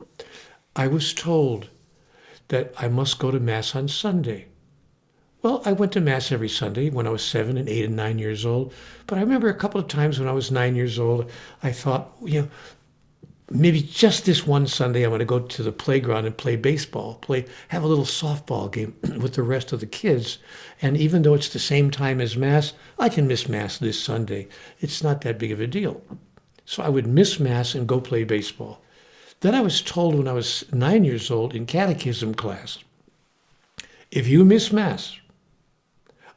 I 0.74 0.88
was 0.88 1.14
told 1.14 1.70
that 2.48 2.74
I 2.78 2.88
must 2.88 3.20
go 3.20 3.30
to 3.30 3.40
Mass 3.42 3.76
on 3.76 3.90
Sunday. 3.90 4.48
Well, 5.42 5.64
I 5.66 5.72
went 5.72 5.92
to 5.94 6.02
Mass 6.02 6.32
every 6.32 6.50
Sunday 6.50 6.92
when 6.92 7.08
I 7.08 7.10
was 7.10 7.24
seven 7.24 7.58
and 7.58 7.68
eight 7.68 7.86
and 7.86 7.96
nine 7.96 8.20
years 8.20 8.46
old. 8.46 8.74
But 9.08 9.18
I 9.18 9.22
remember 9.22 9.50
a 9.50 9.56
couple 9.56 9.82
of 9.82 9.88
times 9.88 10.20
when 10.20 10.30
I 10.30 10.34
was 10.34 10.52
nine 10.52 10.76
years 10.76 11.00
old, 11.00 11.32
I 11.64 11.72
thought, 11.72 12.12
you 12.24 12.42
know, 12.42 12.48
maybe 13.50 13.82
just 13.82 14.26
this 14.26 14.46
one 14.46 14.68
Sunday 14.68 15.04
I'm 15.04 15.10
going 15.10 15.20
to 15.20 15.26
go 15.26 15.40
to 15.40 15.64
the 15.64 15.72
playground 15.72 16.26
and 16.26 16.38
play 16.38 16.56
baseball, 16.56 17.16
play, 17.16 17.46
have 17.70 17.84
a 17.84 17.88
little 17.88 18.06
softball 18.06 18.72
game 18.72 18.96
with 19.20 19.34
the 19.34 19.42
rest 19.42 19.74
of 19.74 19.80
the 19.80 19.88
kids. 19.88 20.38
And 20.80 20.96
even 20.96 21.24
though 21.24 21.34
it's 21.34 21.50
the 21.50 21.60
same 21.60 21.90
time 21.90 22.22
as 22.22 22.38
Mass, 22.38 22.74
I 23.00 23.10
can 23.10 23.28
miss 23.28 23.50
Mass 23.50 23.80
this 23.80 24.02
Sunday. 24.02 24.48
It's 24.80 25.02
not 25.02 25.22
that 25.22 25.40
big 25.40 25.52
of 25.52 25.60
a 25.60 25.66
deal. 25.66 26.04
So 26.66 26.84
I 26.84 26.90
would 26.90 27.08
miss 27.08 27.40
Mass 27.40 27.74
and 27.74 27.88
go 27.88 28.00
play 28.00 28.24
baseball. 28.24 28.80
Then 29.40 29.56
I 29.56 29.62
was 29.62 29.82
told 29.82 30.14
when 30.14 30.28
I 30.28 30.34
was 30.34 30.66
nine 30.72 31.04
years 31.04 31.32
old 31.32 31.56
in 31.56 31.66
catechism 31.66 32.36
class 32.36 32.78
if 34.12 34.28
you 34.28 34.44
miss 34.44 34.72
Mass 34.72 35.18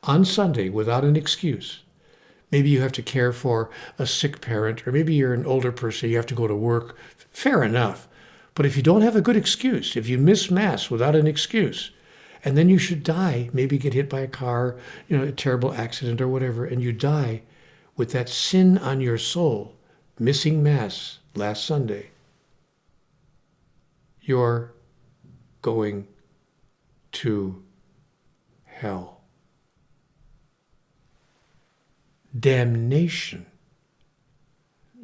on 0.05 0.25
Sunday 0.25 0.69
without 0.69 1.05
an 1.05 1.17
excuse, 1.17 1.83
maybe 2.51 2.69
you 2.69 2.81
have 2.81 2.93
to 2.93 3.03
care 3.03 3.33
for 3.33 3.71
a 3.99 4.07
sick 4.07 4.41
parent, 4.41 4.87
or 4.87 4.93
maybe 4.93 5.15
you're 5.15 5.35
an 5.35 5.47
older 5.47 5.73
person, 5.73 6.11
you 6.11 6.17
have 6.17 6.27
to 6.27 6.35
go 6.35 6.47
to 6.47 6.55
work, 6.55 6.97
fair 7.31 7.63
enough. 7.63 8.09
But 8.55 8.67
if 8.67 8.77
you 8.77 8.83
don't 8.83 9.03
have 9.03 9.17
a 9.17 9.21
good 9.21 9.37
excuse, 9.37 9.97
if 9.97 10.09
you 10.09 10.19
miss 10.19 10.51
Mass 10.51 10.91
without 10.91 11.17
an 11.17 11.27
excuse, 11.27 11.91
and 12.45 12.57
then 12.57 12.69
you 12.69 12.79
should 12.79 13.03
die, 13.03 13.51
maybe 13.53 13.79
get 13.79 13.95
hit 13.95 14.09
by 14.09 14.21
a 14.21 14.29
car, 14.29 14.77
you 15.09 15.17
know, 15.17 15.25
a 15.25 15.33
terrible 15.33 15.73
accident 15.73 16.21
or 16.21 16.29
whatever, 16.29 16.65
and 16.65 16.83
you 16.83 16.93
die 16.93 17.43
with 17.97 18.13
that 18.13 18.29
sin 18.29 18.79
on 18.79 19.01
your 19.01 19.19
soul, 19.19 19.75
missing 20.19 20.63
Mass 20.63 21.19
last 21.35 21.65
Sunday, 21.65 22.11
you're 24.21 24.73
going 25.63 26.07
to 27.13 27.63
hell. 28.65 29.14
Damnation 32.39 33.47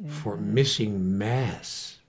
for 0.07 0.37
missing 0.37 1.17
Mass. 1.17 1.99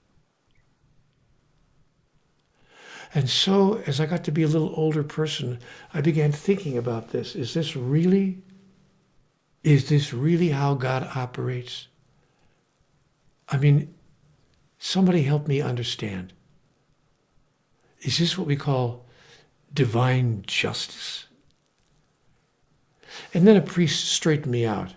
And 3.15 3.29
so, 3.29 3.83
as 3.87 4.01
I 4.01 4.07
got 4.07 4.25
to 4.25 4.33
be 4.33 4.43
a 4.43 4.49
little 4.49 4.73
older 4.75 5.05
person, 5.05 5.59
I 5.93 6.01
began 6.01 6.33
thinking 6.33 6.79
about 6.79 7.11
this. 7.11 7.37
Is 7.37 7.53
this 7.53 7.77
really, 7.77 8.43
is 9.63 9.91
this 9.91 10.15
really 10.15 10.49
how 10.49 10.75
God 10.75 11.09
operates? 11.15 11.89
I 13.49 13.59
mean, 13.59 13.93
somebody 14.79 15.23
help 15.23 15.47
me 15.47 15.61
understand. 15.61 16.33
Is 18.01 18.19
this 18.19 18.39
what 18.39 18.47
we 18.47 18.57
call 18.57 19.05
divine 19.75 20.43
justice? 20.47 21.27
And 23.35 23.47
then 23.47 23.57
a 23.57 23.61
priest 23.61 24.07
straightened 24.07 24.51
me 24.51 24.65
out. 24.65 24.95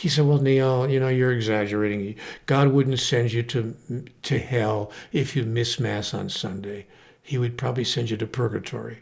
He 0.00 0.08
said, 0.08 0.24
"Well, 0.24 0.40
Neale, 0.40 0.88
you 0.88 0.98
know 0.98 1.08
you're 1.08 1.30
exaggerating. 1.30 2.14
God 2.46 2.68
wouldn't 2.68 3.00
send 3.00 3.34
you 3.34 3.42
to 3.42 3.76
to 4.22 4.38
hell 4.38 4.90
if 5.12 5.36
you 5.36 5.44
miss 5.44 5.78
mass 5.78 6.14
on 6.14 6.30
Sunday. 6.30 6.86
He 7.20 7.36
would 7.36 7.58
probably 7.58 7.84
send 7.84 8.08
you 8.08 8.16
to 8.16 8.26
purgatory." 8.26 9.00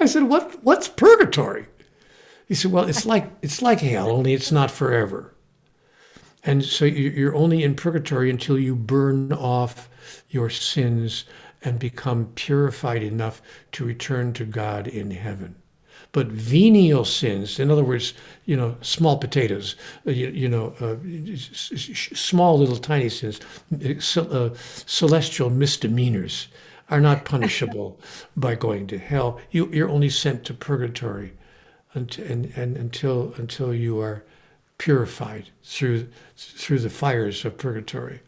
I 0.00 0.06
said, 0.06 0.22
"What? 0.22 0.64
What's 0.64 0.88
purgatory?" 0.88 1.66
He 2.48 2.54
said, 2.54 2.72
"Well, 2.72 2.88
it's 2.88 3.04
like 3.12 3.30
it's 3.42 3.60
like 3.60 3.80
hell, 3.80 4.10
only 4.10 4.32
it's 4.32 4.50
not 4.50 4.70
forever. 4.70 5.34
And 6.42 6.64
so 6.64 6.86
you- 6.86 7.10
you're 7.10 7.34
only 7.34 7.62
in 7.62 7.74
purgatory 7.74 8.30
until 8.30 8.58
you 8.58 8.74
burn 8.74 9.34
off 9.34 9.90
your 10.30 10.48
sins 10.48 11.26
and 11.62 11.78
become 11.78 12.32
purified 12.34 13.02
enough 13.02 13.42
to 13.72 13.84
return 13.84 14.32
to 14.32 14.46
God 14.46 14.86
in 14.88 15.10
heaven." 15.10 15.56
But 16.14 16.28
venial 16.28 17.04
sins, 17.04 17.58
in 17.58 17.72
other 17.72 17.82
words, 17.82 18.14
you 18.44 18.56
know, 18.56 18.76
small 18.82 19.18
potatoes, 19.18 19.74
uh, 20.06 20.12
you, 20.12 20.28
you 20.28 20.48
know, 20.48 20.72
uh, 20.80 20.94
small 22.14 22.56
little 22.56 22.76
tiny 22.76 23.08
sins, 23.08 23.40
uh, 24.16 24.20
uh, 24.20 24.54
celestial 24.86 25.50
misdemeanors, 25.50 26.46
are 26.88 27.00
not 27.00 27.24
punishable 27.34 27.98
by 28.36 28.54
going 28.54 28.86
to 28.86 28.98
hell. 28.98 29.40
You, 29.50 29.68
you're 29.72 29.90
only 29.90 30.08
sent 30.08 30.44
to 30.44 30.54
purgatory, 30.54 31.32
and, 31.94 32.16
and, 32.20 32.52
and 32.54 32.76
until 32.76 33.34
until 33.36 33.74
you 33.74 34.00
are 34.00 34.22
purified 34.78 35.50
through 35.64 36.06
through 36.36 36.78
the 36.78 36.90
fires 36.90 37.44
of 37.44 37.58
purgatory. 37.58 38.20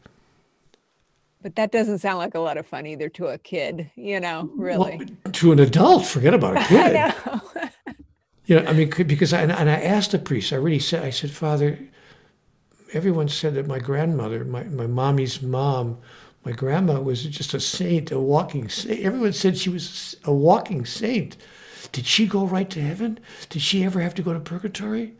But 1.41 1.55
that 1.55 1.70
doesn't 1.70 1.99
sound 1.99 2.18
like 2.18 2.34
a 2.34 2.41
lot 2.41 2.57
of 2.57 2.66
fun 2.66 2.87
either 2.87 3.09
to 3.11 3.26
a 3.26 3.39
kid, 3.39 3.89
you 3.95 4.18
know, 4.18 4.51
really. 4.57 4.97
Well, 5.24 5.32
to 5.32 5.53
an 5.53 5.61
adult, 5.61 6.05
forget 6.05 6.34
about 6.34 6.57
a 6.57 6.64
kid. 6.66 7.56
You 8.47 8.61
know, 8.61 8.68
I 8.68 8.72
mean, 8.72 8.90
because 8.90 9.32
I, 9.32 9.42
and 9.42 9.53
I 9.53 9.80
asked 9.80 10.12
the 10.12 10.18
priest, 10.18 10.53
I 10.53 10.57
really 10.57 10.78
said, 10.78 11.05
I 11.05 11.11
said, 11.11 11.32
Father, 11.32 11.78
everyone 12.92 13.28
said 13.28 13.55
that 13.55 13.66
my 13.66 13.80
grandmother, 13.80 14.44
my, 14.44 14.64
my 14.64 14.86
mommy's 14.86 15.42
mom, 15.42 15.99
my 16.44 16.53
grandma 16.53 17.01
was 17.01 17.24
just 17.24 17.55
a 17.55 17.61
saint, 17.61 18.12
a 18.12 18.20
walking 18.20 18.68
saint. 18.68 19.01
Everyone 19.05 19.32
said 19.32 19.59
she 19.59 19.68
was 19.68 20.16
a 20.24 20.32
walking 20.32 20.86
saint. 20.86 21.36
Did 21.90 22.07
she 22.07 22.26
go 22.26 22.47
right 22.47 22.70
to 22.70 22.80
heaven? 22.80 23.18
Did 23.49 23.62
she 23.62 23.82
ever 23.82 24.01
have 24.01 24.14
to 24.14 24.22
go 24.22 24.32
to 24.32 24.38
purgatory? 24.38 25.14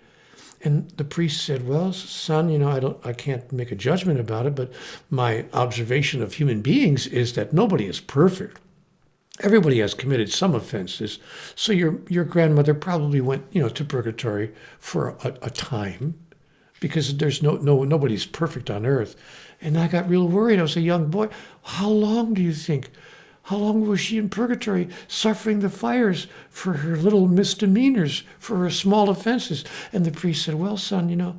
And 0.63 0.89
the 0.91 1.05
priest 1.05 1.45
said, 1.45 1.67
"Well, 1.67 1.93
son, 1.93 2.49
you 2.49 2.59
know, 2.59 2.71
I 2.71 2.81
don't, 2.81 3.05
I 3.05 3.13
can't 3.13 3.53
make 3.53 3.71
a 3.71 3.77
judgment 3.77 4.21
about 4.21 4.47
it, 4.47 4.55
but 4.55 4.73
my 5.11 5.47
observation 5.53 6.23
of 6.23 6.35
human 6.35 6.63
beings 6.63 7.07
is 7.07 7.35
that 7.35 7.53
nobody 7.53 7.87
is 7.87 8.01
perfect. 8.01 8.61
Everybody 9.41 9.81
has 9.81 9.95
committed 9.95 10.33
some 10.33 10.55
offenses. 10.55 11.19
So 11.55 11.73
your 11.73 12.01
your 12.09 12.25
grandmother 12.25 12.75
probably 12.75 13.21
went, 13.21 13.45
you 13.51 13.61
know, 13.63 13.69
to 13.69 13.85
purgatory 13.85 14.55
for 14.79 15.11
a, 15.23 15.35
a 15.43 15.51
time, 15.51 16.19
because 16.81 17.17
there's 17.17 17.43
no 17.43 17.57
no 17.57 17.85
nobody's 17.85 18.27
perfect 18.27 18.71
on 18.71 18.87
earth." 18.87 19.17
And 19.61 19.79
I 19.79 19.89
got 19.89 20.09
real 20.09 20.29
worried. 20.29 20.59
I 20.59 20.63
was 20.63 20.77
a 20.77 20.81
young 20.81 21.11
boy. 21.11 21.29
How 21.63 21.89
long 21.89 22.35
do 22.35 22.43
you 22.43 22.53
think? 22.53 22.91
How 23.45 23.59
long 23.59 23.87
was 23.87 24.01
she 24.01 24.19
in 24.19 24.29
purgatory, 24.29 24.89
suffering 25.07 25.61
the 25.61 25.71
fires 25.71 26.27
for 26.51 26.73
her 26.73 26.97
little 26.97 27.29
misdemeanors, 27.29 28.25
for 28.41 28.57
her 28.57 28.71
small 28.71 29.09
offenses? 29.09 29.65
And 29.93 30.05
the 30.05 30.11
priest 30.11 30.45
said, 30.45 30.57
Well, 30.57 30.77
son, 30.77 31.09
you 31.09 31.15
know, 31.15 31.37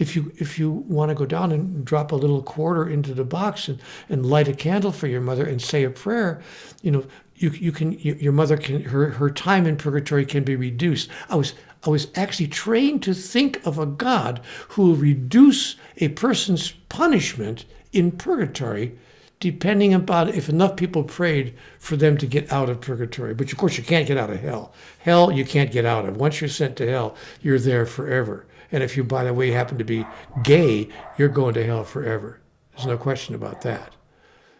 if 0.00 0.16
you 0.16 0.32
if 0.38 0.58
you 0.58 0.70
want 0.70 1.10
to 1.10 1.14
go 1.14 1.26
down 1.26 1.52
and 1.52 1.84
drop 1.84 2.10
a 2.10 2.16
little 2.16 2.42
quarter 2.42 2.88
into 2.88 3.12
the 3.12 3.24
box 3.24 3.68
and, 3.68 3.80
and 4.08 4.24
light 4.24 4.48
a 4.48 4.54
candle 4.54 4.92
for 4.92 5.06
your 5.06 5.20
mother 5.20 5.44
and 5.44 5.60
say 5.60 5.84
a 5.84 5.90
prayer, 5.90 6.40
you 6.82 6.90
know, 6.90 7.04
you 7.36 7.50
you 7.50 7.70
can 7.70 7.92
you, 7.92 8.14
your 8.14 8.32
mother 8.32 8.56
can 8.56 8.82
her 8.84 9.10
her 9.10 9.30
time 9.30 9.66
in 9.66 9.76
purgatory 9.76 10.24
can 10.24 10.42
be 10.42 10.56
reduced. 10.56 11.10
I 11.28 11.36
was 11.36 11.52
I 11.84 11.90
was 11.90 12.08
actually 12.14 12.48
trained 12.48 13.02
to 13.04 13.14
think 13.14 13.64
of 13.66 13.78
a 13.78 13.86
God 13.86 14.40
who 14.70 14.88
will 14.88 14.96
reduce 14.96 15.76
a 15.98 16.08
person's 16.08 16.72
punishment 16.88 17.66
in 17.92 18.10
purgatory 18.10 18.98
depending 19.38 19.94
upon 19.94 20.28
if 20.28 20.50
enough 20.50 20.76
people 20.76 21.02
prayed 21.02 21.54
for 21.78 21.96
them 21.96 22.16
to 22.18 22.26
get 22.26 22.52
out 22.52 22.68
of 22.68 22.80
purgatory. 22.80 23.32
But 23.34 23.50
of 23.50 23.56
course, 23.58 23.78
you 23.78 23.82
can't 23.82 24.06
get 24.06 24.18
out 24.18 24.28
of 24.28 24.40
hell. 24.40 24.74
Hell, 24.98 25.32
you 25.32 25.46
can't 25.46 25.72
get 25.72 25.86
out 25.86 26.04
of. 26.06 26.18
Once 26.18 26.40
you're 26.42 26.48
sent 26.48 26.76
to 26.76 26.86
hell, 26.86 27.16
you're 27.40 27.58
there 27.58 27.86
forever. 27.86 28.46
And 28.72 28.82
if 28.82 28.96
you, 28.96 29.04
by 29.04 29.24
the 29.24 29.34
way, 29.34 29.50
happen 29.50 29.78
to 29.78 29.84
be 29.84 30.06
gay, 30.42 30.88
you're 31.18 31.28
going 31.28 31.54
to 31.54 31.64
hell 31.64 31.84
forever. 31.84 32.40
There's 32.72 32.86
no 32.86 32.96
question 32.96 33.34
about 33.34 33.62
that. 33.62 33.94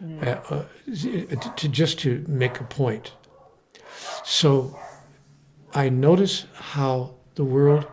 Mm. 0.03 0.27
Uh, 0.27 0.55
uh, 0.55 1.51
to 1.57 1.69
just 1.69 1.99
to 2.01 2.25
make 2.27 2.61
a 2.61 2.65
point. 2.65 3.13
So, 4.25 4.79
I 5.75 5.89
notice 5.89 6.47
how 6.55 7.15
the 7.35 7.45
world 7.45 7.87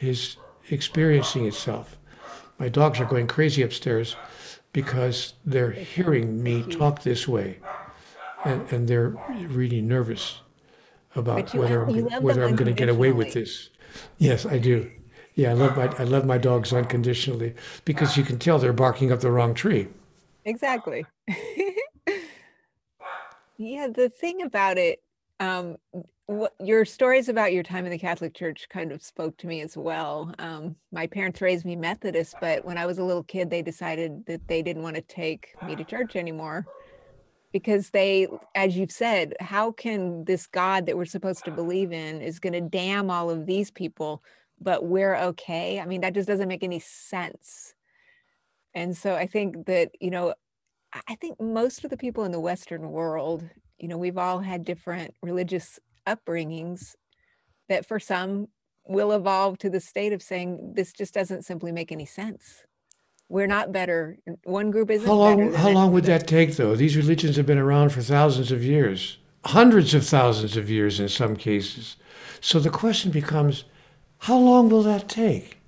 is 0.00 0.36
experiencing 0.70 1.46
itself. 1.46 1.96
My 2.58 2.68
dogs 2.68 3.00
are 3.00 3.04
going 3.04 3.26
crazy 3.26 3.62
upstairs 3.62 4.16
because 4.72 5.34
they're 5.44 5.70
hearing 5.70 6.42
me 6.42 6.62
talk 6.64 7.02
this 7.02 7.26
way, 7.26 7.58
and, 8.44 8.70
and 8.72 8.88
they're 8.88 9.16
really 9.30 9.80
nervous 9.80 10.40
about 11.14 11.54
whether 11.54 11.84
I'm, 11.84 12.22
whether 12.22 12.44
I'm 12.44 12.56
going 12.56 12.66
to 12.66 12.78
get 12.78 12.88
away 12.88 13.12
with 13.12 13.32
this. 13.32 13.70
Yes, 14.18 14.44
I 14.44 14.58
do. 14.58 14.90
Yeah, 15.34 15.50
I 15.50 15.54
love 15.54 15.76
my 15.76 15.92
I 15.98 16.04
love 16.04 16.24
my 16.24 16.38
dogs 16.38 16.72
unconditionally 16.72 17.54
because 17.84 18.16
you 18.16 18.22
can 18.22 18.38
tell 18.38 18.58
they're 18.58 18.72
barking 18.72 19.10
up 19.12 19.20
the 19.20 19.30
wrong 19.30 19.54
tree. 19.54 19.88
Exactly. 20.44 21.04
yeah, 23.56 23.88
the 23.88 24.08
thing 24.08 24.42
about 24.42 24.78
it, 24.78 25.02
um, 25.40 25.76
what, 26.26 26.54
your 26.60 26.84
stories 26.84 27.28
about 27.28 27.52
your 27.52 27.62
time 27.62 27.84
in 27.84 27.90
the 27.90 27.98
Catholic 27.98 28.34
Church 28.34 28.68
kind 28.68 28.92
of 28.92 29.02
spoke 29.02 29.36
to 29.38 29.46
me 29.46 29.60
as 29.60 29.76
well. 29.76 30.34
Um, 30.38 30.76
my 30.92 31.06
parents 31.06 31.40
raised 31.40 31.64
me 31.64 31.76
Methodist, 31.76 32.36
but 32.40 32.64
when 32.64 32.78
I 32.78 32.86
was 32.86 32.98
a 32.98 33.04
little 33.04 33.24
kid, 33.24 33.50
they 33.50 33.62
decided 33.62 34.24
that 34.26 34.46
they 34.48 34.62
didn't 34.62 34.82
want 34.82 34.96
to 34.96 35.02
take 35.02 35.54
me 35.66 35.74
to 35.76 35.84
church 35.84 36.14
anymore 36.16 36.66
because 37.52 37.90
they, 37.90 38.26
as 38.54 38.76
you've 38.76 38.90
said, 38.90 39.34
how 39.38 39.70
can 39.70 40.24
this 40.24 40.46
God 40.46 40.86
that 40.86 40.96
we're 40.96 41.04
supposed 41.04 41.44
to 41.44 41.52
believe 41.52 41.92
in 41.92 42.20
is 42.20 42.40
going 42.40 42.52
to 42.52 42.60
damn 42.60 43.10
all 43.10 43.30
of 43.30 43.46
these 43.46 43.70
people, 43.70 44.22
but 44.60 44.84
we're 44.84 45.16
okay? 45.16 45.80
I 45.80 45.86
mean, 45.86 46.00
that 46.02 46.14
just 46.14 46.28
doesn't 46.28 46.48
make 46.48 46.62
any 46.62 46.80
sense. 46.80 47.74
And 48.74 48.96
so 48.96 49.14
I 49.14 49.26
think 49.26 49.66
that, 49.66 49.90
you 50.00 50.10
know, 50.10 50.34
I 51.08 51.14
think 51.16 51.40
most 51.40 51.84
of 51.84 51.90
the 51.90 51.96
people 51.96 52.24
in 52.24 52.32
the 52.32 52.40
Western 52.40 52.90
world, 52.90 53.48
you 53.78 53.88
know, 53.88 53.98
we've 53.98 54.18
all 54.18 54.40
had 54.40 54.64
different 54.64 55.14
religious 55.22 55.78
upbringings 56.06 56.94
that 57.68 57.86
for 57.86 57.98
some 57.98 58.48
will 58.86 59.12
evolve 59.12 59.58
to 59.58 59.70
the 59.70 59.80
state 59.80 60.12
of 60.12 60.22
saying 60.22 60.74
this 60.74 60.92
just 60.92 61.14
doesn't 61.14 61.44
simply 61.44 61.72
make 61.72 61.90
any 61.90 62.04
sense. 62.06 62.64
We're 63.28 63.46
not 63.46 63.72
better. 63.72 64.18
One 64.44 64.70
group 64.70 64.90
isn't. 64.90 65.06
How 65.06 65.14
long? 65.14 65.52
how 65.54 65.70
long 65.70 65.92
would 65.92 66.04
that 66.04 66.28
take, 66.28 66.56
though? 66.56 66.76
These 66.76 66.96
religions 66.96 67.36
have 67.36 67.46
been 67.46 67.58
around 67.58 67.90
for 67.90 68.02
thousands 68.02 68.52
of 68.52 68.62
years, 68.62 69.18
hundreds 69.46 69.94
of 69.94 70.06
thousands 70.06 70.56
of 70.56 70.68
years 70.70 71.00
in 71.00 71.08
some 71.08 71.34
cases. 71.34 71.96
So 72.40 72.60
the 72.60 72.70
question 72.70 73.10
becomes, 73.10 73.64
how 74.18 74.38
long 74.38 74.68
will 74.68 74.82
that 74.82 75.08
take? 75.08 75.58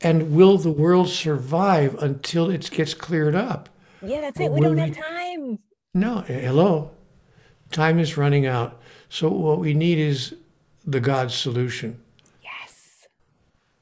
And 0.00 0.34
will 0.34 0.58
the 0.58 0.70
world 0.70 1.08
survive 1.08 1.94
until 2.02 2.50
it 2.50 2.70
gets 2.70 2.94
cleared 2.94 3.34
up? 3.34 3.68
Yeah, 4.02 4.20
that's 4.20 4.40
it. 4.40 4.50
we 4.50 4.60
don't 4.60 4.76
have 4.76 4.96
time. 4.96 5.58
No, 5.94 6.24
eh, 6.28 6.40
hello. 6.40 6.90
Time 7.70 7.98
is 7.98 8.16
running 8.16 8.46
out. 8.46 8.80
So 9.08 9.28
what 9.28 9.58
we 9.58 9.74
need 9.74 9.98
is 9.98 10.34
the 10.84 11.00
God 11.00 11.30
solution. 11.30 12.00
Yes. 12.42 13.06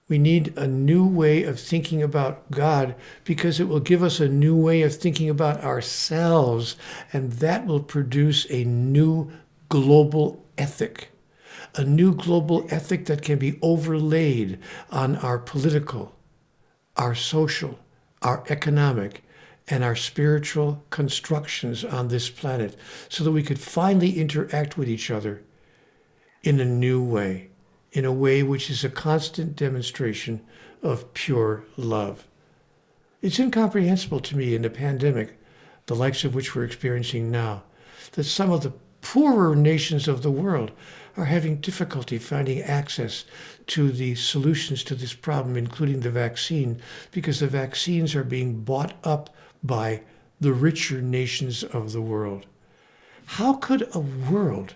We 0.09 0.19
need 0.19 0.57
a 0.57 0.67
new 0.67 1.07
way 1.07 1.43
of 1.43 1.59
thinking 1.59 2.03
about 2.03 2.51
God 2.51 2.95
because 3.25 3.59
it 3.59 3.69
will 3.69 3.81
give 3.81 4.03
us 4.03 4.21
a 4.21 4.29
new 4.29 4.57
way 4.57 4.83
of 4.83 4.95
thinking 4.95 5.29
about 5.29 5.65
ourselves, 5.65 6.77
and 7.13 7.33
that 7.35 7.67
will 7.67 7.83
produce 7.83 8.47
a 8.51 8.65
new 8.65 9.31
global 9.69 10.45
ethic. 10.59 11.12
A 11.75 11.85
new 11.85 12.15
global 12.15 12.67
ethic 12.71 13.07
that 13.07 13.23
can 13.23 13.39
be 13.39 13.59
overlaid 13.63 14.59
on 14.91 15.17
our 15.17 15.39
political, 15.39 16.15
our 16.97 17.15
social, 17.15 17.79
our 18.21 18.45
economic, 18.49 19.25
and 19.69 19.83
our 19.83 19.97
spiritual 19.97 20.85
constructions 20.91 21.85
on 21.85 22.09
this 22.09 22.29
planet 22.29 22.77
so 23.09 23.25
that 23.25 23.33
we 23.33 23.43
could 23.43 23.59
finally 23.59 24.19
interact 24.19 24.77
with 24.77 24.89
each 24.89 25.11
other 25.11 25.43
in 26.43 26.61
a 26.61 26.65
new 26.65 27.03
way, 27.03 27.49
in 27.93 28.05
a 28.05 28.13
way 28.13 28.43
which 28.43 28.69
is 28.69 28.85
a 28.85 28.91
constant 28.91 29.57
demonstration 29.57 30.41
of 30.83 31.15
pure 31.15 31.65
love. 31.77 32.27
It's 33.23 33.39
incomprehensible 33.39 34.21
to 34.21 34.37
me 34.37 34.55
in 34.55 34.63
the 34.63 34.71
pandemic, 34.71 35.39
the 35.87 35.95
likes 35.95 36.25
of 36.25 36.35
which 36.35 36.55
we're 36.55 36.65
experiencing 36.65 37.31
now, 37.31 37.63
that 38.13 38.25
some 38.25 38.51
of 38.51 38.63
the 38.63 38.73
poorer 39.01 39.55
nations 39.55 40.09
of 40.09 40.23
the 40.23 40.31
world 40.31 40.73
are 41.17 41.27
having 41.27 41.57
difficulty 41.57 42.19
finding 42.19 42.61
access 42.61 43.25
to 43.67 43.91
the 43.91 44.15
solutions 44.15 44.83
to 44.85 44.95
this 44.95 45.15
problem, 45.15 45.57
including 45.57 46.01
the 46.01 46.11
vaccine, 46.11 46.81
because 47.11 47.41
the 47.41 47.47
vaccines 47.47 48.15
are 48.15 48.25
being 48.25 48.61
bought 48.61 48.95
up 49.05 49.31
by 49.63 50.01
the 50.41 50.53
richer 50.53 51.01
nations 51.01 51.63
of 51.63 51.93
the 51.93 52.01
world. 52.01 52.47
How 53.27 53.55
could 53.55 53.89
a 53.95 54.01
world 54.01 54.75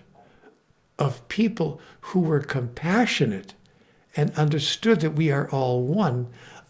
of 0.97 1.27
people 1.27 1.81
who 2.01 2.19
were 2.19 2.39
compassionate 2.39 3.53
and 4.15 4.31
understood 4.31 5.01
that 5.01 5.15
we 5.15 5.31
are 5.31 5.49
all 5.49 5.83
one 5.83 6.27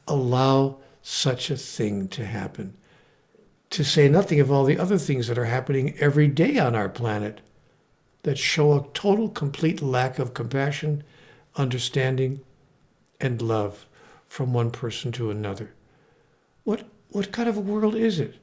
allow 0.07 0.78
such 1.01 1.49
a 1.49 1.57
thing 1.57 2.07
to 2.09 2.26
happen? 2.26 2.76
To 3.72 3.84
say 3.84 4.07
nothing 4.07 4.39
of 4.39 4.51
all 4.51 4.63
the 4.63 4.80
other 4.80 4.97
things 4.97 5.28
that 5.28 5.38
are 5.38 5.45
happening 5.45 5.93
every 5.99 6.28
day 6.28 6.57
on 6.57 6.74
our 6.74 6.89
planet 6.89 7.41
that 8.28 8.38
show 8.38 8.73
a 8.73 8.86
total, 8.93 9.30
complete 9.30 9.82
lack 9.82 10.19
of 10.19 10.34
compassion, 10.34 11.01
understanding, 11.55 12.41
and 13.21 13.41
love 13.41 13.86
from 14.25 14.51
one 14.51 14.69
person 14.69 15.13
to 15.13 15.32
another. 15.32 15.71
What 16.65 16.89
what 17.07 17.32
kind 17.32 17.47
of 17.47 17.55
a 17.55 17.61
world 17.61 17.95
is 17.95 18.19
it 18.19 18.36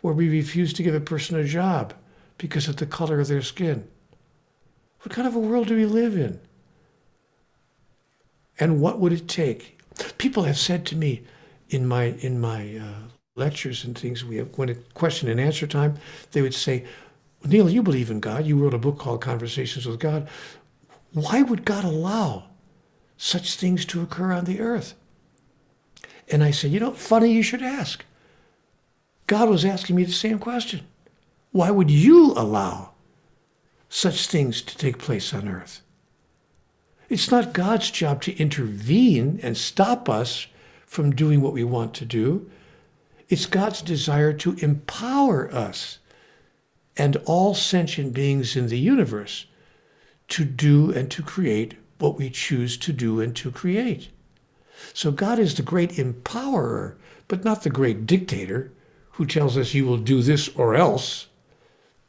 where 0.00 0.14
we 0.14 0.28
refuse 0.28 0.72
to 0.74 0.84
give 0.84 0.94
a 0.94 1.00
person 1.00 1.36
a 1.36 1.42
job 1.42 1.92
because 2.38 2.68
of 2.68 2.76
the 2.76 2.86
color 2.86 3.18
of 3.18 3.26
their 3.26 3.42
skin? 3.42 3.88
What 5.00 5.12
kind 5.12 5.26
of 5.26 5.34
a 5.34 5.40
world 5.40 5.66
do 5.66 5.74
we 5.74 5.86
live 5.86 6.16
in? 6.16 6.38
And 8.60 8.80
what 8.80 9.00
would 9.00 9.12
it 9.12 9.26
take? 9.26 9.80
People 10.18 10.44
have 10.44 10.56
said 10.56 10.86
to 10.86 10.94
me 10.94 11.24
in 11.68 11.84
my 11.84 12.14
in 12.20 12.40
my 12.40 12.76
uh, 12.76 13.08
lectures 13.34 13.82
and 13.82 13.98
things 13.98 14.24
we 14.24 14.36
have 14.36 14.56
when 14.56 14.68
it 14.68 14.94
question 14.94 15.28
and 15.28 15.40
answer 15.40 15.66
time, 15.66 15.96
they 16.30 16.42
would 16.42 16.54
say, 16.54 16.84
Neale, 17.46 17.70
you 17.70 17.82
believe 17.82 18.10
in 18.10 18.20
God. 18.20 18.46
You 18.46 18.56
wrote 18.56 18.74
a 18.74 18.78
book 18.78 18.98
called 18.98 19.20
Conversations 19.20 19.86
with 19.86 20.00
God. 20.00 20.28
Why 21.12 21.42
would 21.42 21.64
God 21.64 21.84
allow 21.84 22.44
such 23.16 23.54
things 23.54 23.84
to 23.86 24.02
occur 24.02 24.32
on 24.32 24.44
the 24.44 24.60
earth? 24.60 24.94
And 26.28 26.42
I 26.42 26.50
said, 26.50 26.70
You 26.70 26.80
know, 26.80 26.92
funny 26.92 27.32
you 27.32 27.42
should 27.42 27.62
ask. 27.62 28.04
God 29.26 29.48
was 29.48 29.64
asking 29.64 29.96
me 29.96 30.04
the 30.04 30.12
same 30.12 30.38
question. 30.38 30.86
Why 31.52 31.70
would 31.70 31.90
you 31.90 32.32
allow 32.32 32.90
such 33.88 34.26
things 34.26 34.60
to 34.62 34.76
take 34.76 34.98
place 34.98 35.32
on 35.32 35.48
earth? 35.48 35.82
It's 37.08 37.30
not 37.30 37.52
God's 37.52 37.90
job 37.90 38.22
to 38.22 38.36
intervene 38.36 39.38
and 39.42 39.56
stop 39.56 40.08
us 40.08 40.46
from 40.86 41.14
doing 41.14 41.40
what 41.40 41.52
we 41.52 41.64
want 41.64 41.94
to 41.94 42.04
do. 42.04 42.50
It's 43.28 43.46
God's 43.46 43.82
desire 43.82 44.32
to 44.32 44.54
empower 44.54 45.52
us 45.52 45.98
and 46.96 47.16
all 47.24 47.54
sentient 47.54 48.12
beings 48.12 48.56
in 48.56 48.68
the 48.68 48.78
universe 48.78 49.46
to 50.28 50.44
do 50.44 50.90
and 50.92 51.10
to 51.10 51.22
create 51.22 51.74
what 51.98 52.16
we 52.16 52.30
choose 52.30 52.76
to 52.76 52.92
do 52.92 53.20
and 53.20 53.34
to 53.36 53.50
create. 53.50 54.10
So 54.92 55.10
God 55.10 55.38
is 55.38 55.54
the 55.54 55.62
great 55.62 55.92
empowerer, 55.92 56.94
but 57.28 57.44
not 57.44 57.62
the 57.62 57.70
great 57.70 58.06
dictator 58.06 58.72
who 59.12 59.26
tells 59.26 59.56
us 59.56 59.74
you 59.74 59.86
will 59.86 59.98
do 59.98 60.22
this 60.22 60.48
or 60.56 60.74
else. 60.74 61.28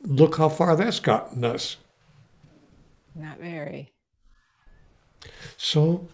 Look 0.01 0.37
how 0.37 0.49
far 0.49 0.75
that's 0.75 0.99
gotten 0.99 1.43
us. 1.43 1.77
Not 3.15 3.39
very. 3.39 3.91
So 5.57 6.07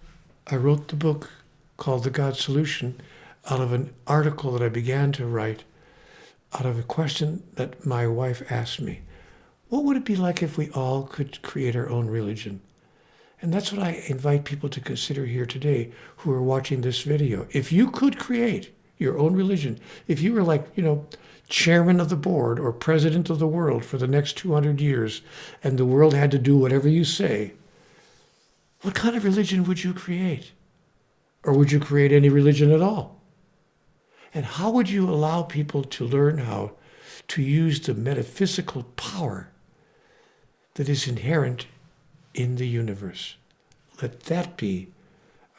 I 0.47 0.55
wrote 0.55 0.89
the 0.89 0.95
book 0.95 1.30
called 1.78 2.03
The 2.03 2.09
God 2.09 2.36
Solution 2.36 3.01
out 3.49 3.59
of 3.59 3.74
an 3.74 3.93
article 4.05 4.51
that 4.51 4.61
I 4.61 4.69
began 4.69 5.11
to 5.13 5.26
write 5.26 5.63
out 6.54 6.66
of 6.66 6.78
a 6.78 6.84
question 6.84 7.43
that 7.56 7.86
my 7.86 8.08
wife 8.08 8.43
asked 8.52 8.82
me. 8.82 9.02
What 9.70 9.84
would 9.86 9.97
it 9.97 10.06
be 10.06 10.16
like 10.16 10.43
if 10.43 10.58
we 10.58 10.70
all 10.72 11.04
could 11.04 11.41
create 11.41 11.76
our 11.76 11.89
own 11.89 12.08
religion? 12.08 12.62
And 13.41 13.54
that's 13.54 13.72
what 13.72 13.82
I 13.82 14.04
invite 14.08 14.45
people 14.45 14.70
to 14.70 14.80
consider 14.82 15.26
here 15.26 15.45
today 15.45 15.91
who 16.18 16.32
are 16.32 16.41
watching 16.41 16.82
this 16.82 17.02
video. 17.02 17.47
If 17.52 17.72
you 17.72 17.89
could 17.89 18.20
create 18.20 18.76
your 18.97 19.18
own 19.18 19.34
religion, 19.34 19.80
if 20.08 20.22
you 20.22 20.34
were 20.34 20.43
like, 20.43 20.68
you 20.76 20.84
know, 20.84 21.08
chairman 21.47 21.99
of 21.99 22.10
the 22.10 22.16
board 22.16 22.60
or 22.60 22.72
president 22.72 23.30
of 23.30 23.39
the 23.39 23.47
world 23.47 23.84
for 23.84 23.97
the 23.97 24.08
next 24.08 24.38
200 24.38 24.80
years 24.80 25.22
and 25.64 25.78
the 25.78 25.86
world 25.86 26.14
had 26.14 26.32
to 26.32 26.39
do 26.39 26.58
whatever 26.58 26.88
you 26.88 27.04
say, 27.04 27.54
what 28.82 28.95
kind 28.95 29.16
of 29.16 29.24
religion 29.24 29.64
would 29.64 29.84
you 29.84 29.93
create? 29.93 30.52
Or 31.43 31.54
would 31.54 31.72
you 31.72 31.80
create 31.80 32.12
any 32.12 32.30
religion 32.30 32.72
at 32.72 32.82
all? 32.82 33.20
And 34.34 34.45
how 34.45 34.71
would 34.71 34.89
you 34.89 35.09
allow 35.09 35.43
people 35.43 35.84
to 35.84 36.05
learn 36.05 36.39
how 36.39 36.71
to 37.29 37.41
use 37.41 37.79
the 37.79 37.93
metaphysical 37.93 38.84
power 38.95 39.49
that 40.75 40.89
is 40.89 41.07
inherent 41.07 41.67
in 42.34 42.55
the 42.55 42.67
universe? 42.67 43.36
Let 44.01 44.21
that 44.21 44.57
be 44.57 44.88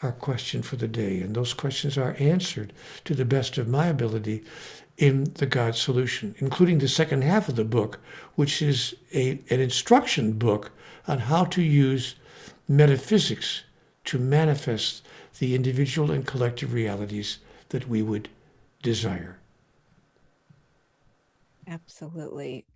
our 0.03 0.13
question 0.13 0.63
for 0.63 0.77
the 0.77 0.89
day. 0.89 1.21
And 1.21 1.35
those 1.35 1.55
questions 1.55 1.97
are 1.97 2.17
answered 2.19 2.73
to 3.05 3.15
the 3.15 3.25
best 3.25 3.59
of 3.59 3.69
my 3.69 3.87
ability 3.87 4.43
in 4.99 5.25
the 5.35 5.47
God 5.47 5.75
Solution, 5.75 6.35
including 6.39 6.79
the 6.79 6.89
second 6.89 7.23
half 7.23 7.49
of 7.49 7.57
the 7.57 7.65
book, 7.65 8.01
which 8.35 8.61
is 8.61 8.95
a, 9.15 9.41
an 9.51 9.61
instruction 9.61 10.33
book 10.33 10.71
on 11.07 11.19
how 11.19 11.45
to 11.45 11.63
use 11.63 12.17
metaphysics 12.69 13.63
to 14.05 14.19
manifest 14.19 15.03
the 15.39 15.55
individual 15.55 16.11
and 16.11 16.27
collective 16.27 16.73
realities 16.73 17.39
that 17.71 17.89
we 17.89 18.03
would 18.03 18.29
desire. 18.83 19.39
Absolutely. 21.69 22.67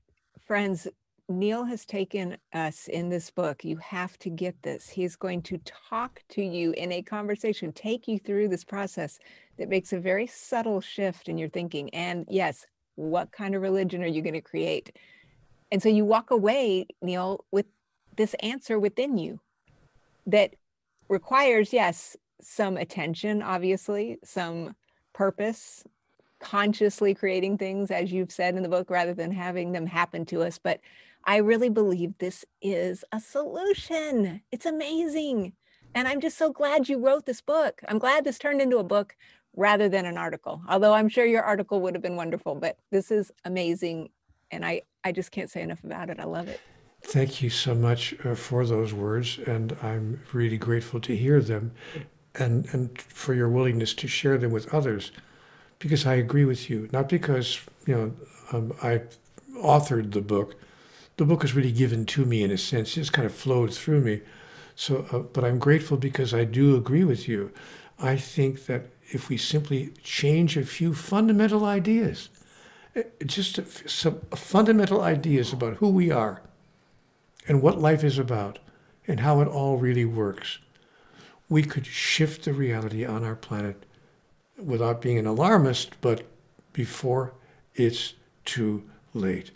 Friends, 0.46 0.86
Neale 1.28 1.64
has 1.64 1.84
taken 1.84 2.36
us 2.52 2.86
in 2.86 3.08
this 3.08 3.30
book. 3.30 3.64
You 3.64 3.78
have 3.78 4.16
to 4.20 4.30
get 4.30 4.62
this. 4.62 4.88
He's 4.88 5.16
going 5.16 5.42
to 5.42 5.58
talk 5.90 6.22
to 6.30 6.42
you 6.42 6.70
in 6.72 6.92
a 6.92 7.02
conversation, 7.02 7.72
take 7.72 8.06
you 8.06 8.18
through 8.18 8.48
this 8.48 8.64
process 8.64 9.18
that 9.58 9.68
makes 9.68 9.92
a 9.92 9.98
very 9.98 10.28
subtle 10.28 10.80
shift 10.80 11.28
in 11.28 11.36
your 11.36 11.48
thinking. 11.48 11.92
And 11.92 12.26
yes, 12.28 12.64
what 12.94 13.32
kind 13.32 13.56
of 13.56 13.62
religion 13.62 14.04
are 14.04 14.06
you 14.06 14.22
going 14.22 14.34
to 14.34 14.40
create? 14.40 14.96
And 15.72 15.82
so 15.82 15.88
you 15.88 16.04
walk 16.04 16.30
away, 16.30 16.86
Neale, 17.02 17.44
with 17.50 17.66
this 18.16 18.34
answer 18.34 18.78
within 18.78 19.18
you 19.18 19.40
that 20.26 20.54
requires, 21.08 21.72
yes, 21.72 22.16
some 22.40 22.76
attention, 22.76 23.42
obviously, 23.42 24.18
some 24.22 24.76
purpose, 25.12 25.82
consciously 26.46 27.12
creating 27.12 27.58
things, 27.58 27.90
as 27.90 28.12
you've 28.12 28.30
said 28.30 28.54
in 28.54 28.62
the 28.62 28.68
book, 28.68 28.88
rather 28.88 29.12
than 29.12 29.32
having 29.32 29.72
them 29.72 29.84
happen 29.84 30.24
to 30.24 30.42
us. 30.42 30.58
But 30.58 30.80
I 31.24 31.38
really 31.38 31.68
believe 31.68 32.16
this 32.18 32.44
is 32.62 33.04
a 33.10 33.20
solution. 33.20 34.42
It's 34.52 34.64
amazing. 34.64 35.54
And 35.92 36.06
I'm 36.06 36.20
just 36.20 36.38
so 36.38 36.52
glad 36.52 36.88
you 36.88 37.04
wrote 37.04 37.26
this 37.26 37.40
book. 37.40 37.82
I'm 37.88 37.98
glad 37.98 38.22
this 38.22 38.38
turned 38.38 38.60
into 38.60 38.78
a 38.78 38.84
book 38.84 39.16
rather 39.56 39.88
than 39.88 40.06
an 40.06 40.16
article. 40.16 40.62
Although 40.68 40.94
I'm 40.94 41.08
sure 41.08 41.26
your 41.26 41.42
article 41.42 41.80
would 41.80 41.96
have 41.96 42.02
been 42.02 42.14
wonderful, 42.14 42.54
but 42.54 42.78
this 42.92 43.10
is 43.10 43.32
amazing. 43.44 44.10
And 44.52 44.64
I, 44.64 44.82
I 45.02 45.10
just 45.10 45.32
can't 45.32 45.50
say 45.50 45.62
enough 45.62 45.82
about 45.82 46.10
it. 46.10 46.20
I 46.20 46.24
love 46.26 46.46
it. 46.46 46.60
Thank 47.02 47.42
you 47.42 47.50
so 47.50 47.74
much 47.74 48.14
uh, 48.24 48.36
for 48.36 48.64
those 48.64 48.94
words. 48.94 49.40
And 49.44 49.76
I'm 49.82 50.20
really 50.32 50.58
grateful 50.58 51.00
to 51.00 51.16
hear 51.16 51.40
them 51.40 51.72
and, 52.36 52.68
and 52.72 53.00
for 53.00 53.34
your 53.34 53.48
willingness 53.48 53.94
to 53.94 54.06
share 54.06 54.38
them 54.38 54.52
with 54.52 54.72
others 54.72 55.10
because 55.78 56.06
I 56.06 56.14
agree 56.14 56.44
with 56.44 56.70
you. 56.70 56.88
Not 56.92 57.08
because, 57.08 57.60
you 57.86 57.94
know, 57.94 58.12
um, 58.52 58.72
I 58.82 59.02
authored 59.56 60.12
the 60.12 60.20
book, 60.20 60.54
the 61.16 61.24
book 61.24 61.44
is 61.44 61.54
really 61.54 61.72
given 61.72 62.04
to 62.06 62.24
me 62.24 62.42
in 62.42 62.50
a 62.50 62.58
sense. 62.58 62.96
It 62.96 63.00
just 63.00 63.12
kind 63.12 63.26
of 63.26 63.34
flowed 63.34 63.72
through 63.72 64.02
me. 64.02 64.20
So, 64.74 65.06
uh, 65.10 65.18
but 65.20 65.44
I'm 65.44 65.58
grateful 65.58 65.96
because 65.96 66.34
I 66.34 66.44
do 66.44 66.76
agree 66.76 67.04
with 67.04 67.26
you. 67.26 67.50
I 67.98 68.16
think 68.16 68.66
that 68.66 68.90
if 69.08 69.28
we 69.28 69.38
simply 69.38 69.92
change 70.02 70.56
a 70.56 70.66
few 70.66 70.94
fundamental 70.94 71.64
ideas, 71.64 72.28
eh, 72.94 73.04
just 73.24 73.60
some 73.88 74.20
fundamental 74.34 75.00
ideas 75.00 75.52
about 75.52 75.76
who 75.76 75.88
we 75.88 76.10
are 76.10 76.42
and 77.48 77.62
what 77.62 77.80
life 77.80 78.04
is 78.04 78.18
about 78.18 78.58
and 79.08 79.20
how 79.20 79.40
it 79.40 79.48
all 79.48 79.78
really 79.78 80.04
works, 80.04 80.58
we 81.48 81.62
could 81.62 81.86
shift 81.86 82.44
the 82.44 82.52
reality 82.52 83.04
on 83.04 83.24
our 83.24 83.36
planet 83.36 83.86
without 84.62 85.00
being 85.00 85.18
an 85.18 85.26
alarmist, 85.26 86.00
but 86.00 86.22
before 86.72 87.32
it's 87.74 88.14
too 88.44 88.82
late. 89.14 89.50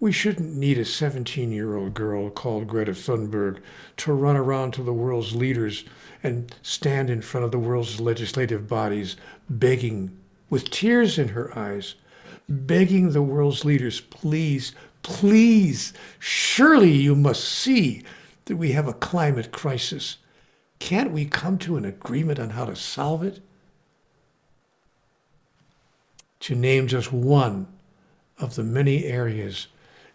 We 0.00 0.12
shouldn't 0.12 0.54
need 0.54 0.78
a 0.78 0.84
17 0.84 1.50
year 1.52 1.76
old 1.76 1.94
girl 1.94 2.28
called 2.28 2.68
Greta 2.68 2.92
Thunberg 2.92 3.60
to 3.98 4.12
run 4.12 4.36
around 4.36 4.72
to 4.72 4.82
the 4.82 4.92
world's 4.92 5.34
leaders 5.34 5.84
and 6.22 6.54
stand 6.62 7.10
in 7.10 7.22
front 7.22 7.44
of 7.44 7.52
the 7.52 7.58
world's 7.58 8.00
legislative 8.00 8.68
bodies 8.68 9.16
begging, 9.48 10.18
with 10.50 10.70
tears 10.70 11.18
in 11.18 11.28
her 11.28 11.56
eyes, 11.56 11.94
begging 12.48 13.10
the 13.10 13.22
world's 13.22 13.64
leaders, 13.64 14.00
please, 14.00 14.74
please, 15.02 15.92
surely 16.18 16.92
you 16.92 17.14
must 17.14 17.44
see 17.44 18.02
that 18.46 18.56
we 18.56 18.72
have 18.72 18.88
a 18.88 18.92
climate 18.92 19.52
crisis. 19.52 20.18
Can't 20.78 21.12
we 21.12 21.24
come 21.24 21.56
to 21.58 21.76
an 21.76 21.84
agreement 21.84 22.38
on 22.38 22.50
how 22.50 22.66
to 22.66 22.76
solve 22.76 23.22
it? 23.22 23.40
To 26.44 26.54
name 26.54 26.88
just 26.88 27.10
one 27.10 27.68
of 28.38 28.54
the 28.54 28.62
many 28.62 29.06
areas 29.06 29.68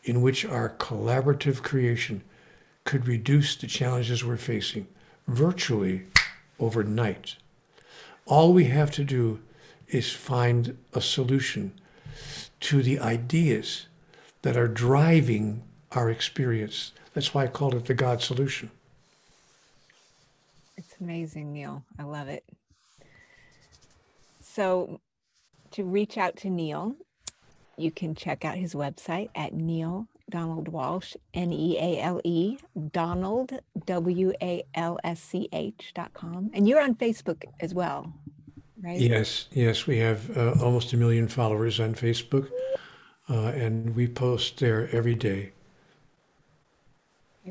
in 0.04 0.22
which 0.22 0.46
our 0.46 0.70
collaborative 0.70 1.64
creation 1.64 2.22
could 2.84 3.08
reduce 3.08 3.56
the 3.56 3.66
challenges 3.66 4.24
we're 4.24 4.38
facing 4.38 4.86
virtually 5.28 6.04
overnight. 6.60 7.36
All 8.28 8.54
we 8.54 8.66
have 8.66 8.92
to 8.92 9.04
do 9.04 9.40
is 9.88 10.14
find 10.14 10.78
a 10.94 11.02
solution 11.02 11.74
to 12.60 12.84
the 12.84 13.00
ideas 13.00 13.88
that 14.44 14.56
are 14.56 14.68
driving 14.68 15.64
our 15.94 16.12
experience. 16.12 16.92
That's 17.16 17.34
why 17.34 17.46
I 17.46 17.48
called 17.48 17.74
it 17.74 17.86
the 17.86 17.96
God 17.96 18.22
solution. 18.22 18.70
It's 20.78 20.94
amazing, 21.02 21.54
Neale. 21.54 21.84
I 21.98 22.04
love 22.04 22.28
it. 22.28 22.44
So, 24.42 25.00
to 25.72 25.84
reach 25.84 26.18
out 26.18 26.36
to 26.38 26.50
Neale, 26.50 26.96
you 27.78 27.92
can 27.92 28.16
check 28.16 28.46
out 28.46 28.56
his 28.56 28.74
website 28.74 29.30
at 29.36 29.54
Neale 29.54 30.08
Donald 30.30 30.72
Walsch, 30.72 31.16
N 31.34 31.52
E 31.52 31.78
A 31.80 32.02
L 32.02 32.22
E, 32.24 32.58
Donald, 32.92 33.60
W 33.86 34.34
A 34.42 34.64
L 34.76 35.00
S 35.04 35.20
C 35.20 35.50
H 35.52 35.92
dot 35.96 36.14
com. 36.14 36.52
And 36.54 36.68
you're 36.68 36.82
on 36.82 36.96
Facebook 36.96 37.44
as 37.60 37.74
well, 37.74 38.14
right? 38.82 39.00
Yes, 39.00 39.48
yes. 39.52 39.88
We 39.88 39.98
have 39.98 40.38
uh, 40.38 40.54
almost 40.62 40.94
a 40.94 40.98
million 40.98 41.28
followers 41.28 41.80
on 41.80 41.96
Facebook, 41.96 42.50
uh, 43.30 43.48
and 43.48 43.96
we 43.96 44.08
post 44.08 44.60
there 44.60 44.90
every 44.92 45.16
day. 45.16 45.54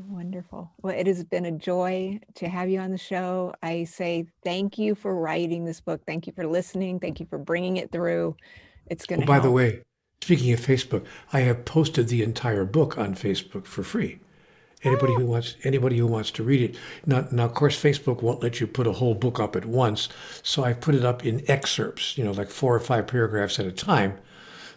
Wonderful. 0.06 0.70
Well, 0.82 0.94
it 0.96 1.06
has 1.06 1.24
been 1.24 1.44
a 1.44 1.52
joy 1.52 2.20
to 2.34 2.48
have 2.48 2.68
you 2.68 2.78
on 2.80 2.90
the 2.90 2.98
show. 2.98 3.54
I 3.62 3.84
say 3.84 4.26
thank 4.44 4.78
you 4.78 4.94
for 4.94 5.14
writing 5.14 5.64
this 5.64 5.80
book. 5.80 6.02
Thank 6.06 6.26
you 6.26 6.32
for 6.32 6.46
listening. 6.46 7.00
Thank 7.00 7.20
you 7.20 7.26
for 7.26 7.38
bringing 7.38 7.76
it 7.76 7.90
through. 7.90 8.36
It's 8.86 9.06
going 9.06 9.20
to. 9.20 9.26
Oh, 9.26 9.28
by 9.28 9.40
the 9.40 9.50
way, 9.50 9.82
speaking 10.22 10.52
of 10.52 10.60
Facebook, 10.60 11.04
I 11.32 11.40
have 11.40 11.64
posted 11.64 12.08
the 12.08 12.22
entire 12.22 12.64
book 12.64 12.98
on 12.98 13.14
Facebook 13.14 13.66
for 13.66 13.82
free. 13.82 14.20
Anybody 14.84 15.14
oh. 15.14 15.20
who 15.20 15.26
wants 15.26 15.56
anybody 15.64 15.98
who 15.98 16.06
wants 16.06 16.30
to 16.32 16.42
read 16.42 16.62
it. 16.62 16.76
Now, 17.04 17.26
now, 17.32 17.46
of 17.46 17.54
course, 17.54 17.80
Facebook 17.80 18.22
won't 18.22 18.42
let 18.42 18.60
you 18.60 18.66
put 18.66 18.86
a 18.86 18.92
whole 18.92 19.14
book 19.14 19.40
up 19.40 19.56
at 19.56 19.64
once, 19.64 20.08
so 20.42 20.62
I 20.62 20.72
put 20.72 20.94
it 20.94 21.04
up 21.04 21.26
in 21.26 21.48
excerpts. 21.50 22.16
You 22.16 22.24
know, 22.24 22.32
like 22.32 22.50
four 22.50 22.74
or 22.74 22.80
five 22.80 23.06
paragraphs 23.06 23.58
at 23.58 23.66
a 23.66 23.72
time 23.72 24.18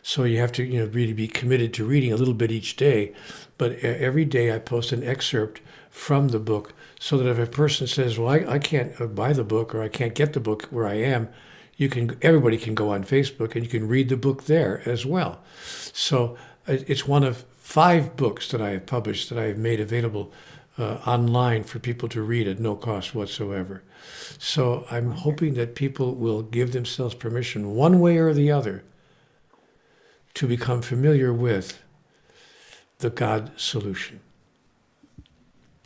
So 0.04 0.24
you 0.24 0.40
have 0.40 0.52
to, 0.54 0.64
you 0.64 0.80
know, 0.80 0.92
really 0.92 1.14
be 1.14 1.28
committed 1.28 1.74
to 1.76 1.86
reading 1.86 2.12
a 2.12 2.18
little 2.18 2.34
bit 2.34 2.52
each 2.52 2.76
day. 2.76 3.14
But 3.58 3.74
every 3.80 4.26
day 4.26 4.54
I 4.54 4.60
post 4.60 4.92
an 4.92 5.04
excerpt 5.04 5.62
from 5.90 6.30
the 6.30 6.40
book 6.40 6.74
so 7.00 7.18
that 7.18 7.30
if 7.30 7.38
a 7.38 7.52
person 7.52 7.88
says, 7.88 8.18
well, 8.18 8.30
I, 8.30 8.54
I 8.54 8.60
can't 8.60 9.00
uh, 9.00 9.08
buy 9.08 9.34
the 9.34 9.44
book 9.44 9.76
or 9.76 9.84
I 9.84 9.90
can't 9.90 10.16
get 10.16 10.34
the 10.34 10.40
book 10.40 10.64
where 10.72 10.88
I 10.88 10.96
am, 10.96 11.30
you 11.78 11.90
can, 11.90 12.18
everybody 12.22 12.58
can 12.58 12.76
go 12.76 12.92
on 12.92 13.04
Facebook 13.04 13.56
and 13.56 13.64
you 13.64 13.70
can 13.70 13.88
read 13.88 14.10
the 14.10 14.18
book 14.18 14.46
there 14.46 14.82
as 14.86 15.06
well. 15.06 15.42
So 15.94 16.38
uh, 16.68 16.78
it's 16.88 17.08
one 17.08 17.24
of 17.24 17.46
five 17.58 18.16
books 18.16 18.50
that 18.50 18.62
I 18.62 18.72
have 18.72 18.86
published 18.86 19.30
that 19.30 19.38
I 19.38 19.46
have 19.46 19.58
made 19.58 19.80
available 19.80 20.32
uh, 20.78 20.96
online 21.06 21.64
for 21.64 21.80
people 21.80 22.10
to 22.10 22.22
read 22.22 22.48
at 22.48 22.60
no 22.60 22.76
cost 22.76 23.14
whatsoever. 23.14 23.84
So 24.38 24.86
I'm 24.90 25.12
hoping 25.12 25.54
that 25.56 25.76
people 25.76 26.16
will 26.16 26.42
give 26.42 26.72
themselves 26.72 27.14
permission, 27.14 27.76
one 27.76 28.00
way 28.00 28.18
or 28.18 28.34
the 28.34 28.52
other, 28.52 28.84
to 30.34 30.48
become 30.48 30.82
familiar 30.82 31.34
with 31.34 31.82
the 33.00 33.10
God 33.10 33.52
solution. 33.58 34.20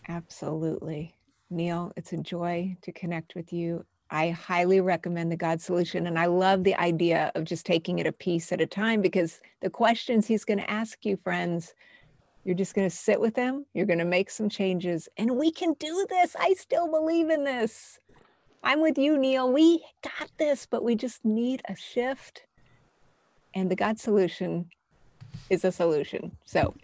Absolutely. 0.08 1.16
Neale, 1.50 1.93
it's 1.96 2.14
a 2.14 2.18
joy 2.18 2.76
to 2.82 2.91
connect 2.91 3.36
with 3.36 3.54
you. 3.54 3.86
I 4.12 4.30
highly 4.30 4.82
recommend 4.82 5.32
the 5.32 5.38
God 5.38 5.62
solution. 5.62 6.08
And 6.08 6.20
I 6.20 6.28
love 6.28 6.64
the 6.64 6.76
idea 6.76 7.32
of 7.36 7.43
just 7.43 7.66
taking 7.66 8.00
it 8.00 8.08
a 8.08 8.12
piece 8.12 8.52
at 8.52 8.62
a 8.62 8.68
time 8.68 9.02
because 9.02 9.41
the 9.62 9.70
questions 9.70 10.28
he's 10.28 10.46
going 10.46 10.60
to 10.60 10.70
ask 10.70 11.06
you, 11.06 11.18
friends, 11.18 11.74
you're 12.43 12.56
just 12.56 12.76
going 12.76 12.88
to 12.88 12.96
sit 12.96 13.20
with 13.20 13.34
them. 13.34 13.66
You're 13.74 13.88
going 13.88 14.00
to 14.00 14.06
make 14.06 14.30
some 14.30 14.50
changes. 14.50 15.10
And 15.18 15.38
we 15.38 15.52
can 15.52 15.74
do 15.80 16.06
this. 16.10 16.36
I 16.39 16.54
still 16.54 16.89
believe 16.89 17.30
in 17.30 17.43
this. 17.43 18.00
I'm 18.64 18.82
with 18.82 18.98
you, 18.98 19.18
Neale. 19.18 19.52
We 19.52 19.84
got 20.04 20.30
this, 20.38 20.66
but 20.66 20.84
we 20.84 20.96
just 20.96 21.26
need 21.26 21.62
a 21.68 21.76
shift. 21.76 22.43
And 23.56 23.72
the 23.72 23.76
God 23.76 23.99
solution 23.99 24.70
is 25.49 25.64
a 25.66 25.72
solution. 25.72 26.36
So 26.45 26.76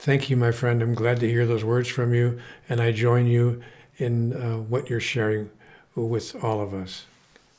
Thank 0.00 0.30
you, 0.30 0.36
my 0.38 0.50
friend. 0.50 0.80
I'm 0.80 0.94
glad 0.94 1.20
to 1.20 1.28
hear 1.28 1.46
those 1.46 1.62
words 1.62 1.86
from 1.86 2.14
you, 2.14 2.40
and 2.70 2.80
I 2.80 2.90
join 2.90 3.26
you 3.26 3.62
in 3.98 4.32
uh, 4.32 4.56
what 4.56 4.88
you're 4.88 4.98
sharing 4.98 5.50
with 5.94 6.42
all 6.42 6.62
of 6.62 6.72
us. 6.72 7.04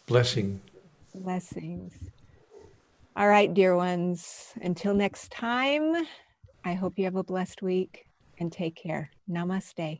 Blessing. 0.07 0.59
Blessings. 1.13 1.93
All 3.15 3.27
right, 3.27 3.53
dear 3.53 3.75
ones. 3.75 4.53
Until 4.59 4.95
next 4.95 5.31
time, 5.31 6.07
I 6.65 6.73
hope 6.73 6.97
you 6.97 7.05
have 7.05 7.15
a 7.15 7.23
blessed 7.23 7.61
week 7.61 8.05
and 8.39 8.51
take 8.51 8.75
care. 8.75 9.11
Namaste. 9.29 9.99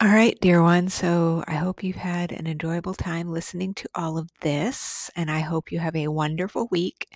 All 0.00 0.08
right, 0.08 0.38
dear 0.40 0.62
one. 0.62 0.88
So 0.88 1.44
I 1.46 1.54
hope 1.54 1.82
you've 1.84 1.96
had 1.96 2.32
an 2.32 2.46
enjoyable 2.46 2.94
time 2.94 3.28
listening 3.30 3.74
to 3.74 3.88
all 3.94 4.16
of 4.16 4.30
this, 4.40 5.10
and 5.14 5.30
I 5.30 5.40
hope 5.40 5.70
you 5.70 5.78
have 5.78 5.94
a 5.94 6.08
wonderful 6.08 6.68
week. 6.70 7.06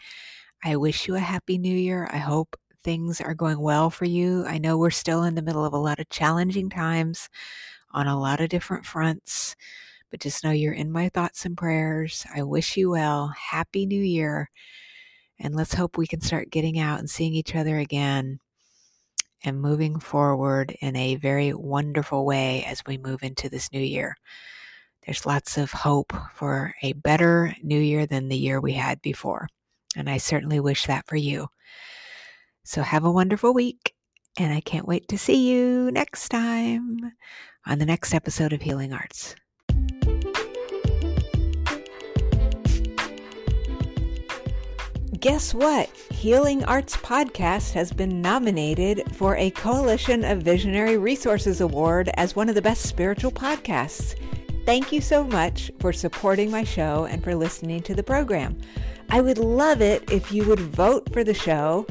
I 0.65 0.77
wish 0.77 1.09
you 1.09 1.15
a 1.15 1.21
happy 1.21 1.57
new 1.59 1.75
year. 1.75 2.09
I 2.13 2.19
hope 2.19 2.57
things 2.85 3.21
are 3.23 3.35
going 3.35 3.59
well 3.61 3.89
for 3.91 4.05
you. 4.05 4.45
I 4.47 4.59
know 4.59 4.77
we're 4.79 4.91
still 4.91 5.25
in 5.25 5.35
the 5.35 5.43
middle 5.43 5.65
of 5.65 5.73
a 5.73 5.79
lot 5.79 5.99
of 5.99 6.11
challenging 6.11 6.69
times 6.71 7.29
on 7.93 8.07
a 8.07 8.21
lot 8.21 8.41
of 8.41 8.51
different 8.51 8.87
fronts, 8.87 9.57
but 10.11 10.21
just 10.21 10.45
know 10.45 10.51
you're 10.53 10.75
in 10.75 10.93
my 10.93 11.09
thoughts 11.11 11.47
and 11.47 11.57
prayers. 11.57 12.27
I 12.35 12.43
wish 12.43 12.77
you 12.77 12.91
well. 12.91 13.29
Happy 13.51 13.87
New 13.87 14.03
Year. 14.03 14.51
And 15.39 15.55
let's 15.57 15.75
hope 15.75 15.99
we 15.99 16.07
can 16.07 16.21
start 16.21 16.51
getting 16.51 16.79
out 16.79 17.01
and 17.01 17.11
seeing 17.11 17.35
each 17.35 17.55
other 17.57 17.79
again 17.79 18.41
and 19.45 19.61
moving 19.61 20.01
forward 20.01 20.75
in 20.81 20.97
a 20.97 21.17
very 21.17 21.53
wonderful 21.53 22.25
way 22.25 22.65
as 22.65 22.83
we 22.87 22.99
move 22.99 23.23
into 23.23 23.49
this 23.49 23.71
new 23.73 23.81
year. 23.81 24.17
There's 25.05 25.27
lots 25.27 25.59
of 25.59 25.71
hope 25.71 26.13
for 26.33 26.75
a 26.83 26.95
better 26.95 27.55
new 27.63 27.79
year 27.79 28.07
than 28.07 28.29
the 28.29 28.39
year 28.39 28.61
we 28.61 28.73
had 28.73 29.03
before. 29.03 29.49
And 29.97 30.09
I 30.09 30.17
certainly 30.17 30.61
wish 30.61 30.87
that 30.87 31.07
for 31.07 31.17
you. 31.17 31.49
So 32.65 32.83
have 32.83 33.05
a 33.05 33.13
wonderful 33.13 33.53
week, 33.53 33.95
and 34.39 34.53
I 34.53 34.61
can't 34.61 34.89
wait 34.89 35.07
to 35.09 35.19
see 35.19 35.51
you 35.51 35.91
next 35.91 36.31
time 36.31 37.13
on 37.67 37.79
the 37.79 37.87
next 37.87 38.15
episode 38.15 38.55
of 38.55 38.63
Healing 38.63 38.93
Arts. 38.95 39.37
Guess 45.25 45.55
what? 45.55 45.89
Healing 46.11 46.63
Arts 46.67 46.99
Podcast 46.99 47.73
has 47.73 47.95
been 47.95 48.21
nominated 48.21 49.05
for 49.17 49.39
a 49.39 49.49
Coalition 49.53 50.23
of 50.23 50.43
Visionary 50.43 50.99
Resources 50.99 51.63
Award 51.63 52.11
as 52.19 52.37
one 52.37 52.51
of 52.51 52.55
the 52.55 52.61
best 52.61 52.83
spiritual 52.83 53.33
podcasts. 53.33 54.17
Thank 54.67 54.93
you 54.93 55.01
so 55.01 55.25
much 55.25 55.71
for 55.81 55.95
supporting 55.95 56.51
my 56.51 56.63
show 56.63 57.07
and 57.07 57.25
for 57.25 57.35
listening 57.35 57.81
to 57.85 57.95
the 57.95 58.03
program. 58.03 58.59
I 59.09 59.23
would 59.23 59.39
love 59.39 59.81
it 59.81 60.13
if 60.13 60.31
you 60.31 60.45
would 60.45 60.61
vote 60.61 61.11
for 61.11 61.25
the 61.25 61.33
show 61.33 61.87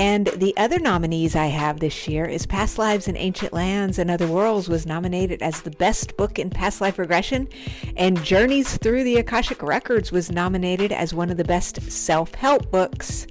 and 0.00 0.28
the 0.28 0.56
other 0.56 0.78
nominees 0.78 1.36
I 1.36 1.48
have 1.48 1.78
this 1.78 2.08
year 2.08 2.24
is 2.24 2.46
Past 2.46 2.78
Lives 2.78 3.06
in 3.06 3.18
Ancient 3.18 3.52
Lands 3.52 3.98
and 3.98 4.10
Other 4.10 4.26
Worlds 4.26 4.66
was 4.66 4.86
nominated 4.86 5.42
as 5.42 5.60
the 5.60 5.72
best 5.72 6.16
book 6.16 6.38
in 6.38 6.48
past 6.48 6.80
life 6.80 6.98
regression, 6.98 7.46
and 7.98 8.24
Journeys 8.24 8.78
Through 8.78 9.04
the 9.04 9.18
Akashic 9.18 9.62
Records 9.62 10.10
was 10.10 10.32
nominated 10.32 10.90
as 10.90 11.12
one 11.12 11.28
of 11.28 11.36
the 11.36 11.44
best 11.44 11.82
self-help 11.92 12.70
books. 12.70 13.26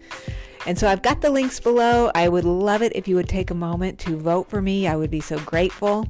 And 0.68 0.78
so 0.78 0.88
I've 0.88 1.02
got 1.02 1.22
the 1.22 1.32
links 1.32 1.60
below. 1.60 2.12
I 2.14 2.30
would 2.30 2.46
love 2.46 2.84
it 2.84 2.96
if 2.96 3.08
you 3.08 3.16
would 3.16 3.30
take 3.30 3.50
a 3.50 3.56
moment 3.56 3.98
to 4.02 4.16
vote 4.16 4.48
for 4.48 4.62
me. 4.62 4.88
I 4.88 4.96
would 4.96 5.10
be 5.10 5.22
so 5.22 5.40
grateful. 5.40 6.08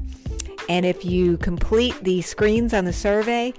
And 0.68 0.86
if 0.86 1.05
you 1.05 1.38
complete 1.38 2.03
the 2.03 2.22
screens 2.22 2.74
on 2.74 2.84
the 2.84 2.91
survey, 2.91 3.53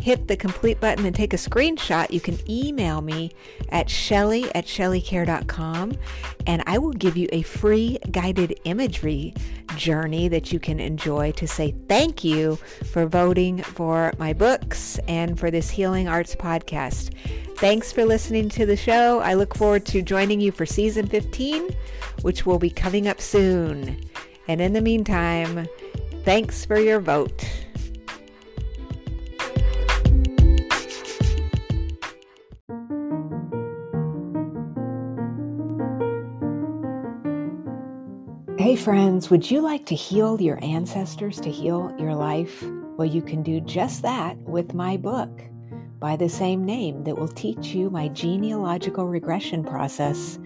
hit 0.00 0.28
the 0.28 0.36
complete 0.36 0.80
button 0.80 1.06
and 1.06 1.14
take 1.14 1.32
a 1.32 1.36
screenshot, 1.36 2.10
you 2.10 2.20
can 2.20 2.38
email 2.50 3.00
me 3.00 3.32
at 3.70 3.88
shelly 3.88 4.54
at 4.54 4.66
shelleykerr.com 4.66 5.96
and 6.46 6.62
I 6.66 6.78
will 6.78 6.92
give 6.92 7.16
you 7.16 7.28
a 7.32 7.42
free 7.42 7.98
guided 8.10 8.58
imagery 8.64 9.34
journey 9.76 10.28
that 10.28 10.52
you 10.52 10.60
can 10.60 10.80
enjoy 10.80 11.32
to 11.32 11.46
say 11.46 11.74
thank 11.88 12.22
you 12.22 12.56
for 12.92 13.06
voting 13.06 13.62
for 13.62 14.12
my 14.18 14.32
books 14.32 14.98
and 15.08 15.38
for 15.38 15.50
this 15.50 15.70
Healing 15.70 16.08
Arts 16.08 16.34
podcast. 16.34 17.14
Thanks 17.58 17.92
for 17.92 18.04
listening 18.04 18.48
to 18.50 18.66
the 18.66 18.76
show. 18.76 19.20
I 19.20 19.34
look 19.34 19.54
forward 19.56 19.86
to 19.86 20.02
joining 20.02 20.40
you 20.40 20.52
for 20.52 20.66
season 20.66 21.06
15, 21.06 21.70
which 22.22 22.44
will 22.44 22.58
be 22.58 22.70
coming 22.70 23.08
up 23.08 23.20
soon. 23.20 24.00
And 24.48 24.60
in 24.60 24.72
the 24.72 24.80
meantime, 24.80 25.66
thanks 26.24 26.64
for 26.64 26.78
your 26.78 27.00
vote. 27.00 27.48
Hey, 38.74 38.82
friends, 38.82 39.30
would 39.30 39.48
you 39.48 39.60
like 39.60 39.86
to 39.86 39.94
heal 39.94 40.40
your 40.42 40.58
ancestors 40.60 41.40
to 41.42 41.48
heal 41.48 41.94
your 41.96 42.16
life? 42.16 42.60
Well, 42.96 43.06
you 43.06 43.22
can 43.22 43.44
do 43.44 43.60
just 43.60 44.02
that 44.02 44.36
with 44.38 44.74
my 44.74 44.96
book 44.96 45.30
by 46.00 46.16
the 46.16 46.28
same 46.28 46.64
name 46.64 47.04
that 47.04 47.16
will 47.16 47.28
teach 47.28 47.68
you 47.68 47.88
my 47.88 48.08
genealogical 48.08 49.06
regression 49.06 49.62
process 49.62 50.40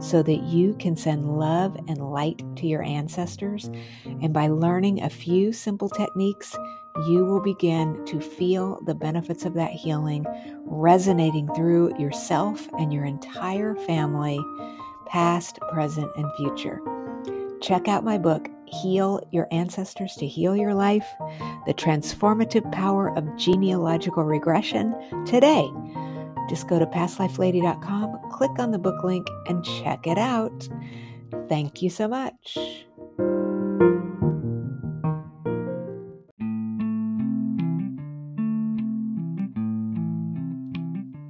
so 0.00 0.24
that 0.24 0.42
you 0.42 0.74
can 0.80 0.96
send 0.96 1.38
love 1.38 1.76
and 1.86 1.98
light 1.98 2.42
to 2.56 2.66
your 2.66 2.82
ancestors. 2.82 3.70
And 4.22 4.32
by 4.32 4.48
learning 4.48 5.02
a 5.02 5.08
few 5.08 5.52
simple 5.52 5.88
techniques, 5.88 6.58
you 7.06 7.24
will 7.26 7.40
begin 7.40 8.04
to 8.06 8.20
feel 8.20 8.80
the 8.86 8.94
benefits 8.96 9.44
of 9.44 9.54
that 9.54 9.70
healing 9.70 10.26
resonating 10.64 11.46
through 11.54 11.96
yourself 11.96 12.66
and 12.76 12.92
your 12.92 13.04
entire 13.04 13.76
family, 13.76 14.40
past, 15.06 15.60
present, 15.70 16.10
and 16.16 16.28
future. 16.38 16.80
Check 17.60 17.88
out 17.88 18.04
my 18.04 18.18
book, 18.18 18.48
Heal 18.66 19.20
Your 19.32 19.48
Ancestors 19.50 20.14
to 20.16 20.26
Heal 20.26 20.56
Your 20.56 20.74
Life 20.74 21.06
The 21.66 21.74
Transformative 21.74 22.70
Power 22.72 23.16
of 23.16 23.36
Genealogical 23.36 24.24
Regression 24.24 24.94
today. 25.26 25.68
Just 26.48 26.68
go 26.68 26.78
to 26.78 26.86
pastlifelady.com, 26.86 28.30
click 28.30 28.58
on 28.58 28.70
the 28.70 28.78
book 28.78 29.04
link, 29.04 29.26
and 29.46 29.64
check 29.64 30.06
it 30.06 30.18
out. 30.18 30.68
Thank 31.48 31.82
you 31.82 31.90
so 31.90 32.08
much. 32.08 32.56